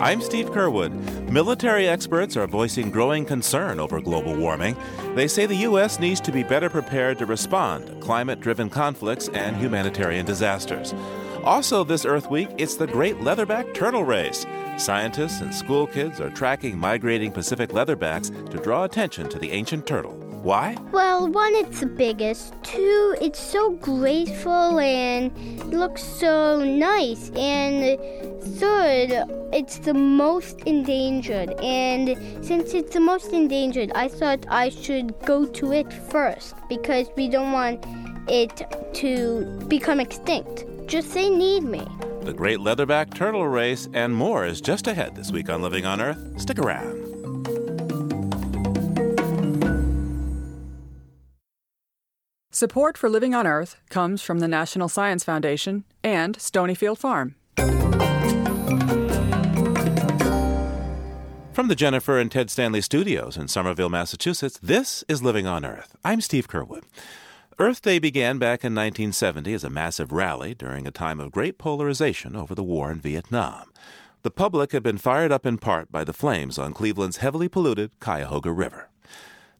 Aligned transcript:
I'm 0.00 0.20
Steve 0.20 0.50
Curwood. 0.50 0.92
Military 1.28 1.88
experts 1.88 2.36
are 2.36 2.46
voicing 2.46 2.92
growing 2.92 3.24
concern 3.24 3.80
over 3.80 4.00
global 4.00 4.36
warming. 4.36 4.76
They 5.16 5.26
say 5.26 5.44
the 5.44 5.56
U.S. 5.56 5.98
needs 5.98 6.20
to 6.20 6.30
be 6.30 6.44
better 6.44 6.70
prepared 6.70 7.18
to 7.18 7.26
respond 7.26 7.88
to 7.88 7.94
climate 7.96 8.38
driven 8.38 8.70
conflicts 8.70 9.26
and 9.30 9.56
humanitarian 9.56 10.24
disasters. 10.24 10.94
Also, 11.42 11.82
this 11.82 12.04
Earth 12.04 12.30
Week, 12.30 12.48
it's 12.58 12.76
the 12.76 12.86
Great 12.86 13.16
Leatherback 13.16 13.74
Turtle 13.74 14.04
Race. 14.04 14.46
Scientists 14.76 15.40
and 15.40 15.52
school 15.52 15.88
kids 15.88 16.20
are 16.20 16.30
tracking 16.30 16.78
migrating 16.78 17.32
Pacific 17.32 17.70
leatherbacks 17.70 18.30
to 18.50 18.58
draw 18.58 18.84
attention 18.84 19.28
to 19.28 19.38
the 19.40 19.50
ancient 19.50 19.84
turtle. 19.84 20.27
Why? 20.42 20.76
Well, 20.92 21.28
one, 21.28 21.54
it's 21.54 21.80
the 21.80 21.86
biggest. 21.86 22.54
Two, 22.62 23.16
it's 23.20 23.40
so 23.40 23.72
graceful 23.72 24.78
and 24.78 25.32
looks 25.72 26.02
so 26.02 26.62
nice. 26.64 27.30
And 27.30 27.98
third, 28.56 29.24
it's 29.52 29.78
the 29.78 29.94
most 29.94 30.60
endangered. 30.60 31.50
And 31.60 32.16
since 32.44 32.72
it's 32.74 32.94
the 32.94 33.00
most 33.00 33.32
endangered, 33.32 33.92
I 33.94 34.08
thought 34.08 34.46
I 34.48 34.68
should 34.68 35.18
go 35.20 35.44
to 35.46 35.72
it 35.72 35.92
first 35.92 36.54
because 36.68 37.08
we 37.16 37.28
don't 37.28 37.52
want 37.52 37.84
it 38.28 38.62
to 38.94 39.64
become 39.68 40.00
extinct. 40.00 40.64
Just 40.86 41.10
say 41.10 41.28
need 41.28 41.64
me. 41.64 41.86
The 42.22 42.32
Great 42.32 42.58
Leatherback 42.58 43.14
Turtle 43.14 43.46
Race 43.48 43.88
and 43.92 44.14
more 44.14 44.44
is 44.44 44.60
just 44.60 44.86
ahead 44.86 45.14
this 45.14 45.32
week 45.32 45.48
on 45.48 45.62
Living 45.62 45.86
on 45.86 46.00
Earth. 46.00 46.40
Stick 46.40 46.58
around. 46.58 47.07
Support 52.58 52.98
for 52.98 53.08
Living 53.08 53.36
on 53.36 53.46
Earth 53.46 53.76
comes 53.88 54.20
from 54.20 54.40
the 54.40 54.48
National 54.48 54.88
Science 54.88 55.22
Foundation 55.22 55.84
and 56.02 56.36
Stonyfield 56.38 56.98
Farm. 56.98 57.36
From 61.52 61.68
the 61.68 61.76
Jennifer 61.76 62.18
and 62.18 62.32
Ted 62.32 62.50
Stanley 62.50 62.80
studios 62.80 63.36
in 63.36 63.46
Somerville, 63.46 63.90
Massachusetts, 63.90 64.58
this 64.60 65.04
is 65.06 65.22
Living 65.22 65.46
on 65.46 65.64
Earth. 65.64 65.94
I'm 66.04 66.20
Steve 66.20 66.48
Curwood. 66.48 66.82
Earth 67.60 67.80
Day 67.80 68.00
began 68.00 68.38
back 68.38 68.64
in 68.64 68.74
1970 68.74 69.54
as 69.54 69.62
a 69.62 69.70
massive 69.70 70.10
rally 70.10 70.52
during 70.52 70.84
a 70.84 70.90
time 70.90 71.20
of 71.20 71.30
great 71.30 71.58
polarization 71.58 72.34
over 72.34 72.56
the 72.56 72.64
war 72.64 72.90
in 72.90 72.98
Vietnam. 72.98 73.70
The 74.22 74.32
public 74.32 74.72
had 74.72 74.82
been 74.82 74.98
fired 74.98 75.30
up 75.30 75.46
in 75.46 75.58
part 75.58 75.92
by 75.92 76.02
the 76.02 76.12
flames 76.12 76.58
on 76.58 76.74
Cleveland's 76.74 77.18
heavily 77.18 77.48
polluted 77.48 77.92
Cuyahoga 78.00 78.50
River. 78.50 78.87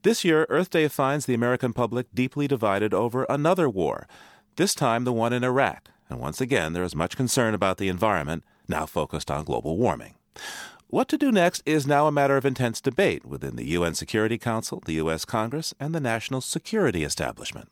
This 0.02 0.24
year, 0.24 0.46
Earth 0.48 0.70
Day 0.70 0.86
finds 0.86 1.26
the 1.26 1.34
American 1.34 1.72
public 1.72 2.06
deeply 2.14 2.46
divided 2.46 2.94
over 2.94 3.24
another 3.24 3.68
war, 3.68 4.06
this 4.54 4.74
time 4.74 5.02
the 5.04 5.12
one 5.12 5.32
in 5.32 5.42
Iraq, 5.42 5.88
and 6.08 6.20
once 6.20 6.40
again 6.40 6.72
there 6.72 6.84
is 6.84 6.94
much 6.94 7.16
concern 7.16 7.52
about 7.52 7.78
the 7.78 7.88
environment, 7.88 8.44
now 8.68 8.86
focused 8.86 9.30
on 9.30 9.44
global 9.44 9.76
warming. 9.76 10.14
What 10.86 11.08
to 11.08 11.18
do 11.18 11.32
next 11.32 11.62
is 11.66 11.86
now 11.86 12.06
a 12.06 12.12
matter 12.12 12.36
of 12.36 12.46
intense 12.46 12.80
debate 12.80 13.26
within 13.26 13.56
the 13.56 13.66
UN 13.70 13.94
Security 13.94 14.38
Council, 14.38 14.82
the 14.86 14.94
U.S. 14.94 15.24
Congress, 15.24 15.74
and 15.80 15.94
the 15.94 16.00
national 16.00 16.40
security 16.42 17.02
establishment. 17.02 17.68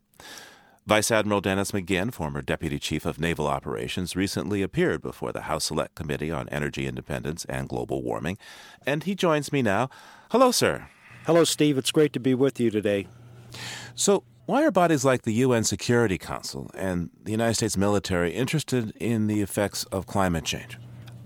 Vice 0.85 1.11
Admiral 1.11 1.41
Dennis 1.41 1.73
McGinn, 1.73 2.13
former 2.13 2.43
Deputy 2.43 2.79
Chief 2.79 3.07
of 3.07 3.21
Naval 3.21 3.47
Operations, 3.47 4.17
recently 4.17 4.63
appeared 4.63 5.01
before 5.01 5.33
the 5.33 5.43
House 5.43 5.65
Select 5.65 5.95
Committee 5.95 6.31
on 6.31 6.49
Energy 6.49 6.87
Independence 6.87 7.45
and 7.47 7.69
Global 7.69 8.03
Warming, 8.03 8.37
and 8.85 9.05
he 9.05 9.15
joins 9.15 9.53
me 9.53 9.63
now. 9.63 9.89
Hello, 10.31 10.51
sir. 10.51 10.89
Hello, 11.27 11.43
Steve. 11.43 11.77
It's 11.77 11.91
great 11.91 12.13
to 12.13 12.21
be 12.21 12.35
with 12.35 12.61
you 12.61 12.71
today. 12.71 13.09
So, 13.97 14.23
why 14.45 14.65
are 14.65 14.71
bodies 14.71 15.05
like 15.05 15.23
the 15.23 15.33
UN 15.33 15.65
Security 15.65 16.19
Council 16.19 16.71
and 16.73 17.11
the 17.21 17.33
United 17.33 17.55
States 17.55 17.77
military 17.77 18.33
interested 18.33 18.93
in 19.01 19.27
the 19.27 19.43
effects 19.43 19.83
of 19.91 20.07
climate 20.07 20.45
change? 20.45 20.79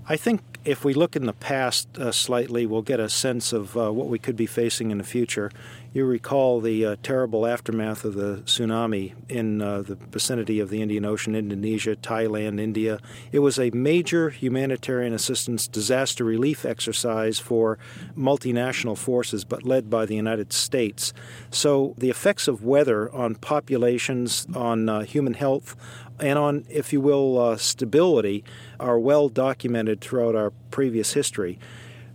I 0.09 0.17
think 0.17 0.50
if 0.65 0.85
we 0.85 0.93
look 0.93 1.17
in 1.17 1.27
the 1.27 1.33
past 1.33 1.89
uh, 1.99 2.13
slightly, 2.13 2.67
we'll 2.67 2.83
get 2.83 3.01
a 3.01 3.09
sense 3.09 3.53
of 3.53 3.77
uh, 3.77 3.91
what 3.93 4.09
we 4.09 4.19
could 4.19 4.37
be 4.37 4.47
facing 4.47 4.91
in 4.91 4.99
the 4.99 5.05
future. 5.05 5.51
You 5.93 6.05
recall 6.05 6.61
the 6.61 6.87
uh, 6.87 6.97
terrible 7.03 7.47
aftermath 7.47 8.05
of 8.05 8.15
the 8.15 8.43
tsunami 8.45 9.15
in 9.29 9.61
uh, 9.61 9.83
the 9.83 9.97
vicinity 9.97 10.61
of 10.61 10.71
the 10.71 10.83
Indian 10.83 11.05
Ocean, 11.05 11.35
Indonesia, 11.35 11.97
Thailand, 11.97 12.61
India. 12.61 13.01
It 13.33 13.41
was 13.41 13.59
a 13.59 13.71
major 13.71 14.31
humanitarian 14.31 15.13
assistance 15.13 15.67
disaster 15.67 16.23
relief 16.23 16.65
exercise 16.65 17.41
for 17.41 17.79
multinational 18.17 18.97
forces, 18.97 19.45
but 19.45 19.65
led 19.65 19.91
by 19.91 20.07
the 20.07 20.15
United 20.15 20.53
States. 20.53 21.13
So 21.51 21.95
the 21.99 22.11
effects 22.11 22.47
of 22.47 22.63
weather 22.63 23.13
on 23.13 23.35
populations, 23.35 24.47
on 24.55 24.89
uh, 24.89 25.01
human 25.01 25.35
health, 25.35 25.75
and 26.21 26.39
on, 26.39 26.65
if 26.69 26.93
you 26.93 27.01
will, 27.01 27.39
uh, 27.39 27.57
stability 27.57 28.45
are 28.79 28.99
well 28.99 29.29
documented 29.29 30.01
throughout 30.01 30.35
our 30.35 30.51
previous 30.71 31.13
history. 31.15 31.59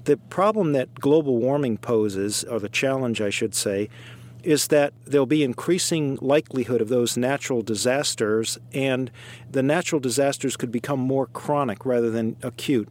The 0.05 0.17
problem 0.17 0.73
that 0.73 0.99
global 0.99 1.37
warming 1.37 1.77
poses, 1.77 2.43
or 2.43 2.59
the 2.59 2.69
challenge, 2.69 3.21
I 3.21 3.29
should 3.29 3.55
say, 3.55 3.89
is 4.43 4.67
that 4.67 4.93
there'll 5.05 5.25
be 5.25 5.43
increasing 5.43 6.19
likelihood 6.21 6.79
of 6.79 6.89
those 6.89 7.17
natural 7.17 7.63
disasters, 7.63 8.59
and 8.71 9.09
the 9.49 9.63
natural 9.63 9.99
disasters 9.99 10.55
could 10.55 10.71
become 10.71 10.99
more 10.99 11.25
chronic 11.25 11.85
rather 11.85 12.11
than 12.11 12.35
acute. 12.43 12.87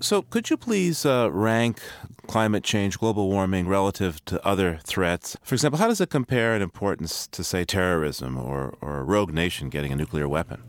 So, 0.00 0.22
could 0.22 0.50
you 0.50 0.56
please 0.56 1.06
uh, 1.06 1.30
rank 1.32 1.80
climate 2.26 2.64
change, 2.64 2.98
global 2.98 3.28
warming 3.28 3.68
relative 3.68 4.24
to 4.26 4.44
other 4.46 4.80
threats? 4.84 5.36
For 5.42 5.54
example, 5.54 5.78
how 5.78 5.88
does 5.88 6.00
it 6.00 6.10
compare 6.10 6.54
in 6.54 6.62
importance 6.62 7.26
to, 7.28 7.44
say, 7.44 7.64
terrorism 7.64 8.36
or, 8.36 8.74
or 8.80 8.98
a 8.98 9.02
rogue 9.02 9.32
nation 9.32 9.68
getting 9.68 9.92
a 9.92 9.96
nuclear 9.96 10.28
weapon? 10.28 10.62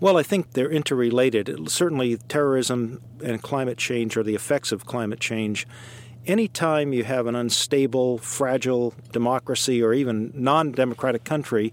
Well, 0.00 0.16
I 0.16 0.22
think 0.22 0.52
they're 0.52 0.70
interrelated. 0.70 1.70
Certainly, 1.70 2.18
terrorism 2.28 3.02
and 3.22 3.42
climate 3.42 3.78
change, 3.78 4.16
or 4.16 4.22
the 4.22 4.34
effects 4.34 4.70
of 4.70 4.86
climate 4.86 5.18
change, 5.18 5.66
anytime 6.26 6.92
you 6.92 7.02
have 7.04 7.26
an 7.26 7.34
unstable, 7.34 8.18
fragile 8.18 8.94
democracy 9.10 9.82
or 9.82 9.92
even 9.92 10.30
non 10.34 10.70
democratic 10.70 11.24
country, 11.24 11.72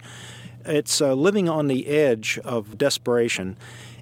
it's 0.65 1.01
uh, 1.01 1.13
living 1.13 1.47
on 1.47 1.67
the 1.67 1.87
edge 1.87 2.39
of 2.43 2.77
desperation. 2.77 3.57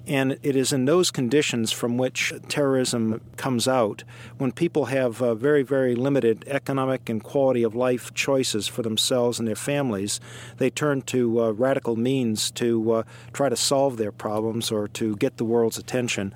And 0.06 0.38
it 0.42 0.54
is 0.54 0.72
in 0.72 0.84
those 0.84 1.10
conditions 1.10 1.72
from 1.72 1.96
which 1.96 2.32
terrorism 2.48 3.22
comes 3.36 3.66
out 3.66 4.04
when 4.36 4.52
people 4.52 4.86
have 4.86 5.22
uh, 5.22 5.34
very, 5.34 5.62
very 5.62 5.94
limited 5.94 6.44
economic 6.46 7.08
and 7.08 7.22
quality 7.22 7.62
of 7.62 7.74
life 7.74 8.12
choices 8.12 8.68
for 8.68 8.82
themselves 8.82 9.38
and 9.38 9.48
their 9.48 9.54
families. 9.54 10.20
They 10.58 10.68
turn 10.68 11.02
to 11.02 11.40
uh, 11.40 11.50
radical 11.52 11.96
means 11.96 12.50
to 12.52 12.92
uh, 12.92 13.02
try 13.32 13.48
to 13.48 13.56
solve 13.56 13.96
their 13.96 14.12
problems 14.12 14.70
or 14.70 14.88
to 14.88 15.16
get 15.16 15.38
the 15.38 15.44
world's 15.44 15.78
attention. 15.78 16.34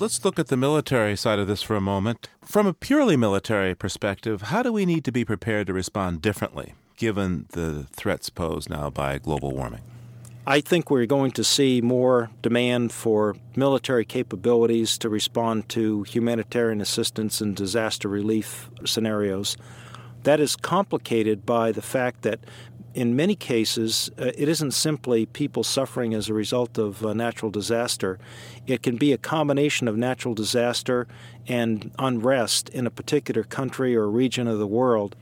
Let's 0.00 0.24
look 0.24 0.40
at 0.40 0.48
the 0.48 0.56
military 0.56 1.14
side 1.14 1.38
of 1.38 1.46
this 1.46 1.62
for 1.62 1.76
a 1.76 1.80
moment. 1.80 2.28
From 2.44 2.66
a 2.66 2.74
purely 2.74 3.16
military 3.16 3.76
perspective, 3.76 4.42
how 4.42 4.62
do 4.62 4.72
we 4.72 4.84
need 4.84 5.04
to 5.04 5.12
be 5.12 5.24
prepared 5.24 5.68
to 5.68 5.72
respond 5.72 6.20
differently 6.20 6.74
given 6.96 7.46
the 7.50 7.84
threats 7.92 8.28
posed 8.30 8.68
now 8.70 8.90
by 8.90 9.18
global 9.18 9.52
warming? 9.52 9.82
I 10.46 10.60
think 10.60 10.90
we're 10.90 11.06
going 11.06 11.30
to 11.32 11.44
see 11.44 11.80
more 11.80 12.30
demand 12.42 12.92
for 12.92 13.34
military 13.56 14.04
capabilities 14.04 14.98
to 14.98 15.08
respond 15.08 15.70
to 15.70 16.02
humanitarian 16.02 16.82
assistance 16.82 17.40
and 17.40 17.56
disaster 17.56 18.08
relief 18.10 18.68
scenarios. 18.84 19.56
That 20.24 20.40
is 20.40 20.54
complicated 20.54 21.46
by 21.46 21.72
the 21.72 21.80
fact 21.80 22.22
that 22.22 22.40
in 22.92 23.16
many 23.16 23.34
cases, 23.34 24.10
uh, 24.18 24.32
it 24.36 24.48
isn't 24.48 24.72
simply 24.72 25.24
people 25.24 25.64
suffering 25.64 26.12
as 26.12 26.28
a 26.28 26.34
result 26.34 26.78
of 26.78 27.02
a 27.02 27.14
natural 27.14 27.50
disaster. 27.50 28.18
It 28.66 28.82
can 28.82 28.96
be 28.96 29.12
a 29.12 29.18
combination 29.18 29.88
of 29.88 29.96
natural 29.96 30.34
disaster 30.34 31.08
and 31.48 31.90
unrest 31.98 32.68
in 32.68 32.86
a 32.86 32.90
particular 32.90 33.44
country 33.44 33.96
or 33.96 34.08
region 34.08 34.46
of 34.46 34.58
the 34.58 34.66
world. 34.66 35.16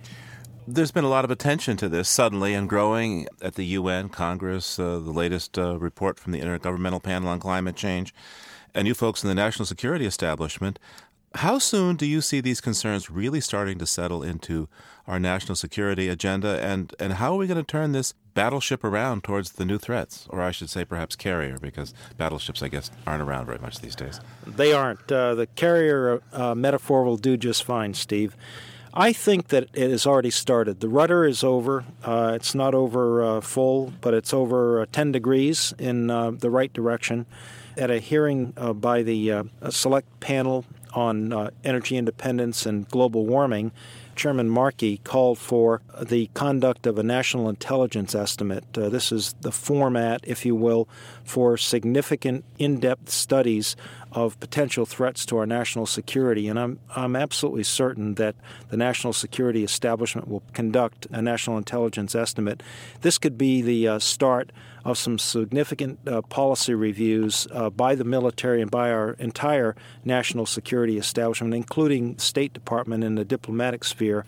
There's 0.67 0.93
been 0.93 1.03
a 1.03 1.09
lot 1.09 1.25
of 1.25 1.31
attention 1.33 1.77
to 1.79 1.89
this 1.89 2.09
suddenly 2.09 2.55
and 2.55 2.69
growing 2.69 3.27
at 3.41 3.57
the 3.57 3.65
UN, 3.65 4.09
Congress, 4.09 4.79
uh, 4.79 5.01
the 5.01 5.11
latest 5.11 5.59
uh, 5.59 5.77
report 5.77 6.21
from 6.21 6.31
the 6.31 6.41
Intergovernmental 6.41 7.03
Panel 7.03 7.29
on 7.29 7.41
Climate 7.41 7.75
Change, 7.75 8.15
and 8.73 8.87
you 8.87 8.95
folks 8.95 9.25
in 9.25 9.29
the 9.29 9.35
national 9.35 9.67
security 9.67 10.07
establishment. 10.07 10.79
How 11.35 11.59
soon 11.59 11.97
do 11.97 12.07
you 12.07 12.21
see 12.21 12.41
these 12.41 12.61
concerns 12.61 13.11
really 13.11 13.41
starting 13.41 13.79
to 13.79 13.87
settle 13.87 14.23
into 14.23 14.69
our 15.09 15.19
national 15.19 15.57
security 15.57 16.09
agenda? 16.09 16.63
And, 16.63 16.95
and 17.01 17.15
how 17.15 17.35
are 17.35 17.39
we 17.39 17.49
going 17.49 17.59
to 17.59 17.65
turn 17.65 17.91
this 17.91 18.15
battleship 18.35 18.85
around 18.85 19.25
towards 19.25 19.53
the 19.53 19.65
new 19.65 19.79
threats? 19.79 20.29
Or 20.31 20.41
I 20.41 20.53
should 20.53 20.71
say, 20.71 20.85
perhaps 20.85 21.17
carrier, 21.17 21.59
because 21.59 21.93
battleships, 22.19 22.63
I 22.63 22.69
guess, 22.69 22.89
aren't 23.05 23.23
around 23.23 23.47
very 23.47 23.59
much 23.59 23.81
these 23.81 23.97
days. 23.97 24.21
They 24.47 24.73
aren't. 24.73 25.11
Uh, 25.11 25.35
the 25.35 25.47
carrier 25.47 26.23
uh, 26.33 26.55
metaphor 26.55 27.03
will 27.03 27.17
do 27.17 27.37
just 27.37 27.65
fine, 27.65 27.95
Steve. 27.95 28.37
I 28.95 29.13
think 29.15 29.49
that 29.49 29.69
it 29.73 29.91
has 29.91 30.07
already 30.07 30.31
started. 30.31 30.81
The 30.81 30.89
rudder 30.89 31.25
is 31.25 31.43
over. 31.43 31.85
Uh, 32.05 32.33
it's 32.35 32.55
not 32.55 32.75
over 32.75 33.23
uh, 33.23 33.41
full, 33.41 33.93
but 34.03 34.13
it's 34.13 34.35
over 34.35 34.83
uh, 34.83 34.87
10 34.93 35.13
degrees 35.13 35.73
in 35.79 36.11
uh, 36.11 36.33
the 36.33 36.51
right 36.51 36.73
direction. 36.73 37.25
At 37.77 37.91
a 37.91 38.01
hearing 38.01 38.53
uh, 38.59 38.75
by 38.75 39.03
the 39.03 39.49
select 39.71 40.21
panel 40.21 40.67
on 40.93 41.51
energy 41.65 41.97
independence 41.97 42.67
and 42.67 42.87
global 42.89 43.25
warming, 43.25 43.73
Chairman 44.15 44.49
Markey 44.49 44.99
called 44.99 45.39
for 45.39 45.81
the 46.01 46.27
conduct 46.35 46.87
of 46.87 46.99
a 46.99 47.03
national 47.03 47.49
intelligence 47.49 48.15
estimate. 48.15 48.65
Uh, 48.77 48.89
this 48.89 49.11
is 49.11 49.35
the 49.41 49.53
format, 49.53 50.21
if 50.25 50.45
you 50.45 50.55
will, 50.55 50.89
for 51.25 51.57
significant 51.57 52.45
in 52.59 52.79
depth 52.79 53.09
studies 53.09 53.77
of 54.13 54.39
potential 54.41 54.87
threats 54.87 55.27
to 55.27 55.39
our 55.39 55.47
national 55.47 55.87
security. 55.87 56.49
And 56.49 56.59
I'm, 56.59 56.79
I'm 56.95 57.17
absolutely 57.17 57.65
certain 57.65 58.15
that 58.15 58.35
the 58.69 58.77
national 58.77 59.13
security 59.13 59.65
establishment 59.65 60.29
will 60.29 60.43
conduct 60.53 61.07
a 61.11 61.23
national 61.23 61.59
intelligence 61.59 62.15
estimate. 62.15 62.63
This 63.01 63.19
could 63.19 63.37
be 63.37 63.63
the 63.63 63.89
uh, 63.89 63.99
start 63.99 64.53
of 64.85 64.99
some 64.99 65.19
significant 65.19 65.99
uh, 66.07 66.23
policy 66.23 66.75
reviews 66.75 67.47
uh, 67.53 67.71
by 67.71 67.95
the 67.95 68.05
military 68.05 68.61
and 68.61 68.71
by 68.71 68.91
our 68.91 69.13
entire 69.19 69.77
national 70.05 70.47
security 70.47 70.99
establishment, 70.99 71.55
including 71.55 72.19
State 72.19 72.53
Department 72.53 73.05
and 73.05 73.17
the 73.17 73.25
diplomatic 73.25 73.85
sphere. 73.85 74.25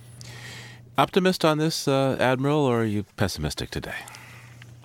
Optimist 0.97 1.45
on 1.45 1.59
this, 1.59 1.89
uh, 1.89 2.17
Admiral, 2.21 2.61
or 2.61 2.83
are 2.83 2.85
you 2.85 3.05
pessimistic 3.17 3.71
today? 3.71 3.97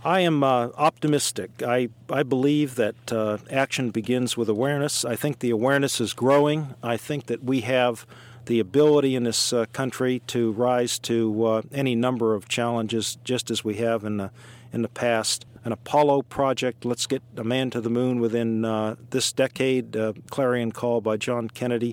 I 0.04 0.22
am 0.22 0.44
uh, 0.44 0.69
optimistic. 0.78 1.62
I, 1.62 1.90
I 2.10 2.24
believe 2.24 2.75
that 2.75 3.12
uh, 3.12 3.40
action 3.51 3.92
begins 3.92 4.38
with 4.38 4.48
awareness. 4.48 5.04
I 5.04 5.18
think 5.18 5.40
the 5.40 5.50
awareness 5.50 6.00
is 6.00 6.13
growing. 6.13 6.74
I 6.81 6.96
think 6.96 7.25
that 7.25 7.44
we 7.44 7.62
have 7.62 8.06
the 8.46 8.60
ability 8.60 9.16
in 9.16 9.25
this 9.25 9.51
uh, 9.51 9.66
country 9.74 10.22
to 10.28 10.54
rise 10.54 11.00
to 11.00 11.46
uh, 11.46 11.62
any 11.74 11.96
number 11.96 12.34
of 12.34 12.48
challenges, 12.48 13.18
just 13.25 13.51
as 13.51 13.63
we 13.63 13.75
have 13.75 14.06
in 14.06 14.18
the 14.18 14.31
in 14.72 14.84
the 14.84 14.90
past. 14.90 15.46
An 15.66 15.74
Apollo 15.74 16.22
project, 16.24 16.86
let's 16.86 17.06
get 17.06 17.22
a 17.36 17.44
man 17.44 17.69
to 17.72 17.81
the 17.81 17.90
moon 17.90 18.22
within 18.22 18.63
uh, 18.63 18.96
this 19.10 19.34
decade. 19.34 19.98
Uh, 19.98 20.13
clarion 20.30 20.72
call 20.72 21.01
by 21.01 21.18
John 21.18 21.50
Kennedy 21.50 21.90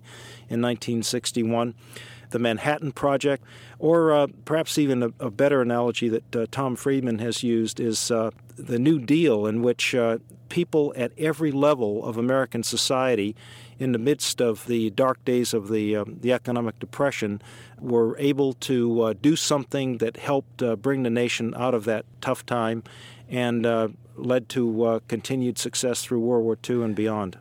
in 0.48 0.62
1961 0.62 1.74
the 2.30 2.38
Manhattan 2.38 2.92
Project, 2.92 3.44
or 3.78 4.12
uh, 4.12 4.26
perhaps 4.44 4.78
even 4.78 5.02
a, 5.02 5.12
a, 5.20 5.30
better 5.30 5.62
analogy 5.62 6.08
that 6.08 6.36
uh, 6.36 6.46
Tom 6.50 6.76
Friedman 6.76 7.18
has 7.18 7.42
used 7.42 7.80
is 7.80 8.10
uh, 8.10 8.30
the 8.56 8.78
New 8.78 8.98
Deal, 8.98 9.46
in 9.46 9.62
which 9.62 9.94
uh, 9.94 10.18
people 10.48 10.92
at 10.96 11.12
every 11.18 11.52
level 11.52 12.04
of 12.04 12.16
American 12.16 12.62
society, 12.62 13.34
in 13.78 13.92
the 13.92 13.98
midst 13.98 14.40
of 14.40 14.66
the 14.66 14.90
dark 14.90 15.22
days 15.24 15.52
of 15.52 15.68
the 15.68 15.96
um, 15.96 16.16
the 16.20 16.32
economic 16.32 16.78
depression, 16.78 17.42
were 17.80 18.16
able 18.18 18.54
to 18.54 19.02
uh, 19.02 19.14
do 19.20 19.36
something 19.36 19.98
that 19.98 20.16
helped 20.16 20.62
uh, 20.62 20.76
bring 20.76 21.02
the 21.02 21.10
nation 21.10 21.52
out 21.56 21.74
of 21.74 21.84
that 21.84 22.06
tough 22.20 22.46
time, 22.46 22.82
and 23.28 23.66
led 24.16 24.48
to 24.48 25.02
continued 25.08 25.58
success 25.58 26.02
through 26.02 26.20
World 26.20 26.44
War 26.44 26.58
II 26.68 26.82
and 26.82 26.94
beyond. 26.96 27.36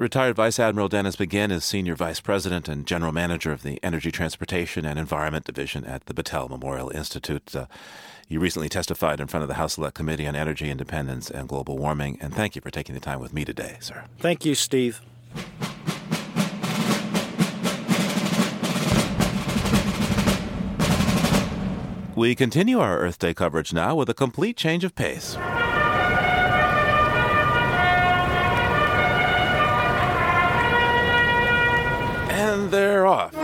Retired 0.00 0.34
Vice 0.34 0.58
Admiral 0.58 0.88
Dennis 0.88 1.16
McGinn 1.16 1.52
is 1.52 1.62
Senior 1.62 1.94
Vice 1.94 2.20
President 2.20 2.70
and 2.70 2.86
General 2.86 3.12
Manager 3.12 3.52
of 3.52 3.62
the 3.62 3.78
Energy 3.82 4.10
Transportation 4.10 4.86
and 4.86 4.98
Environment 4.98 5.44
Division 5.44 5.84
at 5.84 6.06
the 6.06 6.14
Battelle 6.14 6.48
Memorial 6.48 6.88
Institute. 6.88 7.54
Uh, 7.54 7.66
you 8.26 8.40
recently 8.40 8.70
testified 8.70 9.20
in 9.20 9.26
front 9.26 9.42
of 9.42 9.48
the 9.48 9.56
House 9.56 9.74
Select 9.74 9.94
Committee 9.94 10.26
on 10.26 10.34
Energy 10.34 10.70
Independence 10.70 11.30
and 11.30 11.50
Global 11.50 11.76
Warming, 11.76 12.16
and 12.22 12.34
thank 12.34 12.56
you 12.56 12.62
for 12.62 12.70
taking 12.70 12.94
the 12.94 13.00
time 13.02 13.20
with 13.20 13.34
me 13.34 13.44
today, 13.44 13.76
sir. 13.80 14.04
Thank 14.18 14.46
you, 14.46 14.54
Steve. 14.54 15.02
We 22.16 22.34
continue 22.34 22.80
our 22.80 23.00
Earth 23.00 23.18
Day 23.18 23.34
coverage 23.34 23.74
now 23.74 23.94
with 23.94 24.08
a 24.08 24.14
complete 24.14 24.56
change 24.56 24.82
of 24.82 24.94
pace. 24.94 25.36
They're 32.70 33.06
off. 33.06 33.34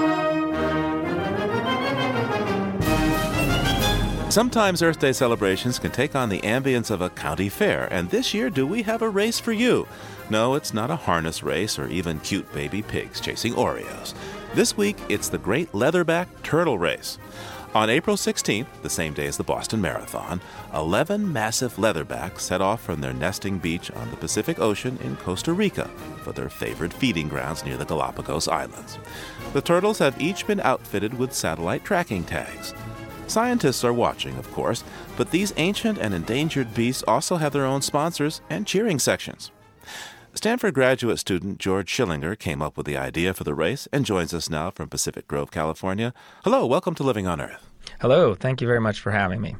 Sometimes 4.30 4.82
Earth 4.82 4.98
Day 4.98 5.12
celebrations 5.12 5.78
can 5.78 5.92
take 5.92 6.14
on 6.14 6.28
the 6.28 6.40
ambience 6.40 6.90
of 6.90 7.00
a 7.00 7.08
county 7.08 7.48
fair, 7.48 7.88
and 7.90 8.10
this 8.10 8.34
year, 8.34 8.50
do 8.50 8.66
we 8.66 8.82
have 8.82 9.00
a 9.00 9.08
race 9.08 9.40
for 9.40 9.52
you? 9.52 9.88
No, 10.28 10.54
it's 10.54 10.74
not 10.74 10.90
a 10.90 10.96
harness 10.96 11.42
race 11.42 11.78
or 11.78 11.88
even 11.88 12.20
cute 12.20 12.52
baby 12.52 12.82
pigs 12.82 13.20
chasing 13.20 13.54
Oreos. 13.54 14.14
This 14.54 14.76
week, 14.76 14.98
it's 15.08 15.28
the 15.28 15.38
Great 15.38 15.72
Leatherback 15.72 16.26
Turtle 16.42 16.78
Race. 16.78 17.18
On 17.76 17.90
April 17.90 18.16
16th, 18.16 18.68
the 18.80 18.88
same 18.88 19.12
day 19.12 19.26
as 19.26 19.36
the 19.36 19.44
Boston 19.44 19.82
Marathon, 19.82 20.40
11 20.72 21.30
massive 21.30 21.76
leatherbacks 21.76 22.40
set 22.40 22.62
off 22.62 22.80
from 22.80 23.02
their 23.02 23.12
nesting 23.12 23.58
beach 23.58 23.90
on 23.90 24.10
the 24.10 24.16
Pacific 24.16 24.58
Ocean 24.58 24.98
in 25.04 25.14
Costa 25.16 25.52
Rica 25.52 25.86
for 26.22 26.32
their 26.32 26.48
favorite 26.48 26.94
feeding 26.94 27.28
grounds 27.28 27.66
near 27.66 27.76
the 27.76 27.84
Galapagos 27.84 28.48
Islands. 28.48 28.96
The 29.52 29.60
turtles 29.60 29.98
have 29.98 30.18
each 30.18 30.46
been 30.46 30.60
outfitted 30.60 31.18
with 31.18 31.34
satellite 31.34 31.84
tracking 31.84 32.24
tags. 32.24 32.72
Scientists 33.26 33.84
are 33.84 33.92
watching, 33.92 34.38
of 34.38 34.50
course, 34.52 34.82
but 35.18 35.30
these 35.30 35.52
ancient 35.58 35.98
and 35.98 36.14
endangered 36.14 36.72
beasts 36.72 37.04
also 37.06 37.36
have 37.36 37.52
their 37.52 37.66
own 37.66 37.82
sponsors 37.82 38.40
and 38.48 38.66
cheering 38.66 38.98
sections. 38.98 39.50
Stanford 40.32 40.72
graduate 40.72 41.18
student 41.18 41.58
George 41.58 41.92
Shillinger 41.92 42.38
came 42.38 42.62
up 42.62 42.78
with 42.78 42.86
the 42.86 42.96
idea 42.96 43.34
for 43.34 43.44
the 43.44 43.54
race 43.54 43.86
and 43.92 44.06
joins 44.06 44.32
us 44.32 44.48
now 44.48 44.70
from 44.70 44.88
Pacific 44.88 45.28
Grove, 45.28 45.50
California. 45.50 46.14
Hello, 46.42 46.64
welcome 46.64 46.94
to 46.94 47.02
Living 47.02 47.26
on 47.26 47.38
Earth. 47.38 47.65
Hello, 48.00 48.34
thank 48.34 48.60
you 48.60 48.66
very 48.66 48.80
much 48.80 49.00
for 49.00 49.12
having 49.12 49.40
me. 49.40 49.56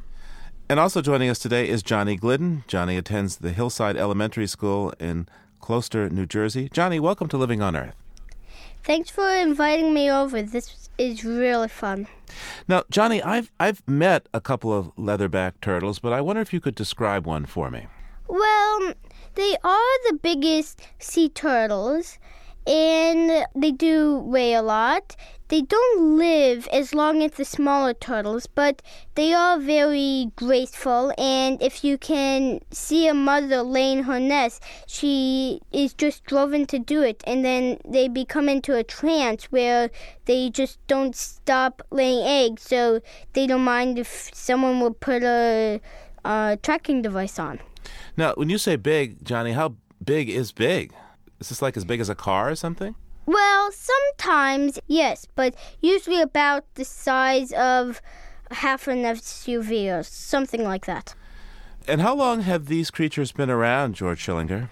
And 0.69 0.79
also 0.79 1.01
joining 1.01 1.29
us 1.29 1.39
today 1.39 1.69
is 1.69 1.81
Johnny 1.81 2.15
Glidden. 2.15 2.63
Johnny 2.67 2.97
attends 2.97 3.37
the 3.37 3.51
Hillside 3.51 3.95
Elementary 3.95 4.47
School 4.47 4.93
in 4.99 5.27
Closter, 5.61 6.09
New 6.11 6.25
Jersey. 6.25 6.69
Johnny, 6.71 6.99
welcome 6.99 7.27
to 7.29 7.37
Living 7.37 7.61
on 7.61 7.75
Earth. 7.75 7.95
Thanks 8.83 9.09
for 9.09 9.29
inviting 9.29 9.93
me 9.93 10.11
over. 10.11 10.41
This 10.41 10.89
is 10.97 11.23
really 11.23 11.67
fun. 11.67 12.07
Now, 12.67 12.83
Johnny, 12.89 13.21
I've 13.21 13.51
I've 13.59 13.85
met 13.87 14.27
a 14.33 14.41
couple 14.41 14.71
of 14.71 14.95
leatherback 14.95 15.53
turtles, 15.61 15.99
but 15.99 16.13
I 16.13 16.21
wonder 16.21 16.41
if 16.41 16.53
you 16.53 16.59
could 16.59 16.75
describe 16.75 17.25
one 17.25 17.45
for 17.45 17.69
me. 17.69 17.87
Well, 18.27 18.93
they 19.35 19.55
are 19.63 20.09
the 20.09 20.19
biggest 20.21 20.81
sea 20.99 21.29
turtles 21.29 22.17
and 22.67 23.45
they 23.55 23.71
do 23.71 24.17
weigh 24.19 24.53
a 24.53 24.61
lot. 24.61 25.15
They 25.49 25.61
don't 25.61 26.17
live 26.17 26.67
as 26.73 26.93
long 26.93 27.23
as 27.23 27.31
the 27.31 27.45
smaller 27.45 27.93
turtles, 27.93 28.47
but 28.47 28.81
they 29.15 29.33
are 29.33 29.57
very 29.57 30.33
graceful. 30.35 31.13
And 31.17 31.61
if 31.61 31.85
you 31.85 31.97
can 31.97 32.59
see 32.71 33.07
a 33.07 33.13
mother 33.13 33.61
laying 33.61 34.03
her 34.03 34.19
nest, 34.19 34.61
she 34.87 35.61
is 35.71 35.93
just 35.93 36.25
driven 36.25 36.65
to 36.65 36.79
do 36.79 37.01
it. 37.01 37.23
And 37.25 37.45
then 37.45 37.77
they 37.87 38.09
become 38.09 38.49
into 38.49 38.75
a 38.75 38.83
trance 38.83 39.45
where 39.45 39.89
they 40.25 40.49
just 40.49 40.85
don't 40.87 41.15
stop 41.15 41.81
laying 41.91 42.27
eggs. 42.27 42.63
So 42.63 42.99
they 43.31 43.47
don't 43.47 43.63
mind 43.63 43.97
if 43.97 44.29
someone 44.33 44.81
will 44.81 44.93
put 44.93 45.23
a, 45.23 45.79
a 46.25 46.59
tracking 46.61 47.01
device 47.01 47.39
on. 47.39 47.61
Now, 48.17 48.33
when 48.35 48.49
you 48.49 48.57
say 48.57 48.75
big, 48.75 49.23
Johnny, 49.23 49.53
how 49.53 49.75
big 50.03 50.27
is 50.27 50.51
big? 50.51 50.93
Is 51.39 51.49
this 51.49 51.61
like 51.61 51.77
as 51.77 51.85
big 51.85 51.99
as 51.99 52.09
a 52.09 52.15
car 52.15 52.49
or 52.49 52.55
something? 52.55 52.95
Well, 53.25 53.71
sometimes, 53.71 54.79
yes, 54.87 55.27
but 55.35 55.55
usually 55.81 56.21
about 56.21 56.63
the 56.75 56.85
size 56.85 57.51
of 57.51 58.01
half 58.51 58.87
an 58.87 59.03
SUV 59.03 59.99
or 59.99 60.03
something 60.03 60.63
like 60.63 60.85
that. 60.85 61.13
And 61.87 62.01
how 62.01 62.15
long 62.15 62.41
have 62.41 62.67
these 62.67 62.89
creatures 62.89 63.31
been 63.31 63.49
around, 63.49 63.95
George 63.95 64.25
Shillinger? 64.25 64.69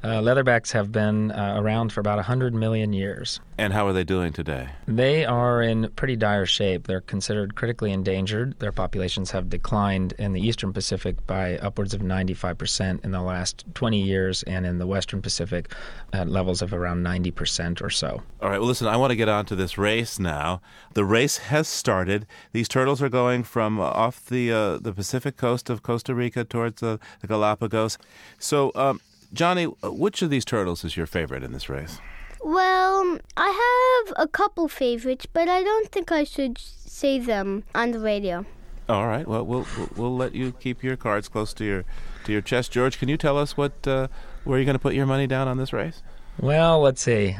Uh, 0.00 0.20
leatherbacks 0.20 0.70
have 0.70 0.92
been 0.92 1.32
uh, 1.32 1.54
around 1.56 1.92
for 1.92 2.00
about 2.00 2.16
100 2.16 2.54
million 2.54 2.92
years. 2.92 3.40
And 3.58 3.72
how 3.72 3.84
are 3.88 3.92
they 3.92 4.04
doing 4.04 4.32
today? 4.32 4.68
They 4.86 5.24
are 5.24 5.60
in 5.60 5.90
pretty 5.96 6.14
dire 6.14 6.46
shape. 6.46 6.86
They're 6.86 7.00
considered 7.00 7.56
critically 7.56 7.90
endangered. 7.90 8.56
Their 8.60 8.70
populations 8.70 9.32
have 9.32 9.50
declined 9.50 10.14
in 10.16 10.32
the 10.32 10.40
eastern 10.40 10.72
Pacific 10.72 11.26
by 11.26 11.58
upwards 11.58 11.94
of 11.94 12.00
95% 12.00 13.04
in 13.04 13.10
the 13.10 13.20
last 13.20 13.64
20 13.74 14.00
years, 14.00 14.44
and 14.44 14.64
in 14.64 14.78
the 14.78 14.86
western 14.86 15.20
Pacific 15.20 15.72
at 16.12 16.28
levels 16.28 16.62
of 16.62 16.72
around 16.72 17.04
90% 17.04 17.82
or 17.82 17.90
so. 17.90 18.22
All 18.40 18.50
right, 18.50 18.60
well, 18.60 18.68
listen, 18.68 18.86
I 18.86 18.96
want 18.96 19.10
to 19.10 19.16
get 19.16 19.28
on 19.28 19.46
to 19.46 19.56
this 19.56 19.76
race 19.76 20.20
now. 20.20 20.60
The 20.94 21.04
race 21.04 21.38
has 21.38 21.66
started. 21.66 22.24
These 22.52 22.68
turtles 22.68 23.02
are 23.02 23.08
going 23.08 23.42
from 23.42 23.80
off 23.80 24.24
the, 24.26 24.52
uh, 24.52 24.78
the 24.78 24.92
Pacific 24.92 25.36
coast 25.36 25.68
of 25.68 25.82
Costa 25.82 26.14
Rica 26.14 26.44
towards 26.44 26.80
the 26.80 27.00
Galapagos. 27.26 27.98
So, 28.38 28.70
um, 28.76 29.00
Johnny, 29.32 29.64
which 29.64 30.22
of 30.22 30.30
these 30.30 30.44
turtles 30.44 30.84
is 30.84 30.96
your 30.96 31.06
favorite 31.06 31.42
in 31.42 31.52
this 31.52 31.68
race? 31.68 31.98
Well, 32.42 33.18
I 33.36 34.06
have 34.06 34.14
a 34.16 34.28
couple 34.28 34.68
favorites, 34.68 35.26
but 35.26 35.48
I 35.48 35.62
don't 35.62 35.90
think 35.90 36.12
I 36.12 36.24
should 36.24 36.58
say 36.58 37.18
them 37.18 37.64
on 37.74 37.90
the 37.90 37.98
radio. 37.98 38.46
All 38.88 39.06
right. 39.06 39.26
Well, 39.26 39.44
we'll 39.44 39.66
we'll 39.96 40.16
let 40.16 40.34
you 40.34 40.52
keep 40.52 40.82
your 40.82 40.96
cards 40.96 41.28
close 41.28 41.52
to 41.54 41.64
your 41.64 41.84
to 42.24 42.32
your 42.32 42.40
chest. 42.40 42.72
George, 42.72 42.98
can 42.98 43.08
you 43.08 43.18
tell 43.18 43.36
us 43.36 43.56
what 43.56 43.86
uh, 43.86 44.08
where 44.44 44.58
you're 44.58 44.64
going 44.64 44.74
to 44.74 44.82
put 44.82 44.94
your 44.94 45.04
money 45.04 45.26
down 45.26 45.46
on 45.46 45.58
this 45.58 45.72
race? 45.72 46.02
Well, 46.40 46.80
let's 46.80 47.02
see. 47.02 47.36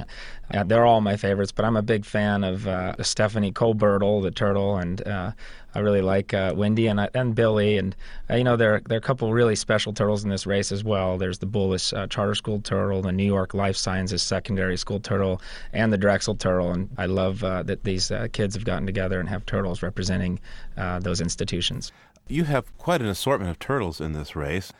Uh, 0.52 0.64
they're 0.64 0.84
all 0.84 1.00
my 1.00 1.16
favorites, 1.16 1.52
but 1.52 1.64
I'm 1.64 1.76
a 1.76 1.82
big 1.82 2.04
fan 2.04 2.42
of 2.42 2.66
uh, 2.66 2.94
Stephanie 3.02 3.52
Colbertle, 3.52 4.22
the 4.22 4.30
turtle, 4.30 4.78
and 4.78 5.06
uh, 5.06 5.32
I 5.74 5.78
really 5.78 6.00
like 6.00 6.34
uh, 6.34 6.54
Wendy 6.56 6.88
and 6.88 6.98
uh, 6.98 7.08
and 7.14 7.34
Billy. 7.34 7.76
And 7.76 7.94
you 8.28 8.42
know, 8.42 8.56
there 8.56 8.80
there 8.88 8.96
are 8.96 8.98
a 8.98 9.02
couple 9.02 9.32
really 9.32 9.54
special 9.54 9.92
turtles 9.92 10.24
in 10.24 10.30
this 10.30 10.46
race 10.46 10.72
as 10.72 10.82
well. 10.82 11.16
There's 11.16 11.38
the 11.38 11.46
Bullis 11.46 11.92
Charter 12.10 12.34
School 12.34 12.60
turtle, 12.60 13.02
the 13.02 13.12
New 13.12 13.26
York 13.26 13.54
Life 13.54 13.76
Sciences 13.76 14.22
Secondary 14.22 14.76
School 14.76 14.98
turtle, 14.98 15.40
and 15.72 15.92
the 15.92 15.98
Drexel 15.98 16.34
turtle. 16.34 16.72
And 16.72 16.88
I 16.98 17.06
love 17.06 17.40
that 17.40 17.84
these 17.84 18.10
kids 18.32 18.54
have 18.56 18.64
gotten 18.64 18.86
together 18.86 19.20
and 19.20 19.28
have 19.28 19.46
turtles 19.46 19.82
representing 19.82 20.40
those 20.76 21.20
institutions. 21.20 21.92
You 22.26 22.44
have 22.44 22.76
quite 22.78 23.00
an 23.00 23.06
assortment 23.06 23.50
of 23.50 23.58
turtles 23.58 24.00
in 24.00 24.12
this 24.12 24.34
race, 24.34 24.72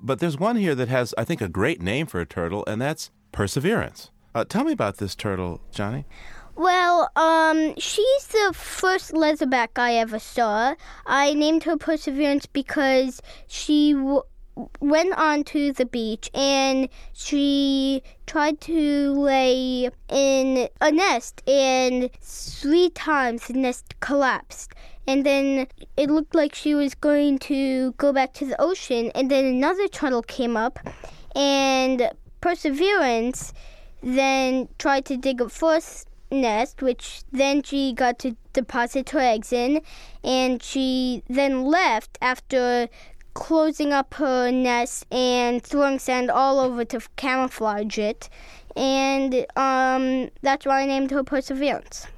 but 0.00 0.20
there's 0.20 0.38
one 0.38 0.56
here 0.56 0.74
that 0.74 0.88
has, 0.88 1.12
I 1.18 1.24
think, 1.24 1.40
a 1.40 1.48
great 1.48 1.80
name 1.82 2.06
for 2.06 2.20
a 2.20 2.26
turtle, 2.26 2.62
and 2.66 2.80
that's 2.80 3.10
Perseverance. 3.34 4.10
Uh, 4.32 4.44
tell 4.44 4.62
me 4.62 4.72
about 4.72 4.98
this 4.98 5.16
turtle, 5.16 5.60
Johnny. 5.72 6.06
Well, 6.54 7.10
um, 7.16 7.74
she's 7.78 8.28
the 8.28 8.52
first 8.54 9.12
leatherback 9.12 9.70
I 9.76 9.94
ever 9.94 10.20
saw. 10.20 10.76
I 11.04 11.34
named 11.34 11.64
her 11.64 11.76
Perseverance 11.76 12.46
because 12.46 13.20
she 13.48 13.92
w- 13.92 14.22
went 14.78 15.14
onto 15.18 15.72
the 15.72 15.84
beach 15.84 16.30
and 16.32 16.88
she 17.12 18.04
tried 18.26 18.60
to 18.62 19.12
lay 19.14 19.90
in 20.08 20.68
a 20.80 20.92
nest, 20.92 21.42
and 21.48 22.08
three 22.22 22.90
times 22.90 23.48
the 23.48 23.54
nest 23.54 23.98
collapsed. 23.98 24.72
And 25.08 25.26
then 25.26 25.66
it 25.96 26.08
looked 26.08 26.36
like 26.36 26.54
she 26.54 26.76
was 26.76 26.94
going 26.94 27.40
to 27.40 27.92
go 27.98 28.12
back 28.12 28.32
to 28.34 28.46
the 28.46 28.60
ocean, 28.60 29.10
and 29.16 29.28
then 29.28 29.44
another 29.44 29.88
turtle 29.88 30.22
came 30.22 30.56
up, 30.56 30.78
and 31.34 32.12
Perseverance 32.44 33.54
then 34.02 34.68
tried 34.78 35.06
to 35.06 35.16
dig 35.16 35.40
a 35.40 35.48
fourth 35.48 36.04
nest, 36.30 36.82
which 36.82 37.22
then 37.32 37.62
she 37.62 37.94
got 37.94 38.18
to 38.18 38.36
deposit 38.52 39.08
her 39.10 39.18
eggs 39.18 39.50
in, 39.50 39.80
and 40.22 40.62
she 40.62 41.22
then 41.26 41.64
left 41.64 42.18
after 42.20 42.90
closing 43.32 43.94
up 43.94 44.12
her 44.12 44.50
nest 44.50 45.06
and 45.10 45.62
throwing 45.62 45.98
sand 45.98 46.30
all 46.30 46.60
over 46.60 46.84
to 46.84 47.00
camouflage 47.16 47.96
it, 47.96 48.28
and 48.76 49.46
um, 49.56 50.28
that's 50.42 50.66
why 50.66 50.82
I 50.82 50.86
named 50.86 51.12
her 51.12 51.24
Perseverance. 51.24 52.08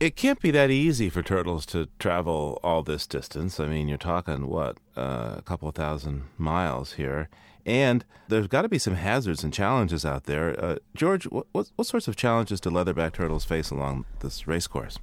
It 0.00 0.16
can't 0.16 0.40
be 0.40 0.50
that 0.52 0.70
easy 0.70 1.10
for 1.10 1.22
turtles 1.22 1.66
to 1.66 1.88
travel 1.98 2.58
all 2.64 2.82
this 2.82 3.06
distance. 3.06 3.60
I 3.60 3.66
mean, 3.66 3.88
you're 3.88 3.98
talking 3.98 4.46
what 4.46 4.78
uh, 4.96 5.34
a 5.36 5.42
couple 5.44 5.70
thousand 5.72 6.22
miles 6.38 6.94
here. 6.94 7.28
And 7.66 8.04
there's 8.28 8.46
got 8.46 8.62
to 8.62 8.68
be 8.68 8.78
some 8.78 8.94
hazards 8.94 9.42
and 9.42 9.52
challenges 9.52 10.04
out 10.04 10.24
there. 10.24 10.58
Uh, 10.62 10.76
George, 10.94 11.24
what, 11.24 11.46
what, 11.52 11.70
what 11.76 11.86
sorts 11.86 12.08
of 12.08 12.16
challenges 12.16 12.60
do 12.60 12.70
leatherback 12.70 13.12
turtles 13.14 13.44
face 13.44 13.70
along 13.70 14.04
this 14.20 14.46
race 14.46 14.66
course? 14.66 14.98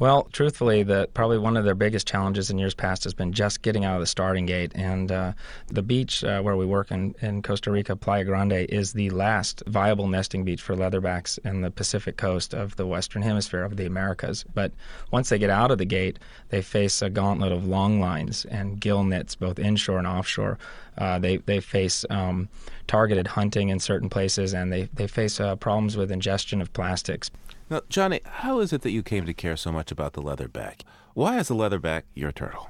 Well, 0.00 0.30
truthfully, 0.32 0.82
the 0.82 1.10
probably 1.12 1.36
one 1.36 1.58
of 1.58 1.66
their 1.66 1.74
biggest 1.74 2.08
challenges 2.08 2.48
in 2.48 2.56
years 2.56 2.72
past 2.72 3.04
has 3.04 3.12
been 3.12 3.34
just 3.34 3.60
getting 3.60 3.84
out 3.84 3.96
of 3.96 4.00
the 4.00 4.06
starting 4.06 4.46
gate. 4.46 4.72
And 4.74 5.12
uh, 5.12 5.34
the 5.66 5.82
beach 5.82 6.24
uh, 6.24 6.40
where 6.40 6.56
we 6.56 6.64
work 6.64 6.90
in, 6.90 7.14
in 7.20 7.42
Costa 7.42 7.70
Rica, 7.70 7.94
Playa 7.94 8.24
Grande, 8.24 8.64
is 8.70 8.94
the 8.94 9.10
last 9.10 9.62
viable 9.66 10.08
nesting 10.08 10.42
beach 10.42 10.62
for 10.62 10.74
leatherbacks 10.74 11.38
in 11.44 11.60
the 11.60 11.70
Pacific 11.70 12.16
coast 12.16 12.54
of 12.54 12.76
the 12.76 12.86
Western 12.86 13.20
Hemisphere 13.20 13.62
of 13.62 13.76
the 13.76 13.84
Americas. 13.84 14.42
But 14.54 14.72
once 15.10 15.28
they 15.28 15.38
get 15.38 15.50
out 15.50 15.70
of 15.70 15.76
the 15.76 15.84
gate, 15.84 16.18
they 16.48 16.62
face 16.62 17.02
a 17.02 17.10
gauntlet 17.10 17.52
of 17.52 17.66
long 17.66 18.00
lines 18.00 18.46
and 18.46 18.80
gill 18.80 19.04
nets, 19.04 19.34
both 19.34 19.58
inshore 19.58 19.98
and 19.98 20.06
offshore. 20.06 20.56
Uh, 20.96 21.18
they 21.18 21.36
they 21.36 21.60
face 21.60 22.06
um, 22.08 22.48
targeted 22.86 23.26
hunting 23.26 23.68
in 23.68 23.78
certain 23.78 24.08
places, 24.08 24.54
and 24.54 24.72
they 24.72 24.88
they 24.94 25.06
face 25.06 25.38
uh, 25.40 25.56
problems 25.56 25.98
with 25.98 26.10
ingestion 26.10 26.62
of 26.62 26.72
plastics. 26.72 27.30
Now, 27.70 27.82
Johnny, 27.88 28.20
how 28.24 28.58
is 28.58 28.72
it 28.72 28.82
that 28.82 28.90
you 28.90 29.04
came 29.04 29.26
to 29.26 29.32
care 29.32 29.56
so 29.56 29.70
much 29.70 29.92
about 29.92 30.14
the 30.14 30.22
leatherback? 30.22 30.80
Why 31.14 31.38
is 31.38 31.46
the 31.46 31.54
leatherback 31.54 32.02
your 32.14 32.32
turtle? 32.32 32.68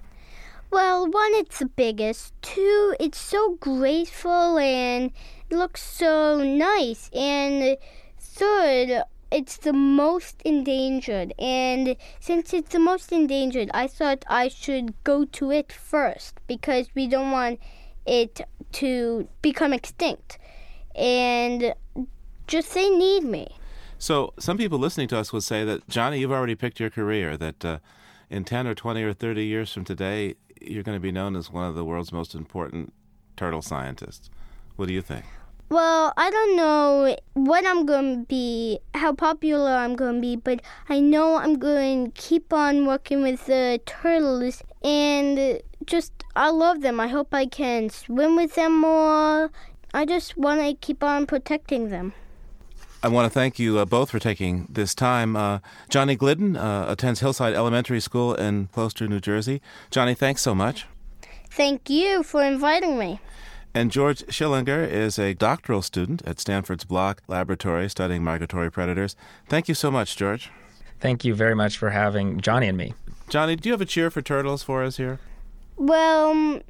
Well, 0.70 1.10
one, 1.10 1.32
it's 1.32 1.58
the 1.58 1.66
biggest. 1.66 2.34
Two, 2.42 2.94
it's 3.00 3.18
so 3.18 3.56
graceful 3.60 4.58
and 4.58 5.10
looks 5.50 5.82
so 5.82 6.42
nice. 6.44 7.08
And 7.14 7.78
third, 8.18 9.04
it's 9.32 9.56
the 9.56 9.72
most 9.72 10.42
endangered. 10.42 11.32
And 11.38 11.96
since 12.20 12.52
it's 12.52 12.72
the 12.72 12.78
most 12.78 13.10
endangered, 13.10 13.70
I 13.72 13.86
thought 13.86 14.26
I 14.28 14.48
should 14.48 14.92
go 15.02 15.24
to 15.24 15.50
it 15.50 15.72
first 15.72 16.38
because 16.46 16.88
we 16.94 17.06
don't 17.06 17.30
want 17.30 17.58
it 18.04 18.42
to 18.72 19.26
become 19.40 19.72
extinct. 19.72 20.38
And 20.94 21.74
just 22.46 22.74
they 22.74 22.90
need 22.90 23.24
me. 23.24 23.56
So 24.00 24.32
some 24.38 24.56
people 24.56 24.78
listening 24.78 25.08
to 25.08 25.18
us 25.18 25.30
would 25.30 25.42
say 25.42 25.62
that 25.64 25.86
Johnny, 25.86 26.20
you've 26.20 26.32
already 26.32 26.54
picked 26.54 26.80
your 26.80 26.88
career. 26.88 27.36
That 27.36 27.64
uh, 27.64 27.78
in 28.30 28.44
ten 28.44 28.66
or 28.66 28.74
twenty 28.74 29.02
or 29.02 29.12
thirty 29.12 29.44
years 29.44 29.70
from 29.72 29.84
today, 29.84 30.36
you're 30.58 30.82
going 30.82 30.96
to 30.96 31.00
be 31.00 31.12
known 31.12 31.36
as 31.36 31.50
one 31.50 31.68
of 31.68 31.74
the 31.74 31.84
world's 31.84 32.10
most 32.10 32.34
important 32.34 32.94
turtle 33.36 33.60
scientists. 33.60 34.30
What 34.76 34.88
do 34.88 34.94
you 34.94 35.02
think? 35.02 35.26
Well, 35.68 36.14
I 36.16 36.30
don't 36.30 36.56
know 36.56 37.14
what 37.34 37.66
I'm 37.66 37.84
going 37.84 38.20
to 38.20 38.26
be, 38.26 38.80
how 38.94 39.12
popular 39.12 39.70
I'm 39.70 39.94
going 39.96 40.14
to 40.14 40.20
be, 40.20 40.34
but 40.34 40.62
I 40.88 40.98
know 40.98 41.36
I'm 41.36 41.58
going 41.58 42.10
to 42.10 42.20
keep 42.20 42.52
on 42.54 42.86
working 42.86 43.22
with 43.22 43.44
the 43.46 43.80
turtles 43.84 44.62
and 44.82 45.60
just, 45.84 46.12
I 46.34 46.48
love 46.50 46.80
them. 46.80 46.98
I 46.98 47.06
hope 47.06 47.32
I 47.32 47.46
can 47.46 47.88
swim 47.90 48.34
with 48.34 48.56
them 48.56 48.80
more. 48.80 49.52
I 49.94 50.06
just 50.06 50.36
want 50.36 50.60
to 50.62 50.74
keep 50.74 51.04
on 51.04 51.26
protecting 51.26 51.90
them. 51.90 52.14
I 53.02 53.08
want 53.08 53.24
to 53.24 53.30
thank 53.30 53.58
you 53.58 53.78
uh, 53.78 53.86
both 53.86 54.10
for 54.10 54.18
taking 54.18 54.66
this 54.68 54.94
time. 54.94 55.34
Uh, 55.34 55.60
Johnny 55.88 56.16
Glidden 56.16 56.56
uh, 56.56 56.84
attends 56.88 57.20
Hillside 57.20 57.54
Elementary 57.54 58.00
School 58.00 58.34
in 58.34 58.68
Closter, 58.68 59.08
New 59.08 59.20
Jersey. 59.20 59.62
Johnny, 59.90 60.14
thanks 60.14 60.42
so 60.42 60.54
much. 60.54 60.86
Thank 61.50 61.88
you 61.88 62.22
for 62.22 62.42
inviting 62.42 62.98
me. 62.98 63.20
And 63.72 63.90
George 63.90 64.26
Shillinger 64.26 64.86
is 64.86 65.18
a 65.18 65.32
doctoral 65.32 65.80
student 65.80 66.22
at 66.26 66.40
Stanford's 66.40 66.84
Block 66.84 67.22
Laboratory 67.26 67.88
studying 67.88 68.22
migratory 68.22 68.70
predators. 68.70 69.16
Thank 69.48 69.68
you 69.68 69.74
so 69.74 69.90
much, 69.90 70.16
George. 70.16 70.50
Thank 70.98 71.24
you 71.24 71.34
very 71.34 71.54
much 71.54 71.78
for 71.78 71.90
having 71.90 72.40
Johnny 72.40 72.68
and 72.68 72.76
me. 72.76 72.94
Johnny, 73.28 73.56
do 73.56 73.68
you 73.68 73.72
have 73.72 73.80
a 73.80 73.86
cheer 73.86 74.10
for 74.10 74.20
turtles 74.20 74.62
for 74.62 74.82
us 74.82 74.98
here? 74.98 75.20
Well, 75.76 76.30
um, 76.30 76.62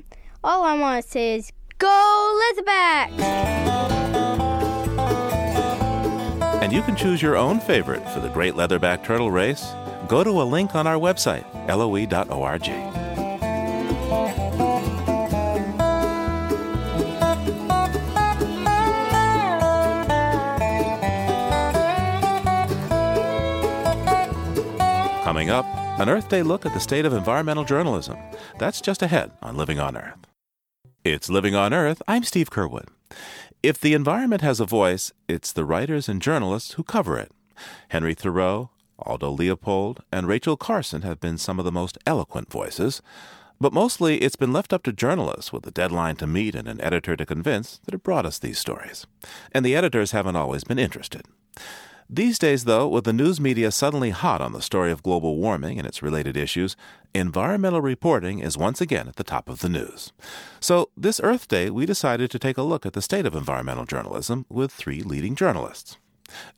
all 0.45 0.63
I 0.63 0.79
want 0.79 1.03
to 1.03 1.11
say 1.11 1.37
is 1.37 1.53
go 1.79 2.41
Leatherback! 2.55 4.20
And 6.61 6.73
you 6.73 6.83
can 6.83 6.95
choose 6.95 7.23
your 7.23 7.37
own 7.37 7.59
favorite 7.59 8.07
for 8.11 8.21
the 8.21 8.29
Great 8.29 8.53
Leatherback 8.53 9.03
Turtle 9.03 9.31
Race. 9.31 9.73
Go 10.09 10.23
to 10.23 10.43
a 10.43 10.45
link 10.45 10.75
on 10.75 10.87
our 10.87 10.99
website, 10.99 11.45
loe.org. 11.69 12.65
Coming 25.25 25.49
up, 25.49 25.65
an 25.99 26.09
Earth 26.11 26.29
Day 26.29 26.43
look 26.43 26.67
at 26.67 26.75
the 26.75 26.81
state 26.81 27.07
of 27.07 27.15
environmental 27.15 27.65
journalism. 27.65 28.19
That's 28.59 28.81
just 28.83 29.01
ahead 29.01 29.31
on 29.41 29.57
Living 29.57 29.79
on 29.79 29.97
Earth. 29.97 30.27
It's 31.05 31.31
Living 31.31 31.55
on 31.55 31.73
Earth. 31.73 32.03
I'm 32.07 32.25
Steve 32.25 32.51
Curwood. 32.51 32.89
If 33.63 33.79
the 33.79 33.93
environment 33.93 34.41
has 34.41 34.59
a 34.59 34.65
voice, 34.65 35.13
it's 35.29 35.53
the 35.53 35.67
writers 35.67 36.09
and 36.09 36.23
journalists 36.23 36.73
who 36.73 36.83
cover 36.83 37.19
it. 37.19 37.31
Henry 37.91 38.15
Thoreau, 38.15 38.71
Aldo 38.99 39.31
Leopold, 39.31 40.03
and 40.11 40.27
Rachel 40.27 40.57
Carson 40.57 41.03
have 41.03 41.21
been 41.21 41.37
some 41.37 41.59
of 41.59 41.67
the 41.67 41.73
most 41.73 41.99
eloquent 42.07 42.51
voices, 42.51 43.03
but 43.61 43.75
mostly 43.75 44.23
it's 44.23 44.37
been 44.37 44.55
left 44.55 44.73
up 44.73 44.83
to 44.85 44.95
journalists 44.95 45.53
with 45.53 45.67
a 45.67 45.71
deadline 45.71 46.17
to 46.17 46.27
meet 46.27 46.55
and 46.55 46.69
an 46.69 46.81
editor 46.81 47.17
to 47.17 47.27
convince 47.27 47.81
that 47.85 47.93
have 47.93 48.03
brought 48.03 48.25
us 48.25 48.39
these 48.39 48.59
stories. 48.59 49.07
And 49.53 49.63
the 49.63 49.77
editors 49.77 50.13
haven't 50.13 50.37
always 50.37 50.65
been 50.65 50.79
interested. 50.79 51.27
These 52.13 52.41
days, 52.41 52.65
though, 52.65 52.89
with 52.89 53.05
the 53.05 53.13
news 53.13 53.39
media 53.39 53.71
suddenly 53.71 54.11
hot 54.11 54.41
on 54.41 54.53
the 54.53 54.61
story 54.61 54.91
of 54.91 55.01
global 55.01 55.37
warming 55.37 55.79
and 55.79 55.87
its 55.87 56.03
related 56.03 56.37
issues, 56.37 56.75
environmental 57.15 57.81
reporting 57.81 58.41
is 58.41 58.59
once 58.59 58.81
again 58.81 59.07
at 59.07 59.15
the 59.15 59.23
top 59.23 59.49
of 59.49 59.61
the 59.61 59.69
news. 59.69 60.13
So, 60.59 60.91
this 60.97 61.21
Earth 61.23 61.47
Day, 61.47 61.71
we 61.71 61.87
decided 61.87 62.29
to 62.33 62.39
take 62.41 62.59
a 62.59 62.65
look 62.65 62.85
at 62.85 62.95
the 62.95 63.01
state 63.01 63.27
of 63.27 63.37
environmental 63.37 63.85
journalism 63.85 64.45
with 64.49 64.73
three 64.73 65.05
leading 65.05 65.37
journalists. 65.37 65.99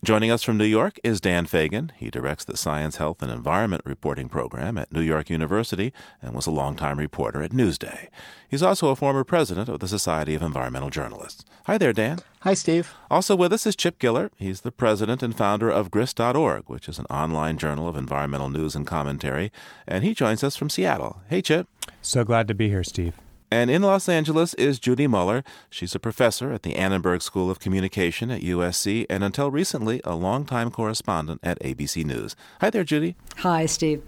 Joining 0.04 0.30
us 0.30 0.42
from 0.42 0.56
New 0.56 0.64
York 0.64 0.98
is 1.04 1.20
Dan 1.20 1.46
Fagin. 1.46 1.90
He 1.96 2.10
directs 2.10 2.44
the 2.44 2.56
Science, 2.56 2.96
Health, 2.96 3.22
and 3.22 3.30
Environment 3.30 3.82
Reporting 3.84 4.28
Program 4.28 4.76
at 4.78 4.92
New 4.92 5.00
York 5.00 5.30
University 5.30 5.92
and 6.20 6.34
was 6.34 6.46
a 6.46 6.50
longtime 6.50 6.98
reporter 6.98 7.42
at 7.42 7.52
Newsday. 7.52 8.08
He's 8.48 8.62
also 8.62 8.88
a 8.88 8.96
former 8.96 9.24
president 9.24 9.68
of 9.68 9.80
the 9.80 9.88
Society 9.88 10.34
of 10.34 10.42
Environmental 10.42 10.90
Journalists. 10.90 11.44
Hi 11.66 11.78
there, 11.78 11.92
Dan. 11.92 12.18
Hi, 12.40 12.54
Steve. 12.54 12.92
Also 13.10 13.36
with 13.36 13.52
us 13.52 13.66
is 13.66 13.76
Chip 13.76 13.98
Giller. 13.98 14.30
He's 14.36 14.62
the 14.62 14.72
president 14.72 15.22
and 15.22 15.36
founder 15.36 15.70
of 15.70 15.90
Grist.org, 15.90 16.64
which 16.66 16.88
is 16.88 16.98
an 16.98 17.06
online 17.06 17.56
journal 17.56 17.88
of 17.88 17.96
environmental 17.96 18.50
news 18.50 18.74
and 18.74 18.86
commentary, 18.86 19.52
and 19.86 20.04
he 20.04 20.14
joins 20.14 20.42
us 20.42 20.56
from 20.56 20.70
Seattle. 20.70 21.22
Hey, 21.28 21.40
Chip. 21.40 21.68
So 22.00 22.24
glad 22.24 22.48
to 22.48 22.54
be 22.54 22.68
here, 22.68 22.84
Steve. 22.84 23.14
And 23.52 23.70
in 23.70 23.82
Los 23.82 24.08
Angeles 24.08 24.54
is 24.54 24.78
Judy 24.78 25.06
Muller. 25.06 25.44
She's 25.68 25.94
a 25.94 25.98
professor 25.98 26.54
at 26.54 26.62
the 26.62 26.74
Annenberg 26.74 27.20
School 27.20 27.50
of 27.50 27.60
Communication 27.60 28.30
at 28.30 28.40
USC 28.40 29.04
and 29.10 29.22
until 29.22 29.50
recently 29.50 30.00
a 30.04 30.14
longtime 30.14 30.70
correspondent 30.70 31.38
at 31.42 31.60
ABC 31.60 32.02
News. 32.02 32.34
Hi 32.62 32.70
there, 32.70 32.82
Judy. 32.82 33.14
Hi, 33.36 33.66
Steve. 33.66 34.02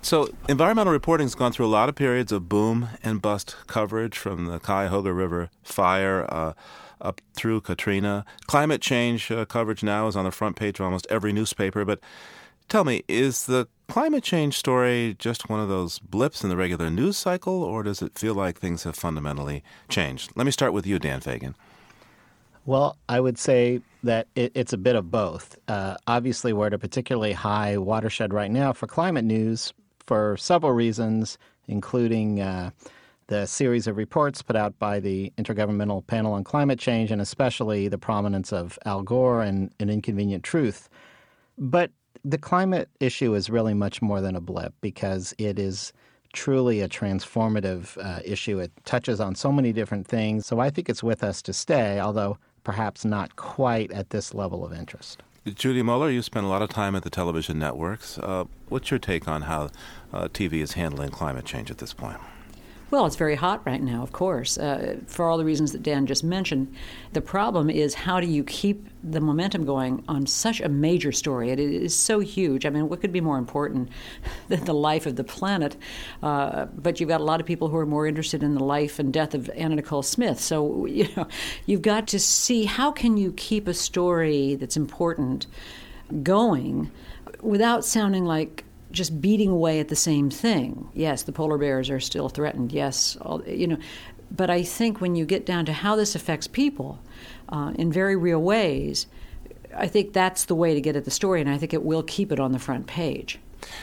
So, 0.00 0.30
environmental 0.48 0.94
reporting 0.94 1.26
has 1.26 1.34
gone 1.34 1.52
through 1.52 1.66
a 1.66 1.74
lot 1.76 1.90
of 1.90 1.94
periods 1.94 2.32
of 2.32 2.48
boom 2.48 2.88
and 3.02 3.20
bust 3.20 3.54
coverage 3.66 4.16
from 4.16 4.46
the 4.46 4.58
Cuyahoga 4.58 5.12
River 5.12 5.50
fire 5.62 6.26
uh, 6.32 6.54
up 7.02 7.20
through 7.34 7.60
Katrina. 7.60 8.24
Climate 8.46 8.80
change 8.80 9.30
uh, 9.30 9.44
coverage 9.44 9.82
now 9.82 10.06
is 10.06 10.16
on 10.16 10.24
the 10.24 10.30
front 10.30 10.56
page 10.56 10.80
of 10.80 10.86
almost 10.86 11.06
every 11.10 11.34
newspaper. 11.34 11.84
But 11.84 12.00
tell 12.70 12.84
me, 12.84 13.02
is 13.08 13.44
the 13.44 13.68
climate 13.88 14.24
change 14.24 14.56
story 14.58 15.16
just 15.18 15.48
one 15.48 15.60
of 15.60 15.68
those 15.68 15.98
blips 15.98 16.42
in 16.42 16.50
the 16.50 16.56
regular 16.56 16.90
news 16.90 17.16
cycle, 17.16 17.62
or 17.62 17.82
does 17.82 18.02
it 18.02 18.18
feel 18.18 18.34
like 18.34 18.58
things 18.58 18.84
have 18.84 18.96
fundamentally 18.96 19.62
changed? 19.88 20.32
Let 20.34 20.46
me 20.46 20.52
start 20.52 20.72
with 20.72 20.86
you, 20.86 20.98
Dan 20.98 21.20
Fagin. 21.20 21.54
Well, 22.66 22.96
I 23.08 23.20
would 23.20 23.38
say 23.38 23.82
that 24.02 24.26
it, 24.34 24.52
it's 24.54 24.72
a 24.72 24.78
bit 24.78 24.96
of 24.96 25.10
both. 25.10 25.58
Uh, 25.68 25.96
obviously, 26.06 26.52
we're 26.52 26.68
at 26.68 26.74
a 26.74 26.78
particularly 26.78 27.32
high 27.32 27.76
watershed 27.76 28.32
right 28.32 28.50
now 28.50 28.72
for 28.72 28.86
climate 28.86 29.24
news 29.24 29.72
for 30.06 30.36
several 30.38 30.72
reasons, 30.72 31.36
including 31.68 32.40
uh, 32.40 32.70
the 33.26 33.46
series 33.46 33.86
of 33.86 33.96
reports 33.96 34.42
put 34.42 34.56
out 34.56 34.78
by 34.78 34.98
the 35.00 35.32
Intergovernmental 35.36 36.06
Panel 36.06 36.32
on 36.32 36.44
Climate 36.44 36.78
Change, 36.78 37.10
and 37.10 37.20
especially 37.20 37.88
the 37.88 37.98
prominence 37.98 38.52
of 38.52 38.78
Al 38.86 39.02
Gore 39.02 39.42
and 39.42 39.70
An 39.80 39.90
Inconvenient 39.90 40.42
Truth. 40.42 40.88
But 41.58 41.90
the 42.24 42.38
climate 42.38 42.88
issue 43.00 43.34
is 43.34 43.50
really 43.50 43.74
much 43.74 44.00
more 44.00 44.20
than 44.20 44.34
a 44.34 44.40
blip 44.40 44.72
because 44.80 45.34
it 45.38 45.58
is 45.58 45.92
truly 46.32 46.80
a 46.80 46.88
transformative 46.88 47.96
uh, 48.04 48.20
issue. 48.24 48.58
It 48.58 48.72
touches 48.84 49.20
on 49.20 49.34
so 49.34 49.52
many 49.52 49.72
different 49.72 50.06
things. 50.06 50.46
So 50.46 50.58
I 50.58 50.70
think 50.70 50.88
it's 50.88 51.02
with 51.02 51.22
us 51.22 51.42
to 51.42 51.52
stay, 51.52 52.00
although 52.00 52.38
perhaps 52.64 53.04
not 53.04 53.36
quite 53.36 53.92
at 53.92 54.10
this 54.10 54.34
level 54.34 54.64
of 54.64 54.72
interest. 54.72 55.22
Judy 55.46 55.82
Muller, 55.82 56.10
you 56.10 56.22
spent 56.22 56.46
a 56.46 56.48
lot 56.48 56.62
of 56.62 56.70
time 56.70 56.96
at 56.96 57.02
the 57.02 57.10
television 57.10 57.58
networks. 57.58 58.18
Uh, 58.18 58.44
what's 58.70 58.90
your 58.90 58.98
take 58.98 59.28
on 59.28 59.42
how 59.42 59.68
uh, 60.12 60.28
TV 60.28 60.54
is 60.54 60.72
handling 60.72 61.10
climate 61.10 61.44
change 61.44 61.70
at 61.70 61.78
this 61.78 61.92
point? 61.92 62.16
Well, 62.94 63.06
it's 63.06 63.16
very 63.16 63.34
hot 63.34 63.66
right 63.66 63.82
now, 63.82 64.04
of 64.04 64.12
course, 64.12 64.56
uh, 64.56 64.98
for 65.08 65.24
all 65.24 65.36
the 65.36 65.44
reasons 65.44 65.72
that 65.72 65.82
Dan 65.82 66.06
just 66.06 66.22
mentioned. 66.22 66.72
The 67.12 67.20
problem 67.20 67.68
is 67.68 67.92
how 67.92 68.20
do 68.20 68.28
you 68.28 68.44
keep 68.44 68.86
the 69.02 69.20
momentum 69.20 69.64
going 69.64 70.04
on 70.06 70.28
such 70.28 70.60
a 70.60 70.68
major 70.68 71.10
story? 71.10 71.50
It 71.50 71.58
is 71.58 71.92
so 71.92 72.20
huge. 72.20 72.64
I 72.64 72.70
mean, 72.70 72.88
what 72.88 73.00
could 73.00 73.10
be 73.10 73.20
more 73.20 73.36
important 73.36 73.88
than 74.48 74.64
the 74.64 74.74
life 74.74 75.06
of 75.06 75.16
the 75.16 75.24
planet? 75.24 75.76
Uh, 76.22 76.66
but 76.66 77.00
you've 77.00 77.08
got 77.08 77.20
a 77.20 77.24
lot 77.24 77.40
of 77.40 77.46
people 77.48 77.66
who 77.66 77.76
are 77.78 77.84
more 77.84 78.06
interested 78.06 78.44
in 78.44 78.54
the 78.54 78.62
life 78.62 79.00
and 79.00 79.12
death 79.12 79.34
of 79.34 79.50
Anna 79.56 79.74
Nicole 79.74 80.04
Smith. 80.04 80.38
So, 80.38 80.86
you 81.00 81.08
know, 81.16 81.26
you've 81.66 81.82
got 81.82 82.06
to 82.06 82.20
see 82.20 82.64
how 82.64 82.92
can 82.92 83.16
you 83.16 83.32
keep 83.32 83.66
a 83.66 83.74
story 83.74 84.54
that's 84.54 84.76
important 84.76 85.48
going 86.22 86.92
without 87.40 87.84
sounding 87.84 88.24
like 88.24 88.62
just 88.94 89.20
beating 89.20 89.50
away 89.50 89.80
at 89.80 89.88
the 89.88 89.96
same 89.96 90.30
thing. 90.30 90.88
Yes, 90.94 91.24
the 91.24 91.32
polar 91.32 91.58
bears 91.58 91.90
are 91.90 92.00
still 92.00 92.28
threatened. 92.28 92.72
Yes, 92.72 93.16
all, 93.20 93.42
you 93.46 93.66
know, 93.66 93.78
but 94.30 94.50
I 94.50 94.62
think 94.62 95.00
when 95.00 95.14
you 95.14 95.26
get 95.26 95.44
down 95.44 95.66
to 95.66 95.72
how 95.72 95.96
this 95.96 96.14
affects 96.14 96.46
people 96.46 97.00
uh, 97.48 97.72
in 97.76 97.92
very 97.92 98.16
real 98.16 98.40
ways, 98.40 99.06
I 99.76 99.86
think 99.86 100.12
that's 100.12 100.44
the 100.44 100.54
way 100.54 100.74
to 100.74 100.80
get 100.80 100.96
at 100.96 101.04
the 101.04 101.10
story, 101.10 101.40
and 101.40 101.50
I 101.50 101.58
think 101.58 101.74
it 101.74 101.84
will 101.84 102.02
keep 102.02 102.32
it 102.32 102.40
on 102.40 102.52
the 102.52 102.58
front 102.58 102.86
page. 102.86 103.38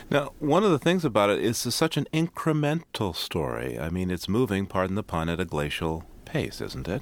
Now, 0.09 0.31
one 0.39 0.63
of 0.63 0.71
the 0.71 0.79
things 0.79 1.03
about 1.03 1.29
it 1.29 1.39
is 1.39 1.65
it's 1.65 1.75
such 1.75 1.97
an 1.97 2.07
incremental 2.13 3.15
story. 3.15 3.79
I 3.79 3.89
mean, 3.89 4.11
it's 4.11 4.29
moving, 4.29 4.65
pardon 4.65 4.95
the 4.95 5.03
pun, 5.03 5.29
at 5.29 5.39
a 5.39 5.45
glacial 5.45 6.05
pace, 6.25 6.61
isn't 6.61 6.87
it? 6.87 7.01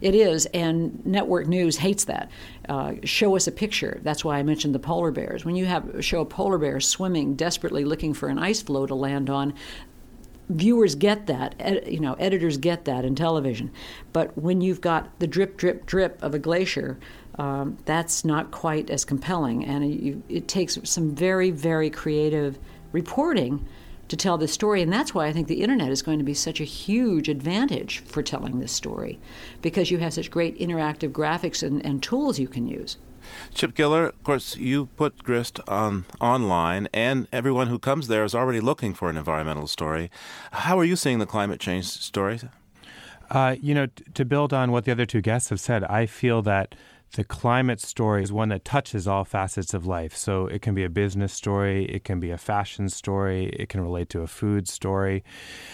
It 0.00 0.14
is, 0.14 0.46
and 0.46 1.04
network 1.04 1.46
news 1.46 1.76
hates 1.76 2.04
that. 2.04 2.30
Uh, 2.68 2.94
show 3.04 3.36
us 3.36 3.46
a 3.46 3.52
picture. 3.52 4.00
That's 4.02 4.24
why 4.24 4.38
I 4.38 4.42
mentioned 4.42 4.74
the 4.74 4.78
polar 4.78 5.10
bears. 5.10 5.44
When 5.44 5.56
you 5.56 5.66
have 5.66 6.04
show 6.04 6.20
a 6.20 6.26
polar 6.26 6.58
bear 6.58 6.80
swimming, 6.80 7.34
desperately 7.34 7.84
looking 7.84 8.14
for 8.14 8.28
an 8.28 8.38
ice 8.38 8.62
floe 8.62 8.86
to 8.86 8.94
land 8.94 9.28
on, 9.28 9.54
viewers 10.48 10.94
get 10.94 11.26
that. 11.26 11.54
Ed, 11.58 11.84
you 11.86 12.00
know, 12.00 12.14
editors 12.14 12.56
get 12.56 12.84
that 12.86 13.04
in 13.04 13.14
television. 13.14 13.70
But 14.12 14.36
when 14.36 14.60
you've 14.60 14.80
got 14.80 15.18
the 15.20 15.26
drip, 15.26 15.56
drip, 15.56 15.86
drip 15.86 16.22
of 16.22 16.34
a 16.34 16.38
glacier, 16.38 16.98
um, 17.38 17.78
that's 17.84 18.24
not 18.24 18.50
quite 18.50 18.90
as 18.90 19.04
compelling, 19.04 19.64
and 19.64 19.84
it, 19.84 20.18
it 20.28 20.48
takes 20.48 20.78
some 20.84 21.14
very, 21.14 21.50
very 21.50 21.88
creative 21.88 22.58
reporting 22.92 23.66
to 24.10 24.16
tell 24.16 24.36
this 24.36 24.52
story. 24.52 24.82
And 24.82 24.92
that's 24.92 25.14
why 25.14 25.26
I 25.26 25.32
think 25.32 25.48
the 25.48 25.62
internet 25.62 25.90
is 25.90 26.02
going 26.02 26.18
to 26.18 26.24
be 26.24 26.34
such 26.34 26.60
a 26.60 26.64
huge 26.64 27.28
advantage 27.28 28.00
for 28.00 28.22
telling 28.22 28.58
this 28.58 28.72
story, 28.72 29.18
because 29.62 29.90
you 29.90 29.98
have 29.98 30.12
such 30.12 30.30
great 30.30 30.58
interactive 30.58 31.12
graphics 31.12 31.62
and, 31.62 31.84
and 31.86 32.02
tools 32.02 32.38
you 32.38 32.48
can 32.48 32.66
use. 32.66 32.98
Chip 33.54 33.74
Giller, 33.74 34.08
of 34.08 34.22
course, 34.24 34.56
you 34.56 34.86
put 34.96 35.22
Grist 35.22 35.60
on 35.68 36.06
online, 36.20 36.88
and 36.92 37.28
everyone 37.32 37.68
who 37.68 37.78
comes 37.78 38.08
there 38.08 38.24
is 38.24 38.34
already 38.34 38.60
looking 38.60 38.94
for 38.94 39.08
an 39.08 39.16
environmental 39.16 39.68
story. 39.68 40.10
How 40.50 40.78
are 40.78 40.84
you 40.84 40.96
seeing 40.96 41.20
the 41.20 41.26
climate 41.26 41.60
change 41.60 41.86
story? 41.86 42.40
Uh, 43.30 43.54
you 43.60 43.74
know, 43.74 43.86
t- 43.86 44.04
to 44.14 44.24
build 44.24 44.52
on 44.52 44.72
what 44.72 44.86
the 44.86 44.90
other 44.90 45.06
two 45.06 45.20
guests 45.20 45.50
have 45.50 45.60
said, 45.60 45.84
I 45.84 46.06
feel 46.06 46.42
that 46.42 46.74
the 47.12 47.24
climate 47.24 47.80
story 47.80 48.22
is 48.22 48.32
one 48.32 48.50
that 48.50 48.64
touches 48.64 49.08
all 49.08 49.24
facets 49.24 49.74
of 49.74 49.84
life. 49.86 50.16
So 50.16 50.46
it 50.46 50.62
can 50.62 50.74
be 50.74 50.84
a 50.84 50.88
business 50.88 51.32
story, 51.32 51.84
it 51.86 52.04
can 52.04 52.20
be 52.20 52.30
a 52.30 52.38
fashion 52.38 52.88
story, 52.88 53.46
it 53.48 53.68
can 53.68 53.80
relate 53.80 54.08
to 54.10 54.20
a 54.20 54.26
food 54.26 54.68
story. 54.68 55.24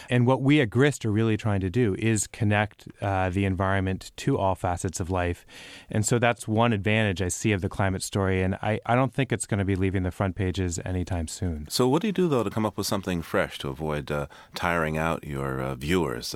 And 0.09 0.27
what 0.27 0.41
we 0.41 0.61
at 0.61 0.71
Grist 0.71 1.05
are 1.05 1.13
really 1.13 1.37
trying 1.37 1.61
to 1.61 1.71
do 1.71 1.95
is 1.99 2.27
connect 2.27 2.89
uh, 3.03 3.29
the 3.31 3.45
environment 3.45 4.13
to 4.17 4.39
all 4.39 4.55
facets 4.55 4.99
of 4.99 5.11
life. 5.11 5.45
And 5.91 6.07
so 6.07 6.19
that's 6.19 6.49
one 6.49 6.73
advantage 6.73 7.21
I 7.21 7.29
see 7.29 7.53
of 7.53 7.61
the 7.61 7.69
climate 7.69 8.03
story. 8.03 8.43
And 8.43 8.55
I, 8.63 8.81
I 8.87 8.95
don't 8.95 9.13
think 9.13 9.33
it's 9.33 9.47
going 9.47 9.59
to 9.59 9.65
be 9.65 9.77
leaving 9.77 10.05
the 10.05 10.11
front 10.11 10.37
pages 10.37 10.79
anytime 10.85 11.29
soon. 11.29 11.67
So, 11.69 11.89
what 11.89 12.03
do 12.03 12.09
you 12.09 12.13
do, 12.13 12.29
though, 12.29 12.45
to 12.45 12.51
come 12.51 12.65
up 12.65 12.79
with 12.79 12.87
something 12.87 13.23
fresh 13.23 13.59
to 13.59 13.69
avoid 13.69 14.11
uh, 14.11 14.27
tiring 14.55 14.97
out 14.97 15.25
your 15.25 15.61
uh, 15.61 15.75
viewers? 15.75 16.35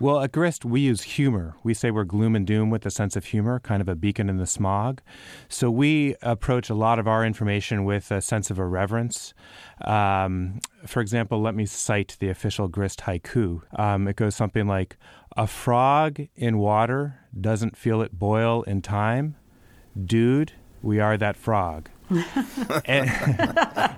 Well, 0.00 0.20
at 0.20 0.30
Grist, 0.30 0.64
we 0.64 0.80
use 0.82 1.02
humor. 1.02 1.56
We 1.64 1.74
say 1.74 1.90
we're 1.90 2.04
gloom 2.04 2.36
and 2.36 2.46
doom 2.46 2.70
with 2.70 2.86
a 2.86 2.90
sense 2.90 3.16
of 3.16 3.24
humor, 3.24 3.58
kind 3.58 3.82
of 3.82 3.88
a 3.88 3.96
beacon 3.96 4.28
in 4.28 4.36
the 4.36 4.46
smog. 4.46 5.00
So 5.48 5.72
we 5.72 6.14
approach 6.22 6.70
a 6.70 6.74
lot 6.74 7.00
of 7.00 7.08
our 7.08 7.24
information 7.24 7.84
with 7.84 8.12
a 8.12 8.20
sense 8.20 8.48
of 8.48 8.60
irreverence. 8.60 9.34
Um, 9.80 10.60
for 10.86 11.00
example, 11.00 11.40
let 11.40 11.56
me 11.56 11.66
cite 11.66 12.16
the 12.20 12.28
official 12.28 12.68
Grist 12.68 13.00
haiku. 13.00 13.62
Um, 13.76 14.06
it 14.06 14.14
goes 14.14 14.36
something 14.36 14.68
like 14.68 14.96
A 15.36 15.48
frog 15.48 16.20
in 16.36 16.58
water 16.58 17.18
doesn't 17.38 17.76
feel 17.76 18.00
it 18.00 18.16
boil 18.16 18.62
in 18.62 18.82
time. 18.82 19.34
Dude, 20.00 20.52
we 20.80 21.00
are 21.00 21.16
that 21.16 21.36
frog. 21.36 21.90
and, 22.84 23.10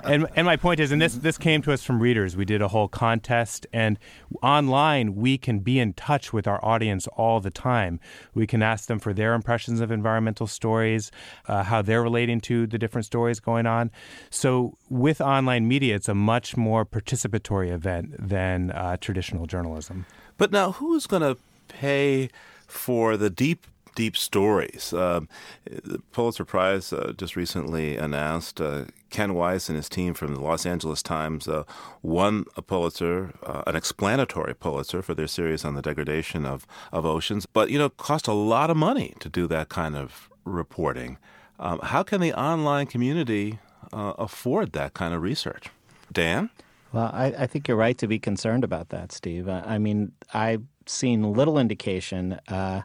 and, 0.05 0.27
and 0.35 0.47
my 0.47 0.57
point 0.57 0.81
is, 0.81 0.91
and 0.91 1.01
this 1.01 1.15
this 1.15 1.39
came 1.39 1.63
to 1.63 1.73
us 1.73 1.85
from 1.85 2.01
readers. 2.01 2.37
We 2.37 2.45
did 2.45 2.61
a 2.61 2.69
whole 2.69 2.89
contest, 2.89 3.67
and 3.73 3.99
online 4.43 5.15
we 5.15 5.39
can 5.39 5.61
be 5.61 5.79
in 5.79 5.93
touch 5.93 6.33
with 6.33 6.47
our 6.47 6.65
audience 6.65 7.07
all 7.09 7.41
the 7.41 7.51
time. 7.51 8.01
We 8.35 8.47
can 8.47 8.63
ask 8.63 8.89
them 8.89 8.99
for 8.99 9.13
their 9.13 9.35
impressions 9.35 9.81
of 9.81 9.91
environmental 9.91 10.47
stories, 10.47 11.13
uh, 11.47 11.63
how 11.65 11.83
they're 11.83 12.03
relating 12.03 12.41
to 12.43 12.67
the 12.67 12.79
different 12.79 13.05
stories 13.05 13.39
going 13.39 13.67
on. 13.67 13.91
So 14.31 14.77
with 14.89 15.21
online 15.21 15.69
media, 15.69 15.95
it's 15.95 16.09
a 16.09 16.15
much 16.15 16.57
more 16.57 16.85
participatory 16.85 17.71
event 17.71 18.15
than 18.19 18.73
uh, 18.73 18.97
traditional 18.97 19.47
journalism. 19.47 20.07
But 20.37 20.53
now, 20.53 20.73
who's 20.73 21.07
going 21.07 21.23
to 21.23 21.37
pay 21.69 22.31
for 22.67 23.17
the 23.17 23.31
deep 23.31 23.67
deep 23.95 24.17
stories. 24.17 24.93
Um, 24.93 25.29
the 25.65 26.01
Pulitzer 26.13 26.45
Prize 26.45 26.93
uh, 26.93 27.13
just 27.17 27.37
recently 27.37 27.97
announced 27.97 28.61
uh, 28.61 28.87
Ken 29.11 29.35
Weiss 29.35 29.69
and 29.69 29.77
his 29.77 29.89
team 29.89 30.15
from 30.15 30.35
the 30.35 30.41
Los 30.41 30.65
Angeles 30.65 31.03
Times 31.03 31.49
uh, 31.49 31.65
won 32.03 32.45
a 32.57 32.63
Pulitzer, 32.63 33.35
uh, 33.43 33.63
an 33.67 33.77
explanatory 33.77 34.55
Pulitzer 34.55 35.03
for 35.03 35.15
their 35.15 35.27
series 35.27 35.65
on 35.65 35.75
the 35.75 35.83
degradation 35.83 36.47
of, 36.47 36.67
of 36.93 37.05
oceans. 37.05 37.47
But, 37.47 37.71
you 37.71 37.79
know, 37.79 37.87
it 37.87 37.97
cost 37.97 38.27
a 38.27 38.33
lot 38.33 38.71
of 38.71 38.77
money 38.77 39.15
to 39.21 39.29
do 39.29 39.47
that 39.49 39.69
kind 39.69 39.97
of 39.97 40.31
reporting. 40.45 41.19
Um, 41.59 41.81
how 41.83 42.03
can 42.03 42.21
the 42.21 42.33
online 42.33 42.87
community 42.87 43.59
uh, 43.93 44.15
afford 44.19 44.73
that 44.73 44.95
kind 44.95 45.13
of 45.13 45.23
research? 45.23 45.69
Dan? 46.13 46.51
Well, 46.93 47.11
I, 47.13 47.27
I, 47.27 47.47
think 47.47 47.69
you're 47.69 47.77
right 47.77 47.97
to 47.99 48.09
be 48.09 48.19
concerned 48.19 48.65
about 48.65 48.89
that, 48.89 49.13
Steve. 49.13 49.49
I, 49.49 49.79
mean, 49.79 50.11
I've 50.35 50.65
seen 50.87 51.33
little 51.33 51.57
indication 51.57 52.41
uh, 52.49 52.83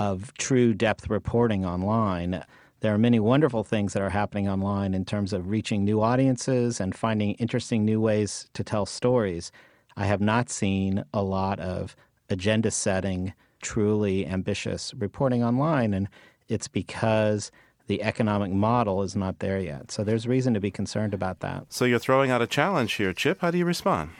of 0.00 0.32
true 0.34 0.72
depth 0.72 1.10
reporting 1.10 1.64
online. 1.64 2.42
There 2.80 2.94
are 2.94 2.98
many 2.98 3.20
wonderful 3.20 3.62
things 3.62 3.92
that 3.92 4.02
are 4.02 4.10
happening 4.10 4.48
online 4.48 4.94
in 4.94 5.04
terms 5.04 5.34
of 5.34 5.50
reaching 5.50 5.84
new 5.84 6.00
audiences 6.00 6.80
and 6.80 6.96
finding 6.96 7.32
interesting 7.32 7.84
new 7.84 8.00
ways 8.00 8.48
to 8.54 8.64
tell 8.64 8.86
stories. 8.86 9.52
I 9.96 10.06
have 10.06 10.22
not 10.22 10.48
seen 10.48 11.04
a 11.12 11.22
lot 11.22 11.60
of 11.60 11.94
agenda 12.30 12.70
setting, 12.70 13.34
truly 13.60 14.26
ambitious 14.26 14.94
reporting 14.94 15.44
online, 15.44 15.92
and 15.92 16.08
it's 16.48 16.68
because 16.68 17.52
the 17.86 18.02
economic 18.02 18.52
model 18.52 19.02
is 19.02 19.14
not 19.14 19.40
there 19.40 19.58
yet. 19.58 19.90
So 19.90 20.02
there's 20.02 20.26
reason 20.26 20.54
to 20.54 20.60
be 20.60 20.70
concerned 20.70 21.12
about 21.12 21.40
that. 21.40 21.66
So 21.68 21.84
you're 21.84 21.98
throwing 21.98 22.30
out 22.30 22.40
a 22.40 22.46
challenge 22.46 22.94
here, 22.94 23.12
Chip. 23.12 23.40
How 23.42 23.50
do 23.50 23.58
you 23.58 23.66
respond? 23.66 24.10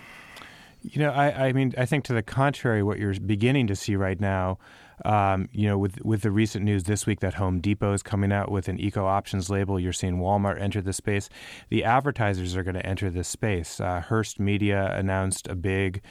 You 0.82 1.00
know, 1.02 1.12
I, 1.12 1.48
I 1.48 1.52
mean, 1.52 1.72
I 1.78 1.86
think 1.86 2.04
to 2.04 2.12
the 2.12 2.22
contrary, 2.22 2.82
what 2.82 2.98
you're 2.98 3.18
beginning 3.18 3.66
to 3.68 3.76
see 3.76 3.96
right 3.96 4.20
now 4.20 4.58
um, 5.04 5.48
you 5.52 5.66
know, 5.68 5.78
with 5.78 6.04
with 6.04 6.22
the 6.22 6.30
recent 6.30 6.64
news 6.64 6.84
this 6.84 7.06
week 7.06 7.20
that 7.20 7.34
Home 7.34 7.60
Depot 7.60 7.92
is 7.92 8.02
coming 8.02 8.32
out 8.32 8.50
with 8.50 8.68
an 8.68 8.78
eco 8.78 9.06
options 9.06 9.50
label, 9.50 9.78
you're 9.78 9.92
seeing 9.92 10.18
Walmart 10.18 10.60
enter 10.60 10.80
the 10.80 10.92
space. 10.92 11.28
The 11.68 11.84
advertisers 11.84 12.56
are 12.56 12.62
going 12.62 12.74
to 12.74 12.86
enter 12.86 13.10
this 13.10 13.28
space. 13.28 13.80
Uh, 13.80 14.00
Hearst 14.00 14.40
Media 14.40 14.94
announced 14.96 15.48
a 15.48 15.54
big 15.54 16.02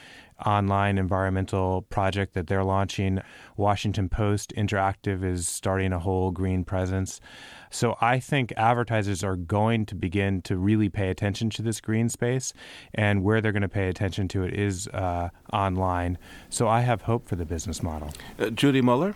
online 0.46 0.98
environmental 0.98 1.82
project 1.84 2.34
that 2.34 2.48
they're 2.48 2.64
launching. 2.64 3.22
Washington 3.58 4.10
Post 4.10 4.54
Interactive 4.56 5.24
is 5.24 5.48
starting 5.48 5.94
a 5.94 6.00
whole 6.00 6.32
green 6.32 6.64
presence. 6.64 7.20
So 7.70 7.98
I 8.02 8.20
think 8.20 8.54
advertisers 8.58 9.24
are 9.24 9.36
going 9.36 9.86
to 9.88 9.96
begin 9.96 10.42
to 10.44 10.58
really 10.58 10.90
pay 10.90 11.10
attention 11.10 11.50
to 11.52 11.62
this 11.62 11.82
green 11.82 12.10
space, 12.10 12.54
and 12.94 13.24
where 13.24 13.42
they're 13.42 13.52
going 13.52 13.62
to 13.62 13.70
pay 13.70 13.90
attention 13.90 14.28
to 14.30 14.44
it 14.44 14.54
is 14.54 14.88
uh, 14.90 15.30
online. 15.54 16.18
So 16.50 16.68
I 16.68 16.82
have 16.82 17.04
hope 17.04 17.28
for 17.28 17.36
the 17.36 17.46
business 17.46 17.84
model. 17.84 18.12
Uh, 18.38 18.50
Judy 18.50 18.82
Muller? 18.82 19.16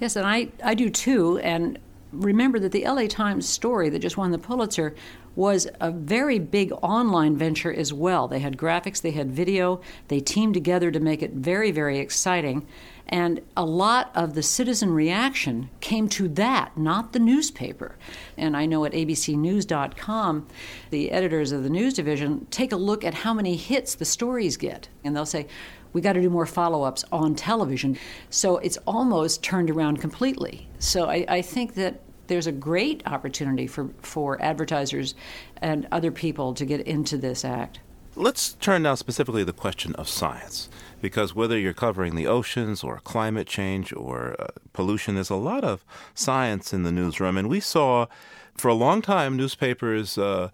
Yes, 0.00 0.16
and 0.16 0.26
I, 0.26 0.48
I 0.64 0.74
do 0.74 0.90
too. 0.90 1.38
And 1.38 1.78
remember 2.12 2.58
that 2.58 2.72
the 2.72 2.84
LA 2.84 3.06
Times 3.06 3.48
story 3.48 3.88
that 3.90 4.00
just 4.00 4.16
won 4.16 4.30
the 4.30 4.38
Pulitzer 4.38 4.94
was 5.36 5.68
a 5.80 5.90
very 5.90 6.38
big 6.38 6.72
online 6.82 7.36
venture 7.36 7.72
as 7.72 7.92
well. 7.92 8.26
They 8.26 8.40
had 8.40 8.56
graphics, 8.56 9.00
they 9.00 9.12
had 9.12 9.30
video, 9.30 9.80
they 10.08 10.20
teamed 10.20 10.54
together 10.54 10.90
to 10.90 10.98
make 10.98 11.22
it 11.22 11.32
very, 11.32 11.70
very 11.70 11.98
exciting. 11.98 12.66
And 13.10 13.42
a 13.56 13.64
lot 13.64 14.12
of 14.14 14.34
the 14.34 14.42
citizen 14.42 14.92
reaction 14.92 15.68
came 15.80 16.08
to 16.10 16.28
that, 16.28 16.78
not 16.78 17.12
the 17.12 17.18
newspaper. 17.18 17.96
And 18.36 18.56
I 18.56 18.66
know 18.66 18.84
at 18.84 18.92
abcnews.com, 18.92 20.46
the 20.90 21.10
editors 21.10 21.50
of 21.50 21.64
the 21.64 21.70
news 21.70 21.94
division 21.94 22.46
take 22.52 22.70
a 22.70 22.76
look 22.76 23.04
at 23.04 23.12
how 23.12 23.34
many 23.34 23.56
hits 23.56 23.96
the 23.96 24.04
stories 24.04 24.56
get. 24.56 24.88
And 25.02 25.14
they'll 25.14 25.26
say, 25.26 25.48
we 25.92 26.00
got 26.00 26.12
to 26.12 26.20
do 26.20 26.30
more 26.30 26.46
follow 26.46 26.84
ups 26.84 27.04
on 27.10 27.34
television. 27.34 27.98
So 28.30 28.58
it's 28.58 28.78
almost 28.86 29.42
turned 29.42 29.70
around 29.70 30.00
completely. 30.00 30.68
So 30.78 31.10
I, 31.10 31.24
I 31.28 31.42
think 31.42 31.74
that 31.74 32.00
there's 32.28 32.46
a 32.46 32.52
great 32.52 33.02
opportunity 33.06 33.66
for, 33.66 33.90
for 34.02 34.40
advertisers 34.40 35.16
and 35.60 35.88
other 35.90 36.12
people 36.12 36.54
to 36.54 36.64
get 36.64 36.80
into 36.82 37.18
this 37.18 37.44
act. 37.44 37.80
Let's 38.14 38.52
turn 38.54 38.82
now 38.84 38.94
specifically 38.94 39.42
to 39.42 39.46
the 39.46 39.52
question 39.52 39.94
of 39.96 40.08
science, 40.08 40.68
because 41.00 41.34
whether 41.34 41.58
you're 41.58 41.72
covering 41.72 42.14
the 42.14 42.26
oceans 42.26 42.84
or 42.84 43.00
climate 43.00 43.46
change 43.46 43.92
or 43.92 44.36
uh, 44.38 44.48
pollution, 44.72 45.14
there's 45.14 45.30
a 45.30 45.36
lot 45.36 45.64
of 45.64 45.84
science 46.14 46.72
in 46.72 46.82
the 46.82 46.92
newsroom. 46.92 47.36
And 47.36 47.48
we 47.48 47.60
saw 47.60 48.06
for 48.56 48.68
a 48.68 48.74
long 48.74 49.02
time 49.02 49.36
newspapers. 49.36 50.18
Uh, 50.18 50.50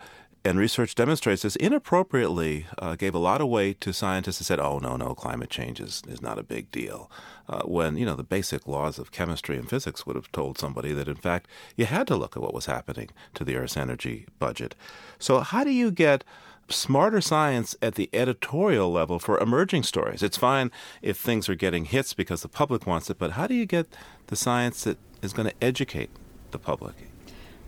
and 0.46 0.60
research 0.60 0.94
demonstrates 0.94 1.42
this 1.42 1.56
inappropriately 1.56 2.66
uh, 2.78 2.94
gave 2.94 3.16
a 3.16 3.18
lot 3.18 3.40
of 3.40 3.48
weight 3.48 3.80
to 3.80 3.92
scientists 3.92 4.38
who 4.38 4.44
said, 4.44 4.60
"Oh 4.60 4.78
no, 4.78 4.96
no, 4.96 5.12
climate 5.12 5.50
change 5.50 5.80
is, 5.80 6.04
is 6.06 6.22
not 6.22 6.38
a 6.38 6.44
big 6.44 6.70
deal," 6.70 7.10
uh, 7.48 7.62
when 7.62 7.96
you 7.96 8.06
know 8.06 8.14
the 8.14 8.22
basic 8.22 8.68
laws 8.68 8.96
of 9.00 9.10
chemistry 9.10 9.56
and 9.56 9.68
physics 9.68 10.06
would 10.06 10.14
have 10.14 10.30
told 10.30 10.56
somebody 10.56 10.92
that 10.92 11.08
in 11.08 11.16
fact 11.16 11.48
you 11.74 11.86
had 11.86 12.06
to 12.06 12.16
look 12.16 12.36
at 12.36 12.42
what 12.42 12.54
was 12.54 12.66
happening 12.66 13.10
to 13.34 13.42
the 13.42 13.56
Earth's 13.56 13.76
energy 13.76 14.26
budget. 14.38 14.76
So 15.18 15.40
how 15.40 15.64
do 15.64 15.70
you 15.70 15.90
get 15.90 16.22
smarter 16.68 17.20
science 17.20 17.76
at 17.80 17.94
the 17.94 18.08
editorial 18.12 18.90
level 18.90 19.18
for 19.18 19.38
emerging 19.38 19.84
stories? 19.84 20.22
It's 20.22 20.36
fine 20.36 20.70
if 21.02 21.16
things 21.16 21.48
are 21.48 21.54
getting 21.54 21.86
hits 21.86 22.14
because 22.14 22.42
the 22.42 22.48
public 22.48 22.86
wants 22.86 23.10
it, 23.10 23.18
but 23.18 23.32
how 23.32 23.46
do 23.46 23.54
you 23.54 23.66
get 23.66 23.86
the 24.28 24.36
science 24.36 24.84
that 24.84 24.98
is 25.22 25.32
going 25.32 25.48
to 25.48 25.54
educate 25.62 26.10
the 26.50 26.58
public? 26.58 26.94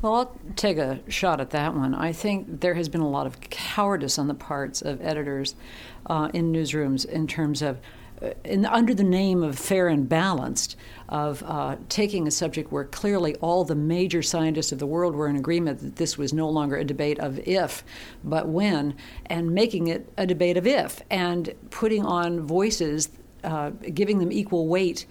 Well, 0.00 0.14
I'll 0.14 0.36
take 0.54 0.78
a 0.78 1.00
shot 1.08 1.40
at 1.40 1.50
that 1.50 1.74
one. 1.74 1.92
I 1.92 2.12
think 2.12 2.60
there 2.60 2.74
has 2.74 2.88
been 2.88 3.00
a 3.00 3.08
lot 3.08 3.26
of 3.26 3.40
cowardice 3.40 4.18
on 4.18 4.28
the 4.28 4.34
parts 4.34 4.80
of 4.80 5.00
editors 5.00 5.56
uh, 6.06 6.30
in 6.32 6.52
newsrooms 6.52 7.04
in 7.04 7.26
terms 7.26 7.62
of, 7.62 7.78
in, 8.44 8.66
under 8.66 8.94
the 8.94 9.04
name 9.04 9.42
of 9.42 9.58
fair 9.58 9.88
and 9.88 10.08
balanced, 10.08 10.76
of 11.08 11.42
uh, 11.46 11.76
taking 11.88 12.26
a 12.26 12.30
subject 12.30 12.70
where 12.70 12.84
clearly 12.84 13.34
all 13.36 13.64
the 13.64 13.74
major 13.74 14.22
scientists 14.22 14.72
of 14.72 14.78
the 14.78 14.86
world 14.86 15.14
were 15.14 15.28
in 15.28 15.36
agreement 15.36 15.80
that 15.80 15.96
this 15.96 16.18
was 16.18 16.32
no 16.32 16.48
longer 16.48 16.76
a 16.76 16.84
debate 16.84 17.18
of 17.18 17.38
if, 17.40 17.82
but 18.22 18.48
when, 18.48 18.94
and 19.26 19.50
making 19.50 19.88
it 19.88 20.12
a 20.18 20.26
debate 20.26 20.56
of 20.56 20.66
if, 20.66 21.00
and 21.10 21.54
putting 21.70 22.04
on 22.04 22.46
voices, 22.46 23.08
uh, 23.44 23.70
giving 23.94 24.18
them 24.18 24.30
equal 24.30 24.66
weight 24.66 25.06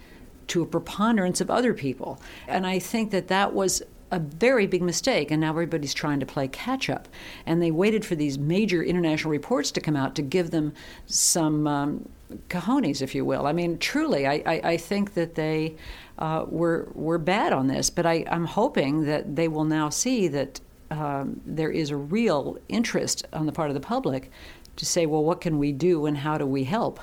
to 0.48 0.62
a 0.62 0.65
preponderance 0.65 1.41
of 1.41 1.50
other 1.50 1.74
people. 1.74 2.22
And 2.48 2.65
I 2.65 2.80
think 2.80 3.12
that 3.12 3.28
that 3.28 3.54
was 3.54 3.82
a 4.12 4.20
very 4.20 4.67
big 4.67 4.82
mistake, 4.82 5.32
and 5.32 5.41
now 5.41 5.50
everybody's 5.50 5.93
trying 5.93 6.20
to 6.20 6.26
play 6.26 6.48
catch 6.48 6.89
up. 6.89 7.08
And 7.46 7.62
they 7.62 7.72
waited 7.72 8.06
for 8.06 8.15
these 8.15 8.38
major 8.38 8.82
international 8.84 9.32
reports 9.32 9.72
to 9.72 9.82
come 9.82 9.96
out 9.96 10.15
to 10.15 10.22
give 10.22 10.52
them 10.52 10.74
some 11.08 11.67
um, 11.67 12.10
cojones, 12.50 13.02
if 13.02 13.16
you 13.16 13.26
will. 13.26 13.48
I 13.48 13.54
mean, 13.54 13.78
truly, 13.78 14.28
I, 14.28 14.44
I, 14.46 14.62
I 14.63 14.78
think 14.78 15.13
that 15.13 15.36
they 15.36 15.76
uh, 16.20 16.46
were 16.48 16.88
were 16.94 17.18
bad 17.18 17.54
on 17.54 17.68
this, 17.68 17.90
but 17.90 18.06
I, 18.06 18.26
I'm 18.30 18.46
hoping 18.46 19.06
that 19.06 19.36
they 19.36 19.48
will 19.48 19.66
now 19.66 19.90
see 19.90 20.28
that 20.30 20.60
um, 20.92 21.42
there 21.46 21.72
is 21.72 21.90
a 21.90 21.98
real 21.98 22.58
interest 22.70 23.26
on 23.34 23.46
the 23.46 23.52
part 23.52 23.70
of 23.70 23.74
the 23.74 23.82
public 23.82 24.32
to 24.78 24.86
say, 24.86 25.06
well, 25.06 25.24
what 25.24 25.42
can 25.42 25.58
we 25.58 25.72
do 25.72 26.06
and 26.06 26.18
how 26.18 26.38
do 26.38 26.46
we 26.46 26.63
help? 26.63 27.00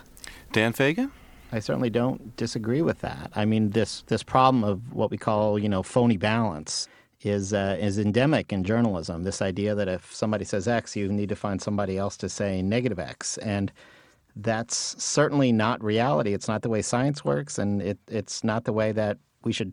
Dan 0.53 0.73
Fagin? 0.73 1.11
I 1.53 1.61
certainly 1.61 1.91
don't 1.91 2.37
disagree 2.37 2.83
with 2.83 3.01
that. 3.01 3.31
I 3.35 3.45
mean, 3.45 3.71
this 3.71 4.03
this 4.09 4.23
problem 4.23 4.65
of 4.65 4.93
what 4.93 5.11
we 5.11 5.19
call 5.19 5.59
you 5.59 5.69
know 5.69 5.83
phony 5.83 6.17
balance 6.17 6.89
is 7.23 7.53
uh, 7.53 7.77
is 7.81 7.99
endemic 7.99 8.53
in 8.53 8.65
journalism. 8.65 9.23
This 9.23 9.41
idea 9.41 9.75
that 9.75 9.89
if 9.89 10.13
somebody 10.15 10.45
says 10.45 10.67
X, 10.67 10.97
you 10.97 11.13
need 11.13 11.29
to 11.29 11.37
find 11.37 11.61
somebody 11.61 11.97
else 11.97 12.17
to 12.19 12.29
say 12.29 12.63
negative 12.63 12.99
X, 12.99 13.39
and 13.39 13.73
that's 14.37 15.03
certainly 15.03 15.53
not 15.53 15.83
reality. 15.83 16.35
It's 16.35 16.49
not 16.49 16.63
the 16.63 16.69
way 16.69 16.83
science 16.83 17.25
works, 17.25 17.59
and 17.59 17.81
it, 17.81 17.99
it's 18.09 18.43
not 18.45 18.65
the 18.65 18.73
way 18.73 18.93
that 18.93 19.19
we 19.45 19.53
should 19.53 19.73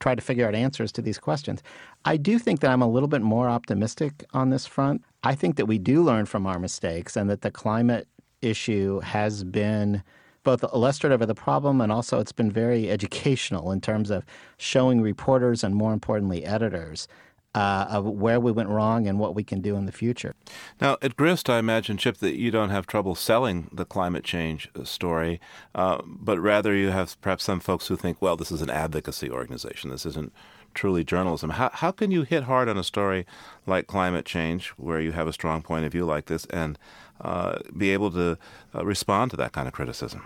try 0.00 0.14
to 0.14 0.20
figure 0.20 0.46
out 0.46 0.54
answers 0.54 0.90
to 0.92 1.02
these 1.02 1.18
questions. 1.18 1.62
I 2.04 2.16
do 2.16 2.38
think 2.38 2.60
that 2.60 2.70
I'm 2.70 2.82
a 2.82 2.88
little 2.88 3.08
bit 3.08 3.22
more 3.22 3.48
optimistic 3.48 4.24
on 4.32 4.50
this 4.50 4.66
front. 4.66 5.02
I 5.22 5.34
think 5.34 5.56
that 5.56 5.66
we 5.66 5.78
do 5.78 6.02
learn 6.02 6.26
from 6.26 6.46
our 6.46 6.58
mistakes, 6.58 7.16
and 7.16 7.30
that 7.30 7.42
the 7.42 7.50
climate 7.50 8.08
issue 8.42 9.00
has 9.00 9.44
been 9.44 10.02
both 10.44 10.64
illustrative 10.74 11.22
of 11.22 11.28
the 11.28 11.34
problem 11.34 11.80
and 11.80 11.92
also 11.92 12.18
it's 12.18 12.32
been 12.32 12.50
very 12.50 12.90
educational 12.90 13.70
in 13.70 13.80
terms 13.80 14.10
of 14.10 14.24
showing 14.56 15.00
reporters 15.00 15.62
and 15.62 15.74
more 15.74 15.92
importantly 15.92 16.44
editors 16.44 17.06
uh, 17.54 17.86
of 17.90 18.04
where 18.04 18.40
we 18.40 18.50
went 18.50 18.68
wrong 18.68 19.06
and 19.06 19.18
what 19.18 19.34
we 19.34 19.44
can 19.44 19.60
do 19.60 19.76
in 19.76 19.86
the 19.86 19.92
future. 19.92 20.34
Now, 20.80 20.96
at 21.02 21.16
Grist, 21.16 21.50
I 21.50 21.58
imagine, 21.58 21.98
Chip, 21.98 22.18
that 22.18 22.36
you 22.36 22.50
don't 22.50 22.70
have 22.70 22.86
trouble 22.86 23.14
selling 23.14 23.68
the 23.72 23.84
climate 23.84 24.24
change 24.24 24.70
uh, 24.74 24.84
story, 24.84 25.40
uh, 25.74 26.00
but 26.04 26.40
rather 26.40 26.74
you 26.74 26.88
have 26.88 27.20
perhaps 27.20 27.44
some 27.44 27.60
folks 27.60 27.88
who 27.88 27.96
think, 27.96 28.20
well, 28.20 28.36
this 28.36 28.50
is 28.50 28.62
an 28.62 28.70
advocacy 28.70 29.30
organization. 29.30 29.90
This 29.90 30.06
isn't 30.06 30.32
truly 30.74 31.04
journalism. 31.04 31.50
How, 31.50 31.70
how 31.72 31.90
can 31.90 32.10
you 32.10 32.22
hit 32.22 32.44
hard 32.44 32.68
on 32.68 32.78
a 32.78 32.84
story 32.84 33.26
like 33.66 33.86
climate 33.86 34.24
change, 34.24 34.68
where 34.70 35.00
you 35.00 35.12
have 35.12 35.28
a 35.28 35.32
strong 35.32 35.62
point 35.62 35.84
of 35.84 35.92
view 35.92 36.06
like 36.06 36.26
this, 36.26 36.46
and 36.46 36.78
uh, 37.20 37.58
be 37.76 37.90
able 37.90 38.10
to 38.12 38.38
uh, 38.74 38.84
respond 38.84 39.30
to 39.32 39.36
that 39.36 39.52
kind 39.52 39.68
of 39.68 39.74
criticism? 39.74 40.22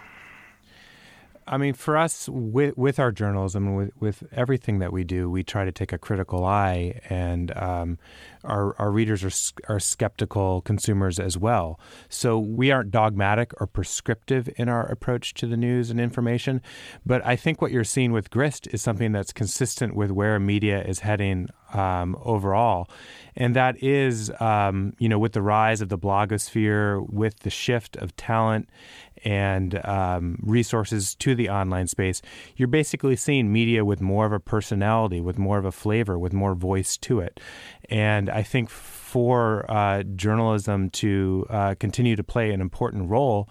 I 1.48 1.58
mean, 1.58 1.74
for 1.74 1.96
us, 1.96 2.28
with, 2.28 2.76
with 2.76 2.98
our 2.98 3.12
journalism, 3.12 3.76
with, 3.76 3.90
with 4.00 4.24
everything 4.32 4.80
that 4.80 4.92
we 4.92 5.04
do, 5.04 5.30
we 5.30 5.44
try 5.44 5.64
to 5.64 5.70
take 5.70 5.92
a 5.92 5.98
critical 5.98 6.44
eye, 6.44 7.00
and 7.08 7.56
um, 7.56 7.98
our, 8.42 8.74
our 8.80 8.90
readers 8.90 9.22
are, 9.22 9.72
are 9.72 9.78
skeptical 9.78 10.60
consumers 10.62 11.20
as 11.20 11.38
well. 11.38 11.78
So 12.08 12.36
we 12.36 12.72
aren't 12.72 12.90
dogmatic 12.90 13.52
or 13.60 13.68
prescriptive 13.68 14.48
in 14.56 14.68
our 14.68 14.86
approach 14.86 15.34
to 15.34 15.46
the 15.46 15.56
news 15.56 15.88
and 15.88 16.00
information. 16.00 16.62
But 17.04 17.24
I 17.24 17.36
think 17.36 17.62
what 17.62 17.70
you're 17.70 17.84
seeing 17.84 18.10
with 18.10 18.30
Grist 18.30 18.66
is 18.72 18.82
something 18.82 19.12
that's 19.12 19.32
consistent 19.32 19.94
with 19.94 20.10
where 20.10 20.40
media 20.40 20.82
is 20.82 21.00
heading 21.00 21.48
um, 21.72 22.16
overall. 22.22 22.88
And 23.36 23.54
that 23.54 23.82
is, 23.82 24.32
um, 24.40 24.94
you 24.98 25.08
know, 25.08 25.18
with 25.18 25.32
the 25.32 25.42
rise 25.42 25.80
of 25.80 25.90
the 25.90 25.98
blogosphere, 25.98 27.08
with 27.08 27.40
the 27.40 27.50
shift 27.50 27.96
of 27.96 28.16
talent 28.16 28.68
and 29.24 29.84
um, 29.84 30.38
resources 30.42 31.14
to 31.16 31.34
the 31.34 31.48
online 31.48 31.86
space, 31.86 32.22
you're 32.56 32.68
basically 32.68 33.16
seeing 33.16 33.52
media 33.52 33.84
with 33.84 34.00
more 34.00 34.26
of 34.26 34.32
a 34.32 34.40
personality, 34.40 35.20
with 35.20 35.38
more 35.38 35.58
of 35.58 35.64
a 35.64 35.72
flavor, 35.72 36.18
with 36.18 36.32
more 36.32 36.54
voice 36.54 36.96
to 36.98 37.20
it. 37.20 37.40
And 37.88 38.28
I 38.30 38.42
think 38.42 38.70
for 38.70 39.70
uh, 39.70 40.02
journalism 40.02 40.90
to 40.90 41.46
uh, 41.48 41.74
continue 41.78 42.16
to 42.16 42.24
play 42.24 42.52
an 42.52 42.60
important 42.60 43.10
role, 43.10 43.48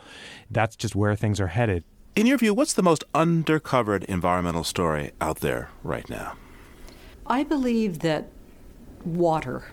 that's 0.52 0.76
just 0.76 0.96
where 0.96 1.16
things 1.16 1.40
are 1.40 1.48
headed. 1.48 1.84
In 2.16 2.26
your 2.26 2.38
view, 2.38 2.54
what's 2.54 2.74
the 2.74 2.84
most 2.84 3.04
undercovered 3.14 4.06
environmental 4.06 4.64
story 4.64 5.12
out 5.20 5.40
there 5.40 5.70
right 5.84 6.10
now? 6.10 6.38
I 7.28 7.44
believe 7.44 8.00
that 8.00 8.30
water 9.04 9.66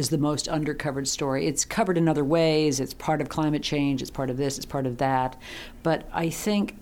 is 0.00 0.08
the 0.08 0.18
most 0.18 0.46
undercovered 0.46 1.06
story. 1.06 1.46
It's 1.46 1.64
covered 1.64 1.98
in 1.98 2.08
other 2.08 2.24
ways. 2.24 2.80
It's 2.80 2.94
part 2.94 3.20
of 3.20 3.28
climate 3.28 3.62
change. 3.62 4.00
It's 4.00 4.10
part 4.10 4.30
of 4.30 4.38
this. 4.38 4.56
It's 4.56 4.66
part 4.66 4.86
of 4.86 4.96
that. 4.96 5.36
But 5.82 6.08
I 6.12 6.30
think 6.30 6.76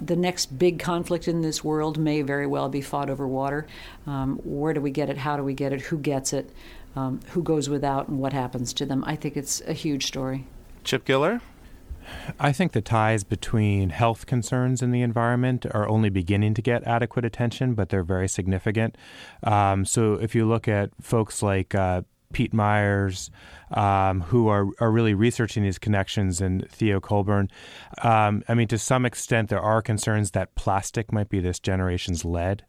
the 0.00 0.14
next 0.14 0.58
big 0.58 0.78
conflict 0.78 1.26
in 1.26 1.40
this 1.40 1.64
world 1.64 1.98
may 1.98 2.22
very 2.22 2.46
well 2.46 2.68
be 2.68 2.82
fought 2.82 3.10
over 3.10 3.26
water. 3.26 3.66
Um, 4.06 4.38
where 4.44 4.74
do 4.74 4.80
we 4.80 4.90
get 4.90 5.08
it? 5.08 5.16
How 5.16 5.36
do 5.36 5.42
we 5.42 5.54
get 5.54 5.72
it? 5.72 5.80
Who 5.80 5.98
gets 5.98 6.32
it? 6.32 6.50
Um, 6.94 7.20
who 7.30 7.42
goes 7.42 7.68
without 7.68 8.08
and 8.08 8.18
what 8.18 8.32
happens 8.32 8.72
to 8.74 8.86
them? 8.86 9.04
I 9.06 9.16
think 9.16 9.36
it's 9.36 9.62
a 9.62 9.72
huge 9.72 10.06
story. 10.06 10.46
Chip 10.84 11.04
Giller? 11.04 11.40
I 12.38 12.52
think 12.52 12.72
the 12.72 12.80
ties 12.80 13.24
between 13.24 13.90
health 13.90 14.26
concerns 14.26 14.82
and 14.82 14.92
the 14.92 15.02
environment 15.02 15.66
are 15.70 15.88
only 15.88 16.10
beginning 16.10 16.54
to 16.54 16.62
get 16.62 16.82
adequate 16.84 17.24
attention, 17.24 17.74
but 17.74 17.88
they're 17.88 18.02
very 18.02 18.28
significant. 18.28 18.96
Um, 19.44 19.84
so 19.84 20.14
if 20.14 20.34
you 20.34 20.46
look 20.46 20.66
at 20.66 20.90
folks 21.00 21.42
like 21.42 21.74
uh, 21.74 22.02
Pete 22.32 22.52
Myers, 22.52 23.30
um, 23.72 24.22
who 24.22 24.48
are, 24.48 24.66
are 24.80 24.90
really 24.90 25.14
researching 25.14 25.62
these 25.62 25.78
connections, 25.78 26.40
and 26.40 26.68
Theo 26.70 27.00
Colborn. 27.00 27.48
Um, 28.02 28.42
I 28.48 28.54
mean, 28.54 28.68
to 28.68 28.78
some 28.78 29.04
extent, 29.04 29.48
there 29.48 29.60
are 29.60 29.82
concerns 29.82 30.32
that 30.32 30.54
plastic 30.54 31.12
might 31.12 31.28
be 31.28 31.40
this 31.40 31.58
generation's 31.58 32.24
lead 32.24 32.64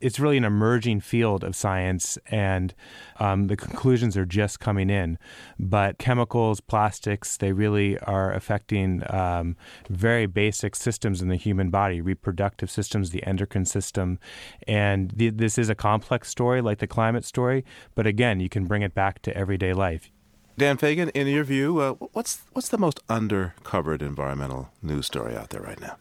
it's 0.00 0.20
really 0.20 0.36
an 0.36 0.44
emerging 0.44 1.00
field 1.00 1.44
of 1.44 1.56
science, 1.56 2.18
and 2.26 2.74
um, 3.18 3.46
the 3.46 3.56
conclusions 3.56 4.16
are 4.16 4.26
just 4.26 4.60
coming 4.60 4.90
in. 4.90 5.18
But 5.58 5.98
chemicals, 5.98 6.60
plastics, 6.60 7.36
they 7.36 7.52
really 7.52 7.98
are 8.00 8.32
affecting 8.32 9.02
um, 9.12 9.56
very 9.88 10.26
basic 10.26 10.76
systems 10.76 11.22
in 11.22 11.28
the 11.28 11.36
human 11.36 11.70
body, 11.70 12.00
reproductive 12.00 12.70
systems, 12.70 13.10
the 13.10 13.22
endocrine 13.24 13.64
system. 13.64 14.18
And 14.66 15.10
this 15.10 15.58
is 15.58 15.68
a 15.68 15.74
complex 15.74 16.28
story 16.28 16.60
like 16.60 16.78
the 16.78 16.86
climate 16.86 17.24
story, 17.24 17.64
but 17.94 18.06
again, 18.06 18.40
you 18.40 18.48
can 18.48 18.66
bring 18.66 18.82
it 18.82 18.94
back 18.94 19.22
to 19.22 19.36
everyday 19.36 19.72
life. 19.72 20.10
Dan 20.58 20.78
Fagin, 20.78 21.10
in 21.10 21.26
your 21.26 21.44
view, 21.44 21.80
uh, 21.80 21.92
what's 22.12 22.40
what's 22.52 22.70
the 22.70 22.78
most 22.78 23.06
undercovered 23.08 24.00
environmental 24.00 24.70
news 24.80 25.04
story 25.04 25.36
out 25.36 25.50
there 25.50 25.60
right 25.60 25.80
now? 25.80 25.98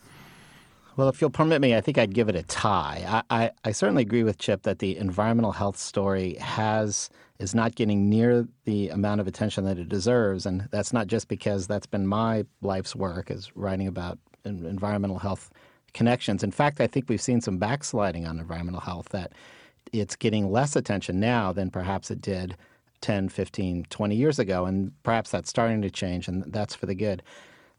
Well, 0.98 1.10
if 1.10 1.20
you'll 1.20 1.30
permit 1.30 1.60
me, 1.60 1.76
I 1.76 1.82
think 1.82 1.98
I'd 1.98 2.14
give 2.14 2.30
it 2.30 2.38
a 2.38 2.44
tie. 2.44 3.24
I, 3.30 3.44
I, 3.44 3.52
I, 3.66 3.72
certainly 3.74 4.02
agree 4.02 4.24
with 4.24 4.38
Chip 4.38 4.64
that 4.64 4.80
the 4.80 4.96
environmental 4.96 5.52
health 5.52 5.78
story 5.78 6.36
has 6.36 7.10
is 7.38 7.54
not 7.54 7.76
getting 7.76 8.10
near 8.10 8.48
the 8.64 8.88
amount 8.90 9.20
of 9.20 9.28
attention 9.28 9.66
that 9.66 9.78
it 9.78 9.90
deserves, 9.90 10.46
and 10.46 10.70
that's 10.72 10.94
not 10.94 11.08
just 11.08 11.28
because 11.28 11.68
that's 11.68 11.86
been 11.86 12.08
my 12.08 12.46
life's 12.62 12.96
work 12.96 13.30
is 13.30 13.52
writing 13.58 13.88
about 13.90 14.18
environmental 14.46 15.20
health 15.20 15.52
connections. 15.94 16.44
In 16.44 16.52
fact, 16.52 16.80
I 16.80 16.88
think 16.88 17.10
we've 17.10 17.22
seen 17.22 17.42
some 17.42 17.58
backsliding 17.58 18.26
on 18.26 18.40
environmental 18.40 18.80
health 18.80 19.10
that 19.10 19.34
it's 19.92 20.16
getting 20.16 20.50
less 20.50 20.78
attention 20.78 21.20
now 21.20 21.52
than 21.52 21.72
perhaps 21.72 22.10
it 22.10 22.22
did 22.22 22.56
10, 23.02 23.28
15, 23.28 23.86
20 23.90 24.16
years 24.16 24.40
ago, 24.40 24.66
and 24.66 24.94
perhaps 25.04 25.30
that's 25.32 25.50
starting 25.50 25.82
to 25.82 25.90
change, 25.90 26.30
and 26.30 26.46
that's 26.54 26.74
for 26.74 26.86
the 26.86 26.96
good. 26.96 27.22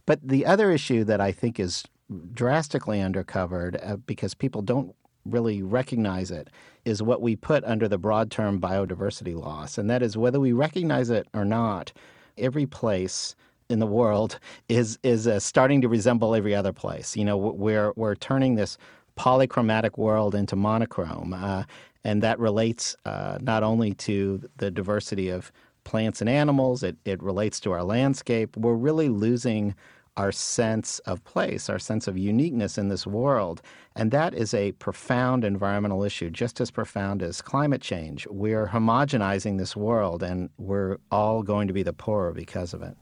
But 0.04 0.20
the 0.22 0.44
other 0.44 0.70
issue 0.70 1.02
that 1.04 1.20
I 1.20 1.32
think 1.32 1.58
is 1.58 1.84
drastically 2.32 2.98
undercovered 2.98 3.78
uh, 3.82 3.96
because 3.96 4.34
people 4.34 4.62
don't 4.62 4.94
really 5.24 5.62
recognize 5.62 6.30
it 6.30 6.48
is 6.84 7.02
what 7.02 7.20
we 7.20 7.34
put 7.34 7.64
under 7.64 7.88
the 7.88 7.98
broad 7.98 8.30
term 8.30 8.60
biodiversity 8.60 9.38
loss. 9.38 9.76
And 9.76 9.90
that 9.90 10.02
is 10.02 10.16
whether 10.16 10.38
we 10.38 10.52
recognize 10.52 11.10
it 11.10 11.26
or 11.34 11.44
not, 11.44 11.92
every 12.38 12.66
place 12.66 13.34
in 13.68 13.80
the 13.80 13.86
world 13.86 14.38
is 14.68 14.98
is 15.02 15.26
uh, 15.26 15.40
starting 15.40 15.80
to 15.82 15.88
resemble 15.88 16.34
every 16.34 16.54
other 16.54 16.72
place. 16.72 17.16
You 17.16 17.24
know, 17.24 17.36
we're 17.36 17.92
we're 17.96 18.14
turning 18.14 18.54
this 18.54 18.78
polychromatic 19.16 19.96
world 19.96 20.34
into 20.34 20.56
monochrome, 20.56 21.32
uh, 21.32 21.64
and 22.04 22.22
that 22.22 22.38
relates 22.38 22.96
uh, 23.04 23.38
not 23.40 23.62
only 23.62 23.94
to 23.94 24.42
the 24.58 24.70
diversity 24.70 25.28
of 25.30 25.50
plants 25.84 26.20
and 26.20 26.28
animals. 26.30 26.82
It 26.82 26.96
it 27.04 27.22
relates 27.22 27.58
to 27.60 27.72
our 27.72 27.82
landscape. 27.82 28.56
We're 28.56 28.74
really 28.74 29.08
losing 29.08 29.74
our 30.16 30.32
sense 30.32 30.98
of 31.00 31.22
place, 31.24 31.68
our 31.68 31.78
sense 31.78 32.08
of 32.08 32.16
uniqueness 32.16 32.78
in 32.78 32.88
this 32.88 33.06
world. 33.06 33.62
And 33.94 34.10
that 34.10 34.34
is 34.34 34.54
a 34.54 34.72
profound 34.72 35.44
environmental 35.44 36.02
issue, 36.04 36.30
just 36.30 36.60
as 36.60 36.70
profound 36.70 37.22
as 37.22 37.42
climate 37.42 37.82
change. 37.82 38.26
We're 38.30 38.68
homogenizing 38.68 39.58
this 39.58 39.76
world, 39.76 40.22
and 40.22 40.50
we're 40.58 40.98
all 41.10 41.42
going 41.42 41.68
to 41.68 41.74
be 41.74 41.82
the 41.82 41.92
poorer 41.92 42.32
because 42.32 42.74
of 42.74 42.82
it. 42.82 42.96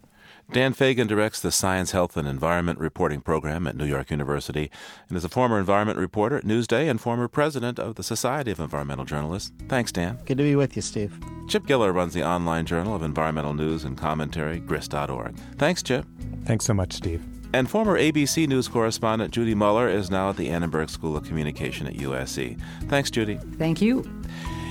Dan 0.52 0.74
Fagin 0.74 1.07
directs 1.07 1.40
the 1.40 1.50
Science, 1.50 1.90
Health, 1.92 2.16
and 2.16 2.28
Environment 2.28 2.78
Reporting 2.78 3.20
Program 3.20 3.66
at 3.66 3.76
New 3.76 3.87
York 3.87 4.11
University 4.11 4.70
and 5.09 5.16
is 5.16 5.24
a 5.24 5.28
former 5.28 5.59
environment 5.59 5.98
reporter 5.98 6.37
at 6.37 6.44
Newsday 6.44 6.88
and 6.88 7.00
former 7.00 7.28
president 7.28 7.78
of 7.78 7.96
the 7.96 8.02
Society 8.02 8.50
of 8.50 8.61
Environmental 8.61 9.04
Journalists. 9.04 9.52
Thanks, 9.68 9.90
Dan. 9.90 10.18
Good 10.26 10.38
to 10.38 10.44
be 10.44 10.54
with 10.54 10.76
you, 10.76 10.83
Steve. 10.83 11.18
Chip 11.48 11.64
Giller 11.64 11.92
runs 11.92 12.14
the 12.14 12.24
online 12.24 12.66
journal 12.66 12.94
of 12.94 13.02
environmental 13.02 13.54
news 13.54 13.85
and 13.85 13.96
commentary, 13.96 14.61
grist.org. 14.61 15.37
Thanks, 15.59 15.83
Chip. 15.83 16.07
Thanks 16.44 16.64
so 16.64 16.74
much, 16.74 16.92
Steve. 16.92 17.24
And 17.54 17.70
former 17.70 17.96
ABC 17.96 18.48
News 18.48 18.66
correspondent 18.66 19.33
Judy 19.33 19.54
Muller 19.54 19.88
is 19.88 20.11
now 20.11 20.30
at 20.30 20.37
the 20.37 20.48
Annenberg 20.48 20.90
School 20.90 21.16
of 21.16 21.24
Communication 21.24 21.87
at 21.87 21.94
USC. 21.94 22.61
Thanks, 22.88 23.11
Judy. 23.11 23.37
Thank 23.59 23.80
you. 23.80 24.02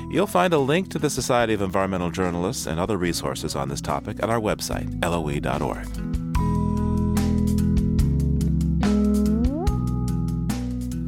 You'll 0.09 0.27
find 0.27 0.53
a 0.53 0.59
link 0.59 0.89
to 0.89 0.99
the 0.99 1.09
Society 1.09 1.53
of 1.53 1.61
Environmental 1.61 2.11
Journalists 2.11 2.67
and 2.67 2.79
other 2.79 2.97
resources 2.97 3.55
on 3.55 3.69
this 3.69 3.81
topic 3.81 4.21
at 4.21 4.29
our 4.29 4.39
website, 4.39 5.03
loe.org. 5.03 5.87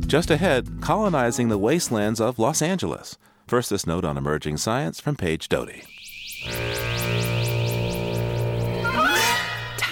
Just 0.08 0.31
ahead, 0.31 0.81
colonizing 0.81 1.49
the 1.49 1.58
wastelands 1.58 2.21
of 2.21 2.39
Los 2.39 2.62
Angeles. 2.62 3.17
First, 3.47 3.69
this 3.69 3.86
note 3.86 4.05
on 4.05 4.17
emerging 4.17 4.58
science 4.58 4.99
from 4.99 5.15
Paige 5.15 5.49
Doty. 5.49 5.84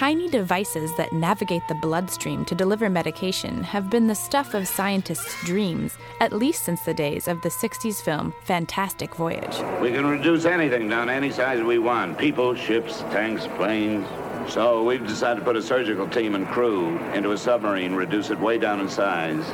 Tiny 0.04 0.28
devices 0.28 0.94
that 0.96 1.14
navigate 1.14 1.66
the 1.66 1.74
bloodstream 1.74 2.44
to 2.44 2.54
deliver 2.54 2.90
medication 2.90 3.62
have 3.62 3.88
been 3.88 4.06
the 4.06 4.14
stuff 4.14 4.52
of 4.52 4.68
scientists' 4.68 5.42
dreams, 5.46 5.96
at 6.20 6.30
least 6.30 6.64
since 6.64 6.82
the 6.82 6.92
days 6.92 7.26
of 7.26 7.40
the 7.40 7.48
60s 7.48 8.02
film 8.02 8.34
Fantastic 8.42 9.14
Voyage. 9.14 9.56
We 9.80 9.92
can 9.92 10.04
reduce 10.04 10.44
anything 10.44 10.90
down 10.90 11.06
to 11.06 11.12
any 11.14 11.30
size 11.30 11.62
we 11.62 11.78
want 11.78 12.18
people, 12.18 12.54
ships, 12.54 12.98
tanks, 13.12 13.46
planes. 13.56 14.06
So 14.52 14.84
we've 14.84 15.06
decided 15.06 15.40
to 15.40 15.46
put 15.46 15.56
a 15.56 15.62
surgical 15.62 16.06
team 16.06 16.34
and 16.34 16.46
crew 16.48 16.98
into 17.14 17.32
a 17.32 17.38
submarine, 17.38 17.94
reduce 17.94 18.28
it 18.28 18.38
way 18.38 18.58
down 18.58 18.80
in 18.80 18.90
size, 18.90 19.48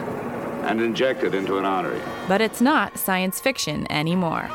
and 0.64 0.80
inject 0.80 1.22
it 1.22 1.32
into 1.32 1.58
an 1.58 1.64
artery. 1.64 2.02
But 2.26 2.40
it's 2.40 2.60
not 2.60 2.98
science 2.98 3.38
fiction 3.38 3.86
anymore. 3.88 4.50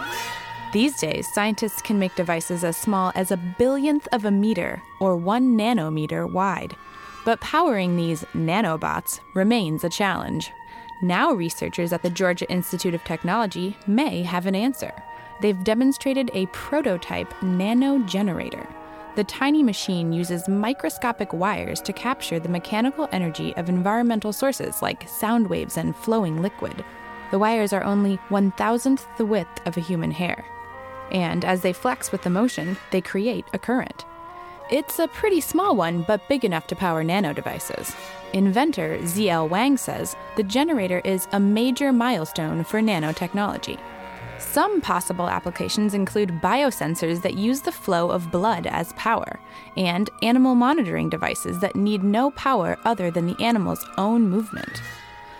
These 0.76 0.98
days, 0.98 1.32
scientists 1.32 1.82
can 1.82 2.00
make 2.00 2.16
devices 2.16 2.66
as 2.66 2.76
small 2.76 3.14
as 3.16 3.32
a 3.32 3.38
billionth 3.38 4.10
of 4.12 4.26
a 4.26 4.30
meter 4.30 4.84
or 5.00 5.16
one 5.16 5.58
nanometer 5.58 6.30
wide. 6.30 6.76
But 7.24 7.40
powering 7.40 7.96
these 7.96 8.26
nanobots 8.34 9.22
remains 9.36 9.86
a 9.86 9.90
challenge. 9.90 10.52
Now, 11.02 11.32
researchers 11.32 11.94
at 11.94 12.02
the 12.04 12.10
Georgia 12.10 12.46
Institute 12.52 12.94
of 12.94 13.06
Technology 13.06 13.78
may 13.88 14.22
have 14.24 14.48
an 14.48 14.54
answer. 14.54 14.92
They've 15.40 15.64
demonstrated 15.64 16.30
a 16.34 16.48
prototype 16.48 17.34
nano 17.42 18.00
generator. 18.00 18.68
The 19.16 19.24
tiny 19.24 19.64
machine 19.64 20.12
uses 20.12 20.50
microscopic 20.50 21.32
wires 21.32 21.80
to 21.84 21.94
capture 21.94 22.38
the 22.38 22.50
mechanical 22.50 23.08
energy 23.14 23.56
of 23.56 23.70
environmental 23.70 24.34
sources 24.34 24.82
like 24.82 25.08
sound 25.08 25.48
waves 25.48 25.78
and 25.78 25.96
flowing 25.96 26.42
liquid. 26.42 26.84
The 27.32 27.40
wires 27.40 27.72
are 27.72 27.86
only 27.86 28.18
one 28.28 28.52
thousandth 28.52 29.08
the 29.18 29.26
width 29.26 29.66
of 29.66 29.78
a 29.78 29.82
human 29.82 30.12
hair 30.12 30.44
and 31.12 31.46
as 31.46 31.62
they 31.62 31.74
flex 31.74 32.12
with 32.12 32.24
the 32.24 32.30
motion, 32.30 32.78
they 32.92 33.02
create 33.02 33.46
a 33.54 33.60
current. 33.60 34.06
It's 34.72 34.98
a 34.98 35.08
pretty 35.08 35.42
small 35.42 35.76
one, 35.76 36.02
but 36.02 36.28
big 36.28 36.44
enough 36.44 36.66
to 36.68 36.76
power 36.76 37.04
nano 37.04 37.34
devices. 37.34 37.96
Inventor 38.34 38.98
ZL 39.00 39.48
Wang 39.48 39.78
says 39.78 40.16
the 40.36 40.44
generator 40.44 41.02
is 41.06 41.28
a 41.32 41.40
major 41.40 41.94
milestone 41.94 42.64
for 42.64 42.82
nanotechnology. 42.82 43.80
Some 44.40 44.82
possible 44.82 45.30
applications 45.30 45.94
include 45.94 46.42
biosensors 46.42 47.22
that 47.22 47.36
use 47.36 47.62
the 47.62 47.72
flow 47.72 48.10
of 48.10 48.32
blood 48.32 48.68
as 48.68 48.92
power, 48.94 49.40
and 49.78 50.10
animal 50.24 50.56
monitoring 50.56 51.10
devices 51.10 51.60
that 51.60 51.76
need 51.76 52.04
no 52.04 52.32
power 52.32 52.78
other 52.84 53.12
than 53.12 53.28
the 53.28 53.42
animal's 53.42 53.86
own 53.98 54.28
movement. 54.28 54.82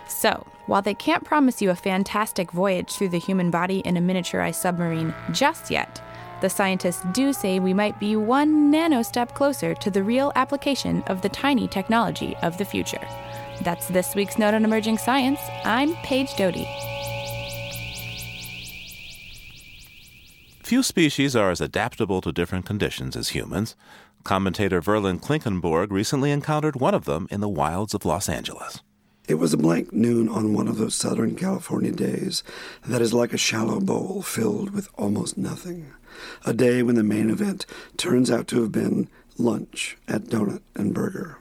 So, 0.08 0.46
while 0.66 0.82
they 0.82 0.94
can't 0.94 1.24
promise 1.24 1.60
you 1.60 1.70
a 1.70 1.74
fantastic 1.74 2.52
voyage 2.52 2.92
through 2.92 3.10
the 3.10 3.18
human 3.18 3.50
body 3.50 3.80
in 3.80 3.96
a 3.96 4.00
miniaturized 4.00 4.56
submarine 4.56 5.14
just 5.32 5.70
yet, 5.70 6.02
the 6.40 6.50
scientists 6.50 7.02
do 7.12 7.32
say 7.32 7.58
we 7.58 7.72
might 7.72 7.98
be 7.98 8.14
one 8.14 8.70
nano 8.70 9.02
step 9.02 9.34
closer 9.34 9.74
to 9.74 9.90
the 9.90 10.02
real 10.02 10.32
application 10.36 11.02
of 11.04 11.22
the 11.22 11.28
tiny 11.28 11.66
technology 11.66 12.36
of 12.42 12.58
the 12.58 12.64
future. 12.64 13.00
That's 13.62 13.88
this 13.88 14.14
week's 14.14 14.38
Note 14.38 14.54
on 14.54 14.64
Emerging 14.64 14.98
Science. 14.98 15.40
I'm 15.64 15.94
Paige 15.96 16.36
Doty. 16.36 16.68
Few 20.62 20.82
species 20.82 21.34
are 21.34 21.50
as 21.50 21.60
adaptable 21.60 22.20
to 22.20 22.32
different 22.32 22.66
conditions 22.66 23.16
as 23.16 23.30
humans. 23.30 23.76
Commentator 24.24 24.82
Verlin 24.82 25.20
Klinkenborg 25.20 25.90
recently 25.90 26.32
encountered 26.32 26.76
one 26.76 26.92
of 26.92 27.04
them 27.04 27.28
in 27.30 27.40
the 27.40 27.48
wilds 27.48 27.94
of 27.94 28.04
Los 28.04 28.28
Angeles. 28.28 28.82
It 29.28 29.34
was 29.34 29.52
a 29.52 29.56
blank 29.56 29.92
noon 29.92 30.28
on 30.28 30.54
one 30.54 30.68
of 30.68 30.78
those 30.78 30.94
Southern 30.94 31.34
California 31.34 31.90
days 31.90 32.44
that 32.86 33.02
is 33.02 33.12
like 33.12 33.32
a 33.32 33.38
shallow 33.38 33.80
bowl 33.80 34.22
filled 34.22 34.70
with 34.70 34.88
almost 34.94 35.36
nothing. 35.36 35.92
A 36.44 36.52
day 36.52 36.82
when 36.82 36.94
the 36.94 37.02
main 37.02 37.28
event 37.28 37.66
turns 37.96 38.30
out 38.30 38.46
to 38.48 38.62
have 38.62 38.70
been 38.70 39.08
lunch 39.36 39.98
at 40.06 40.24
Donut 40.24 40.62
and 40.76 40.94
Burger. 40.94 41.38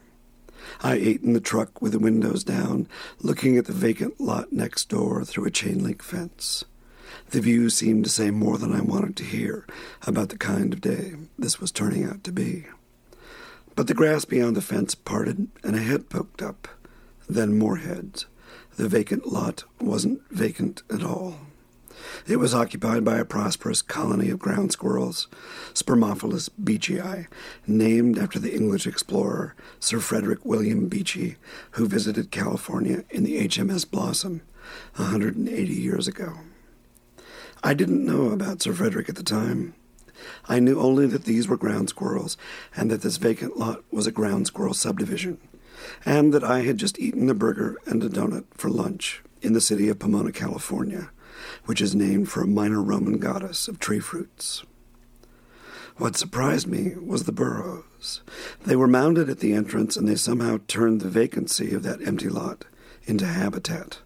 I 0.82 0.96
ate 0.96 1.22
in 1.22 1.34
the 1.34 1.40
truck 1.40 1.80
with 1.80 1.92
the 1.92 2.00
windows 2.00 2.44
down, 2.44 2.88
looking 3.20 3.56
at 3.56 3.66
the 3.66 3.72
vacant 3.74 4.20
lot 4.20 4.52
next 4.52 4.90
door 4.90 5.24
through 5.24 5.46
a 5.46 5.52
chain 5.52 5.84
link 5.84 6.02
fence. 6.02 6.66
The 7.30 7.42
view 7.42 7.70
seemed 7.70 8.04
to 8.06 8.10
say 8.10 8.32
more 8.32 8.58
than 8.58 8.74
I 8.74 8.82
wanted 8.82 9.16
to 9.18 9.24
hear 9.24 9.66
about 10.08 10.30
the 10.30 10.38
kind 10.38 10.74
of 10.74 10.82
day 10.82 11.14
this 11.38 11.62
was 11.62 11.72
turning 11.72 12.04
out 12.04 12.24
to 12.24 12.32
be. 12.32 12.66
But 13.76 13.86
the 13.88 13.94
grass 13.94 14.26
beyond 14.26 14.56
the 14.56 14.62
fence 14.62 14.96
parted 14.96 15.50
and 15.64 15.76
a 15.76 15.80
head 15.80 16.10
poked 16.10 16.42
up. 16.42 16.68
Then 17.28 17.58
more 17.58 17.78
heads. 17.78 18.26
The 18.78 18.88
vacant 18.90 19.32
lot 19.32 19.64
wasn't 19.80 20.22
vacant 20.30 20.84
at 20.94 21.04
all. 21.04 21.40
It 22.28 22.38
was 22.38 22.54
occupied 22.54 23.06
by 23.06 23.18
a 23.18 23.26
prosperous 23.26 23.82
colony 23.82 24.30
of 24.30 24.40
ground 24.40 24.72
squirrels, 24.72 25.28
Spermophilus 25.74 26.50
beechii, 26.62 27.28
named 27.66 28.18
after 28.20 28.38
the 28.38 28.54
English 28.54 28.86
explorer 28.86 29.56
Sir 29.80 30.00
Frederick 30.00 30.44
William 30.44 30.90
Beechey, 30.90 31.36
who 31.72 31.88
visited 31.88 32.32
California 32.32 33.04
in 33.10 33.24
the 33.24 33.48
HMS 33.48 33.90
Blossom 33.90 34.42
180 34.96 35.74
years 35.74 36.08
ago. 36.08 36.40
I 37.64 37.74
didn't 37.74 38.06
know 38.06 38.30
about 38.30 38.62
Sir 38.62 38.74
Frederick 38.74 39.10
at 39.10 39.16
the 39.16 39.24
time. 39.24 39.74
I 40.48 40.60
knew 40.60 40.80
only 40.80 41.08
that 41.08 41.26
these 41.26 41.48
were 41.48 41.58
ground 41.58 41.90
squirrels 41.90 42.38
and 42.76 42.92
that 42.92 43.02
this 43.02 43.18
vacant 43.18 43.58
lot 43.58 43.84
was 43.92 44.08
a 44.08 44.12
ground 44.12 44.48
squirrel 44.48 44.74
subdivision, 44.74 45.40
and 46.06 46.34
that 46.34 46.44
I 46.44 46.62
had 46.62 46.78
just 46.78 47.00
eaten 47.00 47.30
a 47.30 47.34
burger 47.34 47.78
and 47.86 48.04
a 48.04 48.10
donut 48.10 48.46
for 48.54 48.70
lunch 48.70 49.22
in 49.42 49.54
the 49.54 49.62
city 49.62 49.90
of 49.90 50.00
Pomona, 50.00 50.32
California, 50.32 51.12
which 51.66 51.82
is 51.82 51.96
named 51.96 52.30
for 52.30 52.42
a 52.42 52.48
minor 52.48 52.82
Roman 52.82 53.18
goddess 53.18 53.68
of 53.68 53.80
tree 53.80 54.00
fruits. 54.00 54.64
What 55.98 56.18
surprised 56.18 56.68
me 56.68 56.94
was 56.96 57.24
the 57.24 57.32
burrows. 57.32 58.22
They 58.66 58.76
were 58.76 58.88
mounded 58.88 59.30
at 59.30 59.40
the 59.40 59.54
entrance, 59.54 59.96
and 59.96 60.08
they 60.08 60.16
somehow 60.16 60.60
turned 60.68 61.00
the 61.00 61.10
vacancy 61.10 61.74
of 61.74 61.84
that 61.84 62.06
empty 62.06 62.28
lot 62.28 62.66
into 63.06 63.26
habitat. 63.26 64.00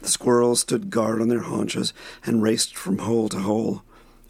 The 0.00 0.08
squirrels 0.08 0.60
stood 0.60 0.90
guard 0.90 1.20
on 1.20 1.28
their 1.28 1.40
haunches 1.40 1.92
and 2.24 2.42
raced 2.42 2.76
from 2.76 2.98
hole 2.98 3.28
to 3.30 3.40
hole. 3.40 3.82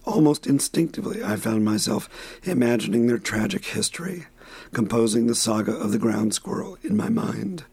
Almost 0.05 0.46
instinctively, 0.46 1.22
I 1.22 1.37
found 1.37 1.64
myself 1.64 2.09
imagining 2.44 3.07
their 3.07 3.18
tragic 3.18 3.66
history, 3.66 4.27
composing 4.72 5.26
the 5.26 5.35
saga 5.35 5.72
of 5.72 5.92
the 5.92 5.98
ground 5.98 6.35
squirrel 6.35 6.79
in 6.83 6.96
my 6.96 7.09
mind. 7.09 7.64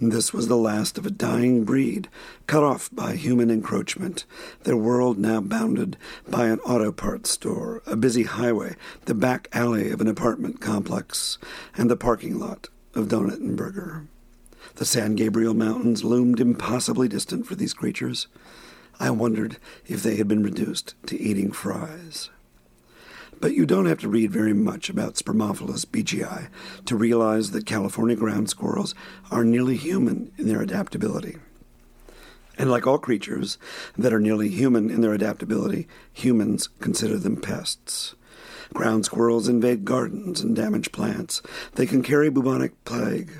This 0.00 0.32
was 0.32 0.48
the 0.48 0.56
last 0.56 0.98
of 0.98 1.06
a 1.06 1.12
dying 1.12 1.64
breed, 1.64 2.08
cut 2.48 2.64
off 2.64 2.90
by 2.92 3.14
human 3.14 3.50
encroachment, 3.50 4.24
their 4.64 4.76
world 4.76 5.16
now 5.16 5.40
bounded 5.40 5.96
by 6.28 6.46
an 6.48 6.58
auto 6.60 6.90
parts 6.90 7.30
store, 7.30 7.82
a 7.86 7.94
busy 7.94 8.24
highway, 8.24 8.74
the 9.04 9.14
back 9.14 9.46
alley 9.52 9.92
of 9.92 10.00
an 10.00 10.08
apartment 10.08 10.60
complex, 10.60 11.38
and 11.76 11.88
the 11.88 11.96
parking 11.96 12.36
lot 12.38 12.68
of 12.94 13.06
Donut 13.06 13.38
and 13.38 13.56
Burger. 13.56 14.06
The 14.74 14.84
San 14.84 15.14
Gabriel 15.14 15.54
Mountains 15.54 16.02
loomed 16.02 16.40
impossibly 16.40 17.06
distant 17.06 17.46
for 17.46 17.54
these 17.54 17.74
creatures. 17.74 18.26
I 18.98 19.10
wondered 19.10 19.58
if 19.86 20.02
they 20.02 20.16
had 20.16 20.26
been 20.26 20.42
reduced 20.42 20.94
to 21.06 21.20
eating 21.20 21.52
fries. 21.52 22.30
But 23.42 23.54
you 23.54 23.66
don't 23.66 23.86
have 23.86 23.98
to 23.98 24.08
read 24.08 24.30
very 24.30 24.52
much 24.52 24.88
about 24.88 25.16
Spermophilus 25.16 25.84
beecheyi 25.84 26.46
to 26.84 26.96
realize 26.96 27.50
that 27.50 27.66
California 27.66 28.14
ground 28.14 28.48
squirrels 28.48 28.94
are 29.32 29.42
nearly 29.42 29.76
human 29.76 30.30
in 30.38 30.46
their 30.46 30.62
adaptability. 30.62 31.38
And 32.56 32.70
like 32.70 32.86
all 32.86 32.98
creatures 32.98 33.58
that 33.98 34.12
are 34.12 34.20
nearly 34.20 34.48
human 34.48 34.90
in 34.90 35.00
their 35.00 35.12
adaptability, 35.12 35.88
humans 36.12 36.68
consider 36.68 37.18
them 37.18 37.34
pests. 37.40 38.14
Ground 38.74 39.06
squirrels 39.06 39.48
invade 39.48 39.84
gardens 39.84 40.40
and 40.40 40.54
damage 40.54 40.92
plants. 40.92 41.42
They 41.74 41.84
can 41.84 42.04
carry 42.04 42.30
bubonic 42.30 42.84
plague. 42.84 43.32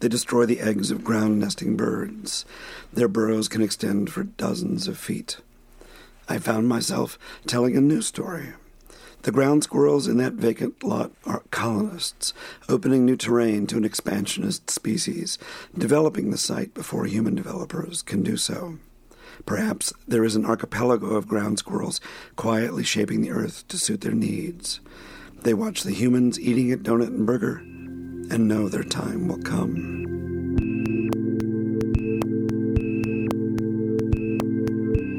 They 0.00 0.08
destroy 0.08 0.44
the 0.44 0.60
eggs 0.60 0.90
of 0.90 1.02
ground 1.02 1.38
nesting 1.38 1.74
birds. 1.74 2.44
Their 2.92 3.08
burrows 3.08 3.48
can 3.48 3.62
extend 3.62 4.10
for 4.10 4.24
dozens 4.24 4.86
of 4.88 4.98
feet. 4.98 5.38
I 6.28 6.36
found 6.36 6.68
myself 6.68 7.18
telling 7.46 7.78
a 7.78 7.80
new 7.80 8.02
story 8.02 8.52
the 9.28 9.32
ground 9.32 9.62
squirrels 9.62 10.08
in 10.08 10.16
that 10.16 10.32
vacant 10.32 10.82
lot 10.82 11.12
are 11.26 11.42
colonists, 11.50 12.32
opening 12.66 13.04
new 13.04 13.14
terrain 13.14 13.66
to 13.66 13.76
an 13.76 13.84
expansionist 13.84 14.70
species, 14.70 15.36
developing 15.76 16.30
the 16.30 16.38
site 16.38 16.72
before 16.72 17.04
human 17.04 17.34
developers 17.34 18.00
can 18.00 18.22
do 18.22 18.38
so. 18.38 18.78
Perhaps 19.44 19.92
there 20.06 20.24
is 20.24 20.34
an 20.34 20.46
archipelago 20.46 21.08
of 21.08 21.28
ground 21.28 21.58
squirrels 21.58 22.00
quietly 22.36 22.84
shaping 22.84 23.20
the 23.20 23.30
earth 23.30 23.68
to 23.68 23.76
suit 23.76 24.00
their 24.00 24.12
needs. 24.12 24.80
They 25.42 25.52
watch 25.52 25.82
the 25.82 25.92
humans 25.92 26.40
eating 26.40 26.72
at 26.72 26.82
Donut 26.82 27.08
and 27.08 27.26
Burger 27.26 27.58
and 27.58 28.48
know 28.48 28.70
their 28.70 28.82
time 28.82 29.28
will 29.28 29.42
come. 29.42 30.37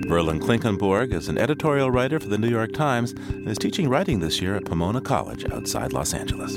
Verlyn 0.09 0.39
Klinkenborg 0.39 1.13
is 1.13 1.29
an 1.29 1.37
editorial 1.37 1.91
writer 1.91 2.19
for 2.19 2.29
the 2.29 2.37
New 2.39 2.49
York 2.49 2.73
Times 2.73 3.11
and 3.11 3.47
is 3.47 3.59
teaching 3.59 3.87
writing 3.87 4.19
this 4.19 4.41
year 4.41 4.55
at 4.55 4.65
Pomona 4.65 5.01
College 5.01 5.45
outside 5.51 5.93
Los 5.93 6.15
Angeles. 6.15 6.55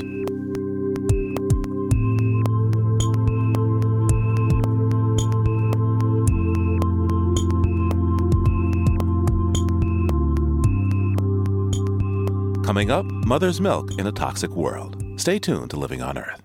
Coming 12.65 12.91
up, 12.91 13.05
Mother's 13.05 13.61
Milk 13.61 13.91
in 13.99 14.07
a 14.07 14.12
Toxic 14.12 14.53
World. 14.53 14.97
Stay 15.19 15.38
tuned 15.38 15.69
to 15.73 15.77
Living 15.77 16.01
on 16.01 16.17
Earth. 16.17 16.41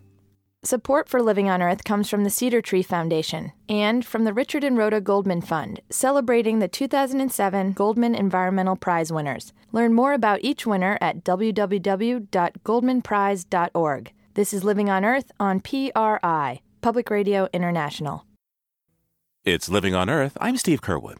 Support 0.63 1.07
for 1.07 1.21
Living 1.21 1.51
on 1.51 1.61
Earth 1.61 1.83
comes 1.83 2.09
from 2.09 2.23
the 2.23 2.31
Cedar 2.31 2.63
Tree 2.63 2.81
Foundation 2.81 3.51
and 3.69 4.03
from 4.03 4.23
the 4.23 4.33
Richard 4.33 4.63
and 4.63 4.75
Rhoda 4.75 4.99
Goldman 4.99 5.41
Fund, 5.41 5.81
celebrating 5.91 6.57
the 6.57 6.67
2007 6.67 7.73
Goldman 7.73 8.15
Environmental 8.15 8.75
Prize 8.75 9.11
winners. 9.11 9.53
Learn 9.71 9.93
more 9.93 10.13
about 10.13 10.39
each 10.41 10.65
winner 10.65 10.97
at 10.99 11.23
www.goldmanprize.org. 11.23 14.13
This 14.33 14.51
is 14.51 14.63
Living 14.63 14.89
on 14.89 15.05
Earth 15.05 15.31
on 15.39 15.59
PRI, 15.59 16.61
Public 16.81 17.11
Radio 17.11 17.47
International. 17.53 18.25
It's 19.45 19.69
Living 19.69 19.93
on 19.93 20.09
Earth. 20.09 20.35
I'm 20.41 20.57
Steve 20.57 20.81
Curwood. 20.81 21.17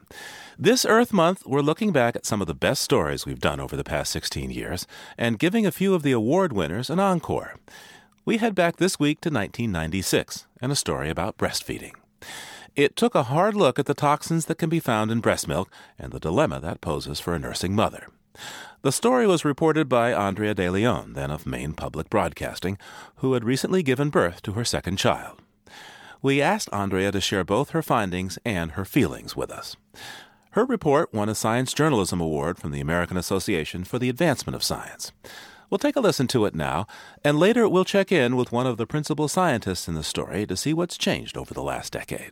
This 0.58 0.84
Earth 0.84 1.14
Month, 1.14 1.44
we're 1.46 1.62
looking 1.62 1.92
back 1.92 2.16
at 2.16 2.26
some 2.26 2.42
of 2.42 2.48
the 2.48 2.56
best 2.56 2.82
stories 2.82 3.28
we've 3.28 3.40
done 3.40 3.60
over 3.60 3.78
the 3.78 3.84
past 3.84 4.12
16 4.12 4.50
years 4.50 4.88
and 5.16 5.38
giving 5.38 5.68
a 5.68 5.72
few 5.72 5.94
of 5.94 6.02
the 6.02 6.12
award 6.12 6.54
winners 6.54 6.90
an 6.90 7.00
encore. 7.00 7.54
We 8.28 8.40
head 8.40 8.56
back 8.56 8.76
this 8.76 9.00
week 9.00 9.22
to 9.22 9.30
1996 9.30 10.48
and 10.60 10.70
a 10.70 10.76
story 10.76 11.10
about 11.10 11.38
breastfeeding. 11.38 11.94
It 12.76 12.98
took 12.98 13.16
a 13.16 13.24
hard 13.24 13.56
look 13.56 13.80
at 13.80 13.86
the 13.86 13.94
toxins 13.94 14.48
that 14.48 14.58
can 14.58 14.70
be 14.70 14.82
found 14.82 15.12
in 15.12 15.22
breast 15.22 15.48
milk 15.48 15.72
and 15.98 16.12
the 16.12 16.20
dilemma 16.20 16.60
that 16.60 16.82
poses 16.82 17.22
for 17.22 17.34
a 17.34 17.40
nursing 17.40 17.74
mother. 17.74 18.10
The 18.82 18.92
story 18.92 19.26
was 19.28 19.46
reported 19.46 19.88
by 19.88 20.14
Andrea 20.14 20.54
De 20.54 20.70
Leon, 20.70 21.14
then 21.14 21.32
of 21.32 21.46
Maine 21.46 21.72
Public 21.72 22.10
Broadcasting, 22.10 22.78
who 23.16 23.32
had 23.32 23.46
recently 23.46 23.82
given 23.82 24.10
birth 24.10 24.42
to 24.42 24.52
her 24.52 24.66
second 24.66 24.98
child. 24.98 25.42
We 26.22 26.42
asked 26.42 26.68
Andrea 26.74 27.14
to 27.14 27.22
share 27.22 27.46
both 27.46 27.70
her 27.70 27.82
findings 27.82 28.38
and 28.44 28.74
her 28.74 28.84
feelings 28.84 29.38
with 29.38 29.50
us. 29.50 29.78
Her 30.52 30.66
report 30.66 31.14
won 31.14 31.30
a 31.30 31.34
Science 31.34 31.72
Journalism 31.72 32.20
Award 32.20 32.58
from 32.58 32.72
the 32.72 32.82
American 32.82 33.16
Association 33.16 33.86
for 33.86 33.98
the 33.98 34.10
Advancement 34.10 34.58
of 34.58 34.64
Science. 34.64 35.14
We'll 35.70 35.78
take 35.78 35.96
a 35.98 36.02
listen 36.02 36.28
to 36.28 36.46
it 36.46 36.56
now, 36.56 36.88
and 37.24 37.38
later 37.38 37.68
we'll 37.68 37.84
check 37.84 38.12
in 38.12 38.36
with 38.38 38.52
one 38.52 38.66
of 38.66 38.78
the 38.78 38.88
principal 38.88 39.28
scientists 39.28 39.88
in 39.88 39.96
the 39.96 40.04
story 40.04 40.46
to 40.46 40.56
see 40.56 40.74
what's 40.74 40.98
changed 40.98 41.38
over 41.38 41.54
the 41.54 41.64
last 41.64 41.94
decade. 41.94 42.32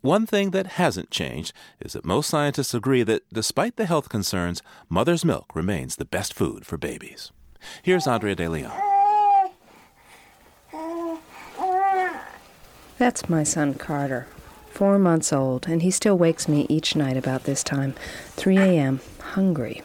One 0.00 0.26
thing 0.26 0.50
that 0.50 0.66
hasn't 0.66 1.10
changed 1.10 1.52
is 1.80 1.92
that 1.92 2.04
most 2.04 2.28
scientists 2.28 2.74
agree 2.74 3.02
that 3.04 3.22
despite 3.32 3.76
the 3.76 3.86
health 3.86 4.08
concerns, 4.08 4.62
mother's 4.88 5.24
milk 5.24 5.54
remains 5.54 5.96
the 5.96 6.04
best 6.04 6.34
food 6.34 6.66
for 6.66 6.76
babies. 6.78 7.32
Here's 7.82 8.06
Andrea 8.06 8.34
De 8.34 8.48
Leon. 8.48 8.72
That's 12.96 13.28
my 13.28 13.42
son 13.42 13.74
Carter, 13.74 14.26
four 14.70 14.98
months 14.98 15.32
old, 15.32 15.66
and 15.68 15.82
he 15.82 15.90
still 15.90 16.16
wakes 16.16 16.48
me 16.48 16.66
each 16.68 16.94
night 16.94 17.16
about 17.16 17.44
this 17.44 17.62
time, 17.62 17.94
3 18.36 18.56
a.m., 18.56 19.00
hungry. 19.20 19.82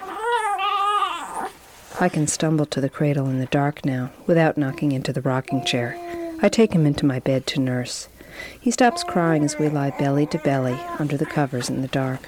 I 2.02 2.08
can 2.08 2.28
stumble 2.28 2.66
to 2.68 2.80
the 2.80 2.88
cradle 2.90 3.28
in 3.28 3.40
the 3.40 3.46
dark 3.48 3.84
now 3.84 4.12
without 4.26 4.58
knocking 4.58 4.94
into 4.94 5.12
the 5.12 5.22
rocking 5.22 5.66
chair. 5.66 5.98
I 6.42 6.48
take 6.48 6.72
him 6.72 6.86
into 6.86 7.06
my 7.06 7.20
bed 7.20 7.46
to 7.48 7.60
nurse. 7.60 8.08
He 8.62 8.72
stops 8.72 9.04
crying 9.04 9.44
as 9.44 9.60
we 9.60 9.68
lie 9.68 9.90
belly 10.00 10.26
to 10.28 10.38
belly 10.38 10.80
under 10.98 11.18
the 11.18 11.26
covers 11.26 11.70
in 11.70 11.82
the 11.82 11.90
dark. 11.90 12.22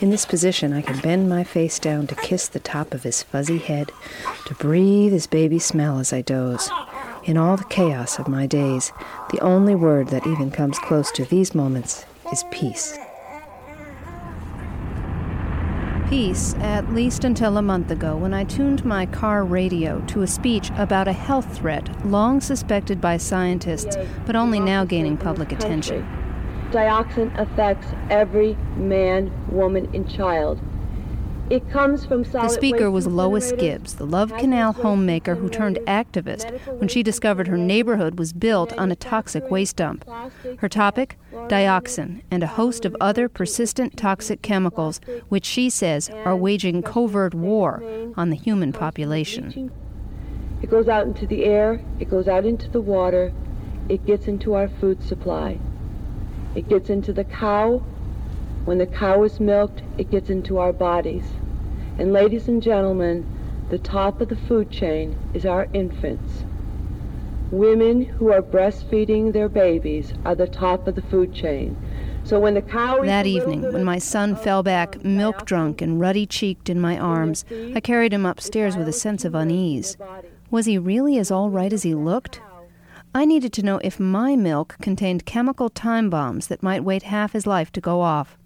In 0.00 0.10
this 0.10 0.26
position, 0.26 0.72
I 0.72 0.82
can 0.82 0.98
bend 0.98 1.28
my 1.28 1.44
face 1.44 1.78
down 1.78 2.08
to 2.08 2.16
kiss 2.16 2.48
the 2.48 2.58
top 2.58 2.92
of 2.92 3.04
his 3.04 3.22
fuzzy 3.22 3.58
head, 3.58 3.92
to 4.46 4.54
breathe 4.54 5.12
his 5.12 5.28
baby 5.28 5.60
smell 5.60 6.00
as 6.00 6.12
I 6.12 6.20
doze. 6.20 6.68
In 7.22 7.36
all 7.36 7.56
the 7.56 7.64
chaos 7.64 8.18
of 8.18 8.26
my 8.26 8.46
days, 8.46 8.92
the 9.30 9.40
only 9.40 9.76
word 9.76 10.08
that 10.08 10.26
even 10.26 10.50
comes 10.50 10.78
close 10.80 11.12
to 11.12 11.24
these 11.24 11.54
moments 11.54 12.04
is 12.32 12.44
peace. 12.50 12.98
Peace, 16.14 16.54
at 16.60 16.94
least 16.94 17.24
until 17.24 17.56
a 17.56 17.62
month 17.62 17.90
ago 17.90 18.16
when 18.16 18.32
I 18.32 18.44
tuned 18.44 18.84
my 18.84 19.04
car 19.04 19.42
radio 19.42 20.00
to 20.02 20.22
a 20.22 20.28
speech 20.28 20.70
about 20.76 21.08
a 21.08 21.12
health 21.12 21.56
threat 21.56 22.06
long 22.06 22.40
suspected 22.40 23.00
by 23.00 23.16
scientists, 23.16 23.96
but 24.24 24.36
only 24.36 24.60
now 24.60 24.84
gaining 24.84 25.16
public 25.16 25.50
It 31.50 31.68
comes 31.68 32.06
from 32.06 32.22
The 32.22 32.48
speaker 32.48 32.90
was 32.90 33.06
Lois 33.06 33.52
Gibbs, 33.52 33.96
the 33.96 34.06
Love 34.06 34.34
Canal 34.38 34.72
homemaker 34.72 35.34
who 35.34 35.50
turned 35.50 35.78
activist 35.86 36.58
when 36.78 36.88
she 36.88 37.02
discovered 37.02 37.48
her 37.48 37.58
neighborhood 37.58 38.18
was 38.18 38.32
built 38.32 38.72
on 38.78 38.90
a 38.90 38.96
toxic 38.96 39.50
waste 39.50 39.76
dump. 39.76 40.08
Her 40.58 40.70
topic? 40.70 41.18
Dioxin 41.48 42.22
and 42.30 42.42
a 42.42 42.46
host 42.46 42.86
of 42.86 42.96
other 42.98 43.28
persistent 43.28 43.98
toxic 43.98 44.40
chemicals, 44.40 45.02
which 45.28 45.44
she 45.44 45.68
says 45.68 46.08
are 46.08 46.34
waging 46.34 46.82
covert 46.82 47.34
war 47.34 47.82
on 48.16 48.30
the 48.30 48.36
human 48.36 48.72
population. 48.72 49.70
It 50.62 50.70
goes 50.70 50.88
out 50.88 51.06
into 51.06 51.26
the 51.26 51.44
air, 51.44 51.84
it 52.00 52.08
goes 52.08 52.26
out 52.26 52.46
into 52.46 52.70
the 52.70 52.80
water, 52.80 53.34
it 53.90 54.06
gets 54.06 54.28
into 54.28 54.54
our 54.54 54.68
food 54.68 55.02
supply. 55.02 55.58
It 56.54 56.70
gets 56.70 56.88
into 56.88 57.12
the 57.12 57.24
cow. 57.24 57.82
When 58.64 58.78
the 58.78 58.86
cow 58.86 59.22
is 59.24 59.40
milked, 59.40 59.82
it 59.98 60.10
gets 60.10 60.30
into 60.30 60.58
our 60.58 60.72
bodies. 60.72 61.24
And 61.98 62.12
ladies 62.12 62.48
and 62.48 62.62
gentlemen, 62.62 63.26
the 63.68 63.78
top 63.78 64.20
of 64.20 64.30
the 64.30 64.36
food 64.36 64.70
chain 64.70 65.18
is 65.34 65.44
our 65.44 65.68
infants. 65.74 66.44
Women 67.50 68.02
who 68.04 68.32
are 68.32 68.40
breastfeeding 68.40 69.32
their 69.32 69.50
babies 69.50 70.14
are 70.24 70.34
the 70.34 70.46
top 70.46 70.88
of 70.88 70.94
the 70.94 71.02
food 71.02 71.34
chain. 71.34 71.76
So 72.24 72.40
when 72.40 72.54
the 72.54 72.62
cow 72.62 73.02
That 73.02 73.26
evening, 73.26 73.70
when 73.70 73.84
my 73.84 73.98
son 73.98 74.34
fell 74.34 74.62
back, 74.62 75.04
milk 75.04 75.44
drunk 75.44 75.82
and 75.82 76.00
ruddy 76.00 76.24
cheeked 76.24 76.70
in 76.70 76.80
my 76.80 76.98
arms, 76.98 77.44
I 77.74 77.80
carried 77.80 78.14
him 78.14 78.24
upstairs 78.24 78.78
with 78.78 78.88
a 78.88 78.92
sense 78.92 79.26
of 79.26 79.34
unease. 79.34 79.98
Was 80.50 80.64
he 80.64 80.78
really 80.78 81.18
as 81.18 81.30
all 81.30 81.50
right 81.50 81.72
as 81.72 81.82
he 81.82 81.94
looked? 81.94 82.40
I 83.14 83.26
needed 83.26 83.52
to 83.52 83.62
know 83.62 83.78
if 83.84 84.00
my 84.00 84.36
milk 84.36 84.76
contained 84.80 85.26
chemical 85.26 85.68
time 85.68 86.08
bombs 86.08 86.46
that 86.46 86.62
might 86.62 86.82
wait 86.82 87.02
half 87.04 87.32
his 87.32 87.46
life 87.46 87.70
to 87.72 87.80
go 87.80 88.00
off. 88.00 88.38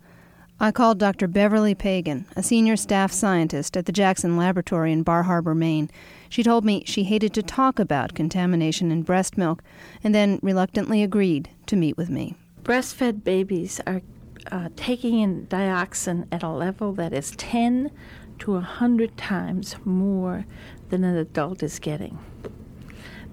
I 0.60 0.72
called 0.72 0.98
Dr. 0.98 1.28
Beverly 1.28 1.76
Paigen, 1.76 2.24
a 2.34 2.42
senior 2.42 2.76
staff 2.76 3.12
scientist 3.12 3.76
at 3.76 3.86
the 3.86 3.92
Jackson 3.92 4.36
Laboratory 4.36 4.90
in 4.90 5.04
Bar 5.04 5.22
Harbor, 5.22 5.54
Maine. 5.54 5.88
She 6.28 6.42
told 6.42 6.64
me 6.64 6.82
she 6.84 7.04
hated 7.04 7.32
to 7.34 7.44
talk 7.44 7.78
about 7.78 8.16
contamination 8.16 8.90
in 8.90 9.02
breast 9.02 9.38
milk 9.38 9.62
and 10.02 10.12
then 10.12 10.40
reluctantly 10.42 11.04
agreed 11.04 11.48
to 11.66 11.76
meet 11.76 11.96
with 11.96 12.10
me. 12.10 12.34
Breastfed 12.64 13.22
babies 13.22 13.80
are 13.86 14.02
uh, 14.50 14.70
taking 14.74 15.20
in 15.20 15.46
dioxin 15.46 16.26
at 16.32 16.42
a 16.42 16.48
level 16.48 16.92
that 16.94 17.12
is 17.12 17.30
10 17.36 17.92
to 18.40 18.52
100 18.52 19.16
times 19.16 19.76
more 19.84 20.44
than 20.88 21.04
an 21.04 21.16
adult 21.16 21.62
is 21.62 21.78
getting. 21.78 22.18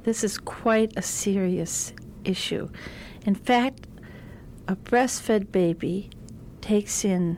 This 0.04 0.24
is 0.24 0.38
quite 0.38 0.94
a 0.96 1.02
serious 1.02 1.92
issue. 2.24 2.70
In 3.26 3.34
fact, 3.34 3.88
a 4.68 4.76
breastfed 4.76 5.52
baby 5.52 6.12
takes 6.66 7.06
in 7.06 7.38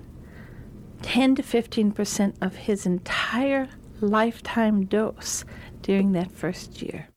10 1.01 1.35
to 1.35 1.43
15 1.43 1.91
percent 1.91 2.35
of 2.41 2.55
his 2.55 2.85
entire 2.85 3.67
lifetime 3.99 4.85
dose 4.85 5.43
during 5.81 6.13
that 6.13 6.31
first 6.31 6.81
year. 6.81 7.09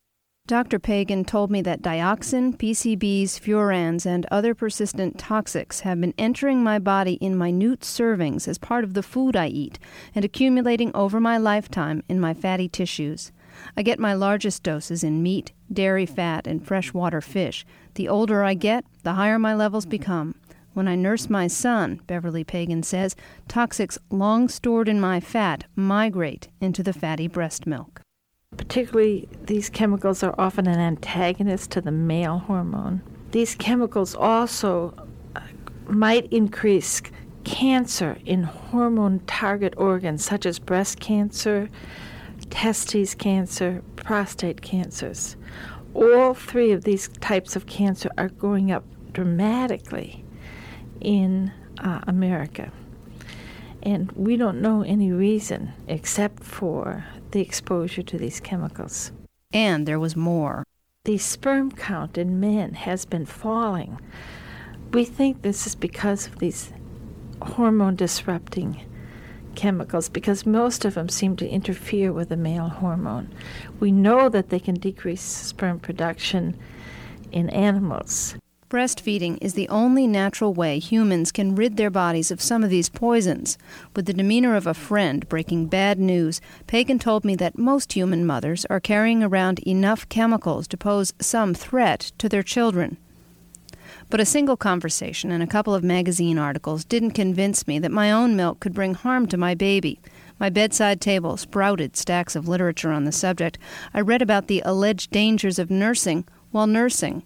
Dr. 0.49 0.81
Paigen 0.81 1.25
told 1.25 1.53
me 1.53 1.63
that 1.63 1.83
dioxin, 1.83 2.57
PCBs, 2.57 3.39
furans, 3.39 4.05
and 4.05 4.27
other 4.29 4.57
persistent 4.57 5.19
toxics 5.19 5.83
have 5.83 6.01
been 6.01 6.15
entering 6.19 6.65
my 6.65 6.81
body 6.81 7.13
in 7.21 7.39
minute 7.39 7.83
servings 7.83 8.49
as 8.49 8.59
part 8.59 8.83
of 8.83 8.95
the 8.95 9.05
food 9.05 9.37
I 9.37 9.47
eat 9.47 9.79
and 10.13 10.25
accumulating 10.25 10.91
over 10.97 11.21
my 11.21 11.39
lifetime 11.39 12.03
in 12.09 12.19
my 12.19 12.35
fatty 12.35 12.69
tissues. 12.69 13.31
I 13.77 13.83
get 13.83 14.01
my 14.01 14.15
largest 14.15 14.65
doses 14.65 15.05
in 15.05 15.23
meat, 15.23 15.53
dairy 15.73 16.07
fat, 16.07 16.49
and 16.49 16.67
freshwater 16.67 17.21
fish. 17.21 17.65
The 17.95 18.09
older 18.09 18.43
I 18.43 18.55
get, 18.55 18.85
the 19.05 19.13
higher 19.13 19.39
my 19.39 19.55
levels 19.55 19.87
become. 19.87 20.35
When 20.73 20.87
I 20.87 20.95
nurse 20.95 21.29
my 21.29 21.49
son, 21.49 22.01
Beverly 22.07 22.45
Paigen 22.45 22.85
says, 22.85 23.17
toxics 23.49 23.99
long 24.11 24.49
stored 24.49 24.89
in 24.89 25.01
my 25.01 25.19
fat 25.19 25.65
migrate 25.75 26.49
into 26.61 26.83
the 26.83 26.93
fatty 26.93 27.27
breast 27.27 27.67
milk. 27.67 28.01
Particularly, 28.57 29.29
these 29.45 29.69
chemicals 29.69 30.23
are 30.23 30.35
often 30.39 30.69
an 30.69 30.79
antagonist 30.79 31.71
to 31.73 31.81
the 31.81 31.91
male 31.91 32.39
hormone. 32.39 33.03
These 33.33 33.57
chemicals 33.57 34.15
also 34.15 34.95
uh, 35.35 35.41
might 35.89 36.33
increase 36.33 37.03
cancer 37.43 38.19
in 38.25 38.45
hormone 38.45 39.21
target 39.27 39.75
organs 39.77 40.25
such 40.25 40.47
as 40.47 40.61
breast 40.61 41.01
cancer, 41.01 41.69
testes 42.51 43.15
cancer, 43.17 43.83
prostate 43.97 44.63
cancers. 44.63 45.37
All 45.95 46.35
three 46.35 46.71
of 46.71 46.85
these 46.85 47.09
types 47.21 47.57
of 47.57 47.67
cancer 47.67 48.11
are 48.17 48.29
going 48.29 48.71
up 48.71 48.85
dramatically 49.13 50.20
in 51.01 51.53
uh, 51.79 52.01
America. 52.07 52.73
And 53.83 54.13
we 54.13 54.37
don't 54.37 54.61
know 54.61 54.83
any 54.83 55.11
reason 55.11 55.73
except 55.89 56.43
for 56.43 57.05
the 57.31 57.41
exposure 57.41 58.03
to 58.03 58.19
these 58.19 58.41
chemicals. 58.41 59.13
And 59.53 59.87
there 59.87 59.99
was 59.99 60.17
more. 60.17 60.65
The 61.05 61.19
sperm 61.19 61.73
count 61.73 62.19
in 62.19 62.41
men 62.41 62.75
has 62.75 63.07
been 63.07 63.25
falling. 63.25 63.99
We 64.93 65.05
think 65.05 65.43
this 65.43 65.67
is 65.67 65.75
because 65.75 66.27
of 66.27 66.39
these 66.39 66.73
hormone 67.41 67.97
disrupting 67.97 68.87
chemicals 69.55 70.09
because 70.09 70.47
most 70.47 70.85
of 70.85 70.95
them 70.95 71.09
seem 71.09 71.37
to 71.37 71.49
interfere 71.49 72.13
with 72.13 72.29
the 72.29 72.37
male 72.37 72.69
hormone. 72.69 73.33
We 73.79 73.93
know 73.93 74.29
that 74.29 74.51
they 74.51 74.61
can 74.61 74.75
decrease 74.75 75.23
sperm 75.23 75.81
production 75.81 76.59
in 77.33 77.51
animals. 77.51 78.35
Breastfeeding 78.71 79.37
is 79.41 79.55
the 79.55 79.69
only 79.69 80.07
natural 80.07 80.55
way 80.55 80.79
humans 80.79 81.33
can 81.33 81.57
rid 81.57 81.77
their 81.77 81.91
bodies 81.91 82.31
of 82.31 82.41
some 82.41 82.63
of 82.63 82.71
these 82.71 82.89
poisons. 82.89 83.59
With 83.97 84.07
the 84.07 84.13
demeanor 84.13 84.55
of 84.55 84.65
a 84.65 84.75
friend 84.75 85.29
breaking 85.29 85.67
bad 85.67 85.99
news, 85.99 86.41
Paigen 86.69 87.01
told 87.01 87.25
me 87.25 87.35
that 87.35 87.59
most 87.59 87.95
human 87.95 88.25
mothers 88.25 88.65
are 88.67 88.79
carrying 88.79 89.25
around 89.25 89.59
enough 89.67 90.09
chemicals 90.09 90.69
to 90.69 90.77
pose 90.77 91.13
some 91.21 91.53
threat 91.53 92.13
to 92.19 92.29
their 92.29 92.45
children. 92.45 92.97
But 94.09 94.21
a 94.21 94.25
single 94.25 94.57
conversation 94.57 95.33
and 95.33 95.43
a 95.43 95.49
couple 95.49 95.75
of 95.75 95.83
magazine 95.83 96.39
articles 96.39 96.85
didn't 96.85 97.11
convince 97.11 97.67
me 97.67 97.81
that 97.81 97.91
my 97.91 98.13
own 98.13 98.37
milk 98.37 98.61
could 98.61 98.73
bring 98.73 98.95
harm 98.95 99.27
to 99.27 99.37
my 99.37 99.57
baby. 99.57 99.99
My 100.39 100.49
bedside 100.49 101.01
table 101.01 101.37
sprouted 101.37 101.97
stacks 101.97 102.37
of 102.37 102.47
literature 102.47 102.93
on 102.93 103.03
the 103.03 103.11
subject. 103.11 103.59
I 103.93 104.01
read 104.01 104.23
about 104.23 104.47
the 104.47 104.63
alleged 104.65 105.11
dangers 105.11 105.59
of 105.59 105.73
nursing 105.73 106.25
while 106.53 106.69
nursing. 106.69 107.25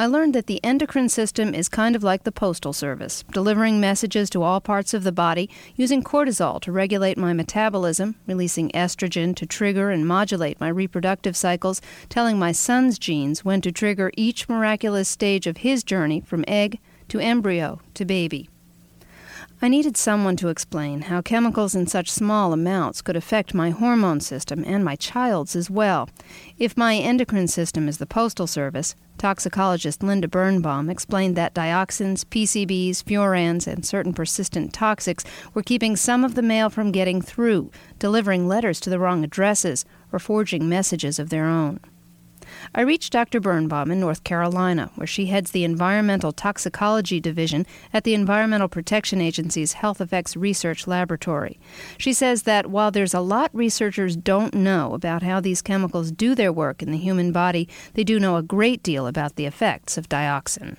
I 0.00 0.06
learned 0.06 0.34
that 0.34 0.46
the 0.46 0.64
endocrine 0.64 1.10
system 1.10 1.54
is 1.54 1.68
kind 1.68 1.94
of 1.94 2.02
like 2.02 2.24
the 2.24 2.32
postal 2.32 2.72
service, 2.72 3.22
delivering 3.32 3.80
messages 3.80 4.30
to 4.30 4.42
all 4.42 4.58
parts 4.58 4.94
of 4.94 5.04
the 5.04 5.12
body, 5.12 5.50
using 5.76 6.02
cortisol 6.02 6.58
to 6.62 6.72
regulate 6.72 7.18
my 7.18 7.34
metabolism, 7.34 8.16
releasing 8.26 8.70
estrogen 8.70 9.36
to 9.36 9.44
trigger 9.44 9.90
and 9.90 10.08
modulate 10.08 10.58
my 10.58 10.68
reproductive 10.68 11.36
cycles, 11.36 11.82
telling 12.08 12.38
my 12.38 12.50
son's 12.50 12.98
genes 12.98 13.44
when 13.44 13.60
to 13.60 13.70
trigger 13.70 14.10
each 14.16 14.48
miraculous 14.48 15.06
stage 15.06 15.46
of 15.46 15.58
his 15.58 15.84
journey 15.84 16.22
from 16.22 16.46
egg 16.48 16.78
to 17.08 17.20
embryo 17.20 17.78
to 17.92 18.06
baby. 18.06 18.48
I 19.62 19.68
needed 19.68 19.98
someone 19.98 20.36
to 20.36 20.48
explain 20.48 21.02
how 21.02 21.20
chemicals 21.20 21.74
in 21.74 21.86
such 21.86 22.10
small 22.10 22.54
amounts 22.54 23.02
could 23.02 23.14
affect 23.14 23.52
my 23.52 23.68
hormone 23.68 24.20
system 24.20 24.64
and 24.66 24.82
my 24.82 24.96
child's 24.96 25.54
as 25.54 25.68
well. 25.68 26.08
If 26.56 26.78
my 26.78 26.96
endocrine 26.96 27.46
system 27.46 27.86
is 27.86 27.98
the 27.98 28.06
postal 28.06 28.46
service, 28.46 28.94
toxicologist 29.18 30.02
Linda 30.02 30.28
Birnbaum 30.28 30.88
explained 30.88 31.36
that 31.36 31.52
dioxins, 31.52 32.24
PCBs, 32.24 33.04
furans, 33.04 33.66
and 33.66 33.84
certain 33.84 34.14
persistent 34.14 34.72
toxics 34.72 35.26
were 35.52 35.62
keeping 35.62 35.94
some 35.94 36.24
of 36.24 36.36
the 36.36 36.42
mail 36.42 36.70
from 36.70 36.90
getting 36.90 37.20
through, 37.20 37.70
delivering 37.98 38.48
letters 38.48 38.80
to 38.80 38.88
the 38.88 38.98
wrong 38.98 39.22
addresses, 39.24 39.84
or 40.10 40.18
forging 40.18 40.70
messages 40.70 41.18
of 41.18 41.28
their 41.28 41.44
own. 41.44 41.80
I 42.72 42.82
reached 42.82 43.12
Dr. 43.12 43.40
Birnbaum 43.40 43.90
in 43.90 43.98
North 43.98 44.22
Carolina, 44.22 44.92
where 44.94 45.06
she 45.06 45.26
heads 45.26 45.50
the 45.50 45.64
Environmental 45.64 46.30
Toxicology 46.30 47.18
Division 47.18 47.66
at 47.92 48.04
the 48.04 48.14
Environmental 48.14 48.68
Protection 48.68 49.20
Agency's 49.20 49.72
Health 49.72 50.00
Effects 50.00 50.36
Research 50.36 50.86
Laboratory. 50.86 51.58
She 51.98 52.12
says 52.12 52.44
that 52.44 52.70
while 52.70 52.92
there's 52.92 53.12
a 53.12 53.20
lot 53.20 53.50
researchers 53.52 54.14
don't 54.14 54.54
know 54.54 54.94
about 54.94 55.24
how 55.24 55.40
these 55.40 55.62
chemicals 55.62 56.12
do 56.12 56.36
their 56.36 56.52
work 56.52 56.80
in 56.80 56.92
the 56.92 56.96
human 56.96 57.32
body, 57.32 57.68
they 57.94 58.04
do 58.04 58.20
know 58.20 58.36
a 58.36 58.42
great 58.42 58.84
deal 58.84 59.08
about 59.08 59.34
the 59.34 59.46
effects 59.46 59.98
of 59.98 60.08
dioxin. 60.08 60.76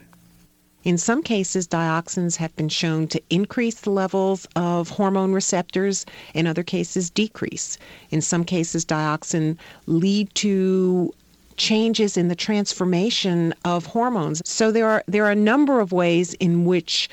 In 0.83 0.97
some 0.97 1.21
cases, 1.21 1.67
dioxins 1.67 2.37
have 2.37 2.55
been 2.55 2.69
shown 2.69 3.07
to 3.09 3.21
increase 3.29 3.81
the 3.81 3.91
levels 3.91 4.47
of 4.55 4.89
hormone 4.89 5.31
receptors, 5.31 6.05
in 6.33 6.47
other 6.47 6.63
cases, 6.63 7.09
decrease. 7.09 7.77
In 8.09 8.21
some 8.21 8.43
cases, 8.45 8.83
dioxin 8.83 9.57
lead 9.85 10.33
to 10.35 11.13
changes 11.61 12.17
in 12.17 12.27
the 12.27 12.35
transformation 12.35 13.53
of 13.65 13.85
hormones. 13.85 14.41
So 14.43 14.71
there 14.71 14.87
are 14.87 15.03
there 15.07 15.25
are 15.25 15.31
a 15.31 15.35
number 15.35 15.79
of 15.79 15.91
ways 15.91 16.33
in 16.35 16.65
which 16.65 17.07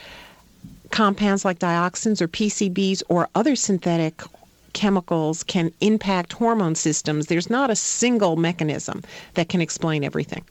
compounds 0.90 1.44
like 1.44 1.58
dioxins 1.58 2.22
or 2.22 2.28
PCBs 2.28 3.02
or 3.10 3.28
other 3.34 3.54
synthetic 3.54 4.22
chemicals 4.72 5.44
can 5.44 5.70
impact 5.82 6.32
hormone 6.32 6.74
systems. 6.74 7.26
There's 7.26 7.50
not 7.50 7.70
a 7.70 7.76
single 7.76 8.36
mechanism 8.36 9.02
that 9.34 9.50
can 9.50 9.60
explain 9.60 10.02
everything. 10.02 10.44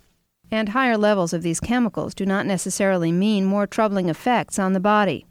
And 0.51 0.69
higher 0.69 0.97
levels 0.97 1.33
of 1.33 1.41
these 1.41 1.59
chemicals 1.59 2.13
do 2.13 2.25
not 2.25 2.45
necessarily 2.45 3.11
mean 3.11 3.45
more 3.45 3.65
troubling 3.65 4.09
effects 4.09 4.59
on 4.59 4.73
the 4.73 4.79
body. 4.79 5.25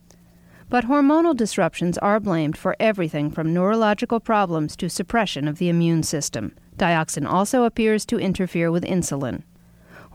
But 0.69 0.87
hormonal 0.87 1.37
disruptions 1.37 1.97
are 1.99 2.19
blamed 2.19 2.57
for 2.57 2.75
everything 2.81 3.31
from 3.31 3.55
neurological 3.55 4.19
problems 4.19 4.77
to 4.77 4.91
suppression 4.91 5.47
of 5.47 5.59
the 5.59 5.69
immune 5.69 6.03
system. 6.03 6.55
Dioxin 6.77 7.25
also 7.25 7.65
appears 7.65 8.05
to 8.07 8.19
interfere 8.19 8.71
with 8.71 8.85
insulin. 8.85 9.45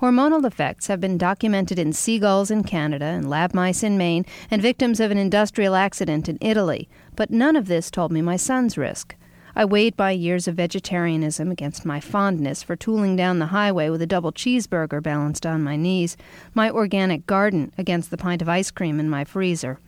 Hormonal 0.02 0.46
effects 0.46 0.88
have 0.88 1.00
been 1.00 1.18
documented 1.18 1.80
in 1.80 1.94
seagulls 1.94 2.52
in 2.52 2.64
Canada 2.64 3.06
and 3.06 3.30
lab 3.30 3.54
mice 3.54 3.84
in 3.84 3.98
Maine 3.98 4.26
and 4.50 4.62
victims 4.62 5.00
of 5.00 5.12
an 5.12 5.18
industrial 5.18 5.76
accident 5.76 6.28
in 6.28 6.38
Italy, 6.42 6.90
but 7.16 7.30
none 7.30 7.56
of 7.56 7.68
this 7.68 7.90
told 7.90 8.12
me 8.12 8.22
my 8.22 8.36
son's 8.36 8.78
risk. 8.78 9.16
I 9.56 9.66
weighed 9.66 9.98
my 9.98 10.12
years 10.12 10.48
of 10.48 10.56
vegetarianism 10.56 11.52
against 11.52 11.86
my 11.86 12.00
fondness 12.00 12.64
for 12.64 12.76
tooling 12.76 13.16
down 13.16 13.40
the 13.40 13.48
highway 13.48 13.90
with 13.90 14.02
a 14.02 14.08
double 14.08 14.32
cheeseburger 14.32 15.04
balanced 15.04 15.46
on 15.46 15.64
my 15.64 15.76
knees, 15.76 16.16
my 16.54 16.70
organic 16.70 17.28
garden 17.28 17.74
against 17.78 18.12
the 18.12 18.18
pint 18.18 18.42
of 18.42 18.50
ice 18.50 18.72
cream 18.72 19.00
in 19.00 19.10
my 19.10 19.26
freezer. 19.26 19.80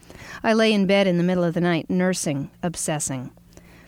I 0.43 0.53
lay 0.53 0.73
in 0.73 0.85
bed 0.85 1.07
in 1.07 1.17
the 1.17 1.23
middle 1.23 1.43
of 1.43 1.53
the 1.53 1.61
night, 1.61 1.89
nursing, 1.89 2.51
obsessing. 2.61 3.31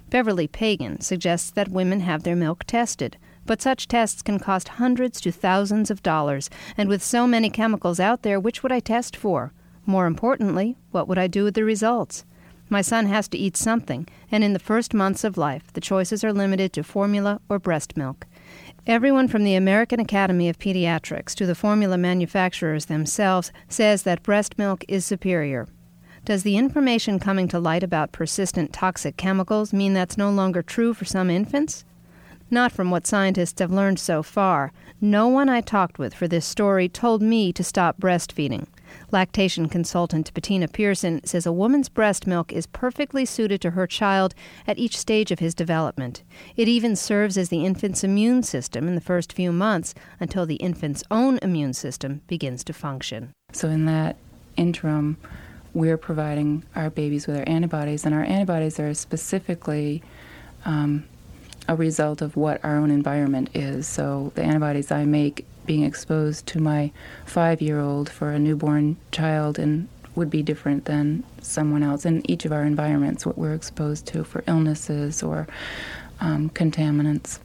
Beverly 0.10 0.48
Paigen 0.48 1.02
suggests 1.02 1.52
that 1.52 1.68
women 1.68 2.00
have 2.02 2.24
their 2.24 2.36
milk 2.36 2.64
tested, 2.64 3.18
but 3.46 3.62
such 3.62 3.88
tests 3.88 4.22
can 4.22 4.40
cost 4.40 4.70
hundreds 4.70 5.20
to 5.22 5.32
thousands 5.32 5.92
of 5.92 6.02
dollars, 6.02 6.50
and 6.78 6.88
with 6.88 7.04
so 7.04 7.28
many 7.28 7.50
chemicals 7.50 8.00
out 8.00 8.22
there, 8.22 8.40
which 8.40 8.64
would 8.64 8.72
I 8.72 8.80
test 8.80 9.16
for? 9.16 9.52
More 9.86 10.08
importantly, 10.08 10.78
what 10.92 11.08
would 11.08 11.18
I 11.18 11.28
do 11.28 11.44
with 11.44 11.54
the 11.54 11.64
results? 11.64 12.26
My 12.70 12.82
son 12.82 13.06
has 13.06 13.28
to 13.30 13.38
eat 13.38 13.56
something, 13.56 14.08
and 14.32 14.44
in 14.44 14.54
the 14.54 14.60
first 14.60 14.94
months 14.94 15.24
of 15.24 15.38
life, 15.38 15.72
the 15.74 15.82
choices 15.82 16.24
are 16.24 16.34
limited 16.34 16.74
to 16.74 16.84
formula 16.84 17.40
or 17.48 17.60
breast 17.60 17.96
milk. 17.96 18.26
Everyone 18.88 19.28
from 19.28 19.44
the 19.44 19.56
American 19.56 20.00
Academy 20.00 20.50
of 20.50 20.60
Pediatrics 20.60 21.36
to 21.36 21.46
the 21.46 21.56
formula 21.56 21.98
manufacturers 21.98 22.86
themselves 22.86 23.52
says 23.70 24.04
that 24.04 24.24
breast 24.24 24.58
milk 24.58 24.84
is 24.88 25.06
superior. 25.06 25.68
Does 26.24 26.42
the 26.42 26.58
information 26.58 27.20
coming 27.20 27.48
to 27.50 27.60
light 27.60 27.84
about 27.84 28.12
persistent 28.12 28.74
toxic 28.74 29.16
chemicals 29.16 29.72
mean 29.72 29.94
that's 29.94 30.18
no 30.18 30.32
longer 30.32 30.64
true 30.64 30.96
for 30.96 31.06
some 31.06 31.30
infants? 31.30 31.86
Not 32.50 32.72
from 32.72 32.90
what 32.90 33.06
scientists 33.06 33.60
have 33.60 33.72
learned 33.72 34.00
so 34.00 34.24
far. 34.24 34.72
No 35.00 35.28
one 35.28 35.50
I 35.50 35.62
talked 35.62 36.00
with 36.00 36.16
for 36.16 36.28
this 36.28 36.46
story 36.46 36.90
told 36.90 37.22
me 37.22 37.54
to 37.54 37.64
stop 37.64 38.00
breastfeeding. 38.00 38.66
Lactation 39.12 39.70
consultant 39.70 40.34
Bettina 40.34 40.68
Pearson 40.68 41.24
says 41.26 41.46
a 41.46 41.52
woman's 41.52 41.90
breast 41.90 42.28
milk 42.28 42.52
is 42.52 42.68
perfectly 42.68 43.26
suited 43.26 43.62
to 43.62 43.72
her 43.72 43.88
child 43.88 44.36
at 44.68 44.78
each 44.78 44.98
stage 44.98 45.32
of 45.32 45.40
his 45.40 45.54
development. 45.54 46.24
It 46.56 46.68
even 46.68 46.96
serves 46.96 47.38
as 47.38 47.50
the 47.50 47.66
infant's 47.66 48.04
immune 48.04 48.44
system 48.44 48.88
in 48.88 48.96
the 48.96 49.02
first 49.02 49.34
few 49.34 49.52
months 49.52 49.94
until 50.20 50.46
the 50.46 50.56
infant's 50.56 51.04
own 51.10 51.40
immune 51.42 51.74
system 51.74 52.22
begins 52.28 52.64
to 52.66 52.74
function. 52.74 53.34
So, 53.52 53.70
in 53.70 53.86
that 53.86 54.18
interim, 54.58 55.18
we're 55.74 55.98
providing 55.98 56.64
our 56.76 56.90
babies 56.90 57.28
with 57.28 57.38
our 57.38 57.48
antibodies, 57.48 58.06
and 58.06 58.16
our 58.16 58.24
antibodies 58.24 58.80
are 58.80 58.94
specifically 58.94 60.02
um, 60.64 61.06
a 61.68 61.76
result 61.76 62.22
of 62.22 62.36
what 62.36 62.64
our 62.64 62.78
own 62.78 62.92
environment 62.92 63.50
is. 63.54 63.88
So, 63.88 64.32
the 64.36 64.44
antibodies 64.44 64.92
I 64.92 65.06
make 65.06 65.46
being 65.66 65.84
exposed 65.84 66.46
to 66.48 66.60
my 66.60 66.92
five 67.26 67.62
year 67.62 67.80
old 67.80 68.10
for 68.10 68.32
a 68.32 68.40
newborn 68.40 68.98
child 69.12 69.58
and 69.58 69.88
would 70.16 70.30
be 70.30 70.42
different 70.42 70.86
than 70.86 71.24
someone 71.42 71.84
else 71.84 72.06
in 72.06 72.30
each 72.30 72.46
of 72.46 72.52
our 72.52 72.64
environments, 72.64 73.26
what 73.26 73.38
we're 73.38 73.54
exposed 73.54 74.06
to 74.08 74.24
for 74.24 74.44
illnesses 74.48 75.22
or 75.22 75.48
um, 76.20 76.50
contaminants. 76.52 77.40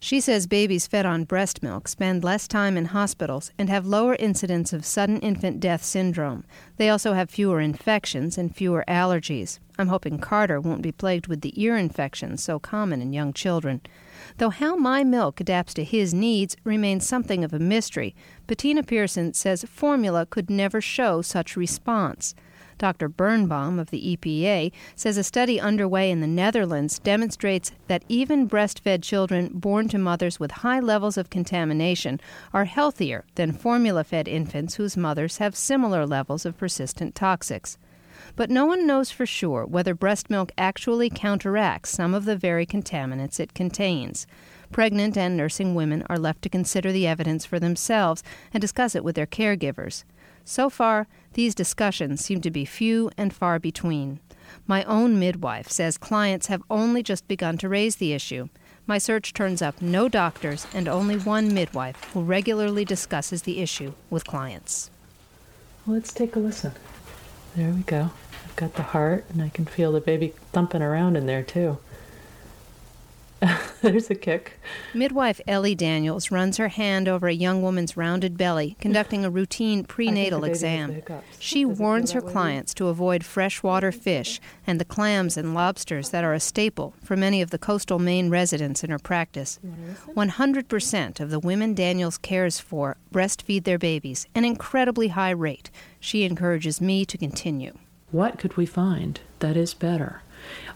She 0.00 0.20
says 0.20 0.46
babies 0.46 0.86
fed 0.86 1.06
on 1.06 1.24
breast 1.24 1.62
milk 1.62 1.88
spend 1.88 2.22
less 2.22 2.46
time 2.46 2.76
in 2.76 2.86
hospitals 2.86 3.50
and 3.58 3.70
have 3.70 3.86
lower 3.86 4.16
incidence 4.16 4.74
of 4.74 4.84
sudden 4.84 5.18
infant 5.20 5.60
death 5.60 5.82
syndrome. 5.82 6.44
They 6.76 6.90
also 6.90 7.14
have 7.14 7.30
fewer 7.30 7.58
infections 7.58 8.36
and 8.36 8.54
fewer 8.54 8.84
allergies. 8.86 9.60
I'm 9.76 9.88
hoping 9.88 10.18
Carter 10.18 10.60
won't 10.60 10.82
be 10.82 10.92
plagued 10.92 11.26
with 11.26 11.40
the 11.40 11.60
ear 11.60 11.76
infections 11.76 12.44
so 12.44 12.60
common 12.60 13.02
in 13.02 13.12
young 13.12 13.32
children. 13.32 13.80
Though 14.38 14.50
how 14.50 14.76
my 14.76 15.02
milk 15.02 15.40
adapts 15.40 15.74
to 15.74 15.84
his 15.84 16.14
needs 16.14 16.56
remains 16.62 17.06
something 17.06 17.42
of 17.42 17.52
a 17.52 17.58
mystery, 17.58 18.14
Bettina 18.46 18.84
Pearson 18.84 19.34
says 19.34 19.64
formula 19.64 20.26
could 20.26 20.48
never 20.48 20.80
show 20.80 21.22
such 21.22 21.56
response. 21.56 22.36
Dr. 22.78 23.08
Birnbaum 23.08 23.78
of 23.78 23.90
the 23.90 24.16
EPA 24.16 24.72
says 24.94 25.16
a 25.16 25.24
study 25.24 25.60
underway 25.60 26.10
in 26.10 26.20
the 26.20 26.26
Netherlands 26.26 26.98
demonstrates 26.98 27.72
that 27.88 28.04
even 28.08 28.48
breastfed 28.48 29.02
children 29.02 29.50
born 29.54 29.88
to 29.88 29.98
mothers 29.98 30.38
with 30.40 30.50
high 30.50 30.80
levels 30.80 31.16
of 31.16 31.30
contamination 31.30 32.20
are 32.52 32.64
healthier 32.64 33.24
than 33.34 33.52
formula 33.52 34.04
fed 34.04 34.28
infants 34.28 34.74
whose 34.74 34.96
mothers 34.96 35.38
have 35.38 35.56
similar 35.56 36.06
levels 36.06 36.44
of 36.44 36.58
persistent 36.58 37.14
toxics 37.14 37.76
but 38.36 38.50
no 38.50 38.66
one 38.66 38.86
knows 38.86 39.10
for 39.10 39.26
sure 39.26 39.64
whether 39.64 39.94
breast 39.94 40.30
milk 40.30 40.50
actually 40.58 41.10
counteracts 41.10 41.90
some 41.90 42.14
of 42.14 42.24
the 42.24 42.36
very 42.36 42.66
contaminants 42.66 43.38
it 43.38 43.54
contains. 43.54 44.26
Pregnant 44.72 45.16
and 45.16 45.36
nursing 45.36 45.74
women 45.74 46.04
are 46.08 46.18
left 46.18 46.42
to 46.42 46.48
consider 46.48 46.90
the 46.90 47.06
evidence 47.06 47.44
for 47.44 47.60
themselves 47.60 48.22
and 48.52 48.60
discuss 48.60 48.94
it 48.94 49.04
with 49.04 49.14
their 49.14 49.26
caregivers. 49.26 50.04
So 50.44 50.68
far, 50.68 51.06
these 51.34 51.54
discussions 51.54 52.24
seem 52.24 52.40
to 52.40 52.50
be 52.50 52.64
few 52.64 53.10
and 53.16 53.32
far 53.32 53.58
between. 53.58 54.20
My 54.66 54.84
own 54.84 55.18
midwife 55.18 55.70
says 55.70 55.96
clients 55.96 56.48
have 56.48 56.62
only 56.70 57.02
just 57.02 57.26
begun 57.28 57.56
to 57.58 57.68
raise 57.68 57.96
the 57.96 58.12
issue. 58.12 58.48
My 58.86 58.98
search 58.98 59.32
turns 59.32 59.62
up 59.62 59.80
no 59.80 60.08
doctors 60.08 60.66
and 60.74 60.88
only 60.88 61.16
one 61.16 61.54
midwife 61.54 62.02
who 62.12 62.22
regularly 62.22 62.84
discusses 62.84 63.42
the 63.42 63.60
issue 63.60 63.94
with 64.10 64.26
clients. 64.26 64.90
Let's 65.86 66.12
take 66.12 66.36
a 66.36 66.38
listen. 66.38 66.72
There 67.56 67.70
we 67.70 67.82
go. 67.82 68.10
I've 68.44 68.56
got 68.56 68.74
the 68.74 68.82
heart, 68.82 69.26
and 69.30 69.40
I 69.40 69.48
can 69.48 69.64
feel 69.64 69.92
the 69.92 70.00
baby 70.00 70.34
thumping 70.52 70.82
around 70.82 71.16
in 71.16 71.26
there 71.26 71.42
too. 71.42 71.78
There's 73.82 74.10
a 74.10 74.14
kick. 74.14 74.58
Midwife 74.94 75.40
Ellie 75.46 75.74
Daniels 75.74 76.30
runs 76.30 76.56
her 76.56 76.68
hand 76.68 77.08
over 77.08 77.28
a 77.28 77.34
young 77.34 77.62
woman's 77.62 77.96
rounded 77.96 78.36
belly, 78.36 78.76
conducting 78.80 79.24
a 79.24 79.30
routine 79.30 79.84
prenatal 79.84 80.44
exam. 80.44 81.02
She 81.38 81.64
warns 81.64 82.12
her 82.12 82.20
clients 82.20 82.74
to 82.74 82.88
avoid 82.88 83.24
freshwater 83.24 83.92
fish 84.06 84.40
and 84.66 84.80
the 84.80 84.84
clams 84.84 85.36
and 85.36 85.54
lobsters 85.54 86.10
that 86.10 86.24
are 86.24 86.34
a 86.34 86.40
staple 86.40 86.94
for 87.02 87.16
many 87.16 87.42
of 87.42 87.50
the 87.50 87.58
coastal 87.58 87.98
Maine 87.98 88.30
residents 88.30 88.82
in 88.82 88.90
her 88.90 88.98
practice. 88.98 89.58
100% 90.08 91.20
of 91.20 91.30
the 91.30 91.40
women 91.40 91.74
Daniels 91.74 92.18
cares 92.18 92.60
for 92.60 92.96
breastfeed 93.12 93.64
their 93.64 93.78
babies, 93.78 94.26
an 94.34 94.44
incredibly 94.44 95.08
high 95.08 95.30
rate. 95.30 95.70
She 96.00 96.24
encourages 96.24 96.80
me 96.80 97.04
to 97.04 97.18
continue. 97.18 97.76
What 98.10 98.38
could 98.38 98.56
we 98.56 98.66
find 98.66 99.20
that 99.40 99.56
is 99.56 99.74
better? 99.74 100.22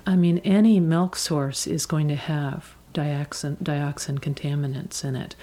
I 0.06 0.16
mean, 0.16 0.38
any 0.38 0.80
milk 0.80 1.16
source 1.16 1.66
is 1.66 1.86
going 1.86 2.08
to 2.08 2.16
have 2.16 2.74
dioxin, 2.94 3.56
dioxin 3.62 4.18
contaminants 4.18 5.04
in 5.04 5.16
it. 5.16 5.34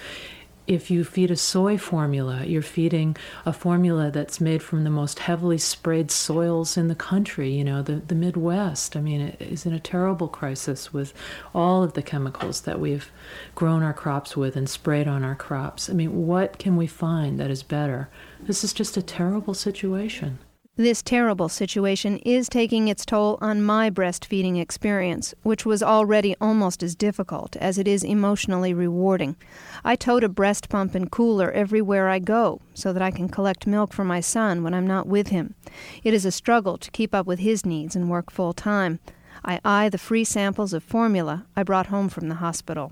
If 0.67 0.89
you 0.89 1.03
feed 1.03 1.29
a 1.29 1.35
soy 1.35 1.77
formula, 1.77 2.43
you're 2.43 2.63
feeding 2.63 3.15
a 3.45 3.53
formula 3.53 4.09
that's 4.09 4.41
made 4.41 4.63
from 4.63 4.83
the 4.83 4.89
most 4.89 5.19
heavily 5.19 5.59
sprayed 5.59 6.09
soils 6.09 6.75
in 6.75 6.87
the 6.87 6.95
country, 6.95 7.51
you 7.51 7.63
know, 7.63 7.83
the, 7.83 7.97
the 7.97 8.15
Midwest. 8.15 8.97
I 8.97 9.01
mean, 9.01 9.21
it 9.21 9.39
is 9.39 9.67
in 9.67 9.73
a 9.73 9.79
terrible 9.79 10.27
crisis 10.27 10.91
with 10.91 11.13
all 11.53 11.83
of 11.83 11.93
the 11.93 12.01
chemicals 12.01 12.61
that 12.61 12.79
we've 12.79 13.11
grown 13.53 13.83
our 13.83 13.93
crops 13.93 14.35
with 14.35 14.55
and 14.55 14.67
sprayed 14.67 15.07
on 15.07 15.23
our 15.23 15.35
crops. 15.35 15.87
I 15.87 15.93
mean, 15.93 16.25
what 16.25 16.57
can 16.57 16.77
we 16.77 16.87
find 16.87 17.39
that 17.39 17.51
is 17.51 17.61
better? 17.61 18.09
This 18.41 18.63
is 18.63 18.73
just 18.73 18.97
a 18.97 19.03
terrible 19.03 19.53
situation. 19.53 20.39
This 20.77 21.01
terrible 21.01 21.47
situation 21.47 22.17
is 22.25 22.49
taking 22.49 22.89
its 22.89 23.05
toll 23.05 23.37
on 23.39 23.63
my 23.63 23.89
breastfeeding 23.89 24.59
experience, 24.59 25.33
which 25.41 25.65
was 25.65 25.81
already 25.81 26.35
almost 26.41 26.83
as 26.83 26.97
difficult 26.97 27.55
as 27.55 27.77
it 27.77 27.87
is 27.87 28.03
emotionally 28.03 28.73
rewarding. 28.73 29.37
I 29.85 29.95
tote 29.95 30.25
a 30.25 30.27
breast 30.27 30.67
pump 30.67 30.93
and 30.93 31.09
cooler 31.09 31.49
everywhere 31.49 32.09
I 32.09 32.19
go 32.19 32.59
so 32.73 32.91
that 32.91 33.01
I 33.01 33.09
can 33.09 33.29
collect 33.29 33.65
milk 33.65 33.93
for 33.93 34.03
my 34.03 34.19
son 34.19 34.63
when 34.63 34.73
I'm 34.73 34.85
not 34.85 35.07
with 35.07 35.29
him. 35.29 35.55
It 36.03 36.13
is 36.13 36.25
a 36.25 36.31
struggle 36.31 36.77
to 36.79 36.91
keep 36.91 37.15
up 37.15 37.25
with 37.25 37.39
his 37.39 37.65
needs 37.65 37.95
and 37.95 38.09
work 38.09 38.29
full 38.29 38.51
time. 38.51 38.99
I 39.45 39.61
eye 39.63 39.87
the 39.87 39.97
free 39.97 40.25
samples 40.25 40.73
of 40.73 40.83
formula 40.83 41.45
I 41.55 41.63
brought 41.63 41.87
home 41.87 42.09
from 42.09 42.27
the 42.27 42.35
hospital. 42.35 42.91